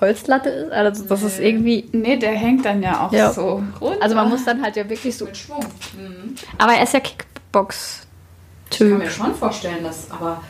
Holzlatte 0.00 0.48
ist. 0.48 0.72
Also 0.72 1.04
das 1.04 1.20
nee. 1.20 1.26
ist 1.26 1.40
irgendwie. 1.40 1.88
Nee, 1.92 2.16
der 2.16 2.32
hängt 2.32 2.64
dann 2.64 2.82
ja 2.82 3.06
auch 3.06 3.12
ja. 3.12 3.32
so 3.32 3.62
runter. 3.80 4.02
Also 4.02 4.14
man 4.14 4.28
muss 4.28 4.44
dann 4.44 4.62
halt 4.62 4.76
ja 4.76 4.88
wirklich 4.88 5.16
so. 5.16 5.26
Mit 5.26 5.36
Schwung. 5.36 5.64
Mhm. 5.96 6.34
Aber 6.58 6.72
er 6.74 6.82
ist 6.82 6.94
ja 6.94 7.00
Kickbox-Typ. 7.00 8.80
Ich 8.80 8.90
kann 8.90 8.98
mir 8.98 9.10
schon 9.10 9.34
vorstellen, 9.34 9.82
dass 9.82 10.10
aber. 10.10 10.40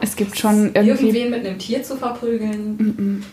Es 0.00 0.16
gibt 0.16 0.38
schon 0.38 0.74
irgendwie. 0.74 1.08
Irgendwen 1.08 1.30
mit 1.30 1.46
einem 1.46 1.58
Tier 1.58 1.82
zu 1.82 1.96
verprügeln. 1.96 2.76
Mhm. 2.76 3.24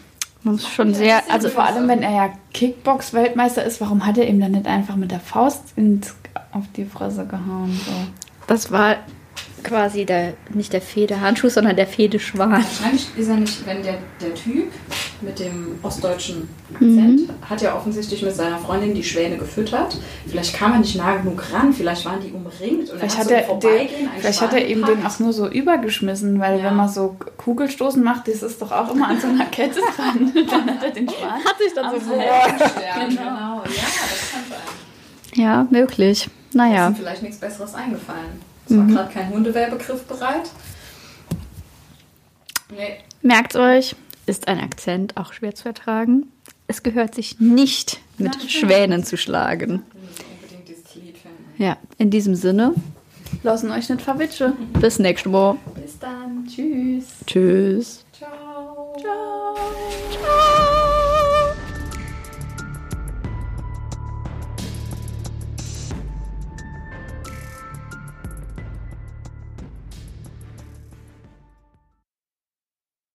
Muss 0.43 0.67
schon 0.67 0.93
sehr. 0.93 1.23
Also 1.29 1.49
vor 1.49 1.63
allem, 1.63 1.87
wenn 1.87 2.03
er 2.03 2.11
ja 2.11 2.29
Kickbox-Weltmeister 2.53 3.63
ist, 3.63 3.81
warum 3.81 4.05
hat 4.05 4.17
er 4.17 4.27
ihm 4.27 4.39
dann 4.39 4.51
nicht 4.51 4.67
einfach 4.67 4.95
mit 4.95 5.11
der 5.11 5.19
Faust 5.19 5.73
ins, 5.75 6.15
auf 6.51 6.63
die 6.75 6.85
Fresse 6.85 7.25
gehauen? 7.25 7.79
So? 7.85 7.91
Das 8.47 8.71
war 8.71 8.97
quasi 9.63 10.05
der, 10.05 10.33
nicht 10.53 10.71
der 10.73 10.81
Fehdehandschuh, 10.81 11.49
sondern 11.49 11.75
der 11.75 11.87
Fehdeschwan. 11.87 12.51
Wahrscheinlich 12.51 13.07
ist 13.17 13.27
er 13.27 13.35
nicht, 13.35 13.65
wenn 13.65 13.83
der, 13.83 13.97
der 14.21 14.33
Typ 14.33 14.71
mit 15.21 15.39
dem 15.39 15.79
ostdeutschen 15.81 16.47
Akzent 16.73 17.27
mhm. 17.27 17.29
hat 17.41 17.61
ja 17.61 17.75
offensichtlich 17.75 18.21
mit 18.21 18.35
seiner 18.35 18.59
Freundin 18.59 18.93
die 18.93 19.03
Schwäne 19.03 19.37
gefüttert. 19.37 19.97
Vielleicht 20.27 20.55
kam 20.55 20.73
er 20.73 20.79
nicht 20.79 20.95
nah 20.95 21.17
genug 21.17 21.43
ran, 21.51 21.73
vielleicht 21.73 22.05
waren 22.05 22.21
die 22.21 22.31
umringt 22.31 22.89
und 22.89 22.99
vielleicht 22.99 23.17
hat, 23.17 23.31
er, 23.31 23.47
so 23.47 23.55
den, 23.55 23.89
vielleicht 24.17 24.41
hat 24.41 24.53
er 24.53 24.65
eben 24.65 24.85
den 24.85 25.05
auch 25.05 25.19
nur 25.19 25.33
so 25.33 25.47
übergeschmissen, 25.47 26.39
weil 26.39 26.59
ja. 26.59 26.65
wenn 26.65 26.75
man 26.75 26.87
so 26.87 27.17
Kugelstoßen 27.37 28.03
macht, 28.03 28.27
das 28.27 28.43
ist 28.43 28.61
doch 28.61 28.71
auch 28.71 28.93
immer 28.93 29.09
an 29.09 29.19
so 29.19 29.27
einer 29.27 29.45
Kette 29.45 29.79
dran. 29.95 30.31
dann 30.49 30.75
hat 30.75 30.83
er 30.83 30.91
den 30.91 31.09
Schwan. 31.09 31.43
Hat 31.43 31.57
sich 31.57 31.73
dann 31.73 31.91
so 31.91 31.99
genau. 31.99 32.19
genau. 32.19 33.23
Ja, 33.23 33.61
das 33.63 34.31
kann 34.31 34.43
sein. 34.49 35.43
Ja, 35.43 35.67
möglich. 35.69 36.29
Naja. 36.53 36.89
Ist 36.89 36.97
vielleicht 36.97 37.23
nichts 37.23 37.37
Besseres 37.39 37.73
eingefallen. 37.73 38.41
Es 38.65 38.75
war 38.75 38.83
mhm. 38.83 38.93
gerade 38.93 39.13
kein 39.13 39.29
Hundewerbegriff 39.29 40.03
bereit. 40.03 40.49
Nee. 42.69 42.97
Merkt 43.21 43.55
euch, 43.55 43.95
ist 44.25 44.47
ein 44.47 44.59
Akzent 44.59 45.15
auch 45.17 45.33
schwer 45.33 45.55
zu 45.55 45.69
ertragen. 45.69 46.27
Es 46.67 46.83
gehört 46.83 47.15
sich 47.15 47.39
nicht 47.39 47.99
mit 48.17 48.37
Nein, 48.37 48.49
Schwänen 48.49 49.03
zu 49.05 49.17
schlagen. 49.17 49.83
Unbedingt 49.93 50.67
dieses 50.67 50.95
Lied 50.95 51.17
finden. 51.17 51.45
Ja, 51.57 51.77
in 51.97 52.09
diesem 52.09 52.35
Sinne. 52.35 52.73
Lassen 53.43 53.71
euch 53.71 53.89
nicht 53.89 54.01
verwitschen. 54.01 54.53
Bis 54.79 54.99
nächstes 54.99 55.31
Mal. 55.31 55.57
Bis 55.75 55.97
dann. 55.99 56.45
Tschüss. 56.47 57.05
Tschüss. 57.25 58.05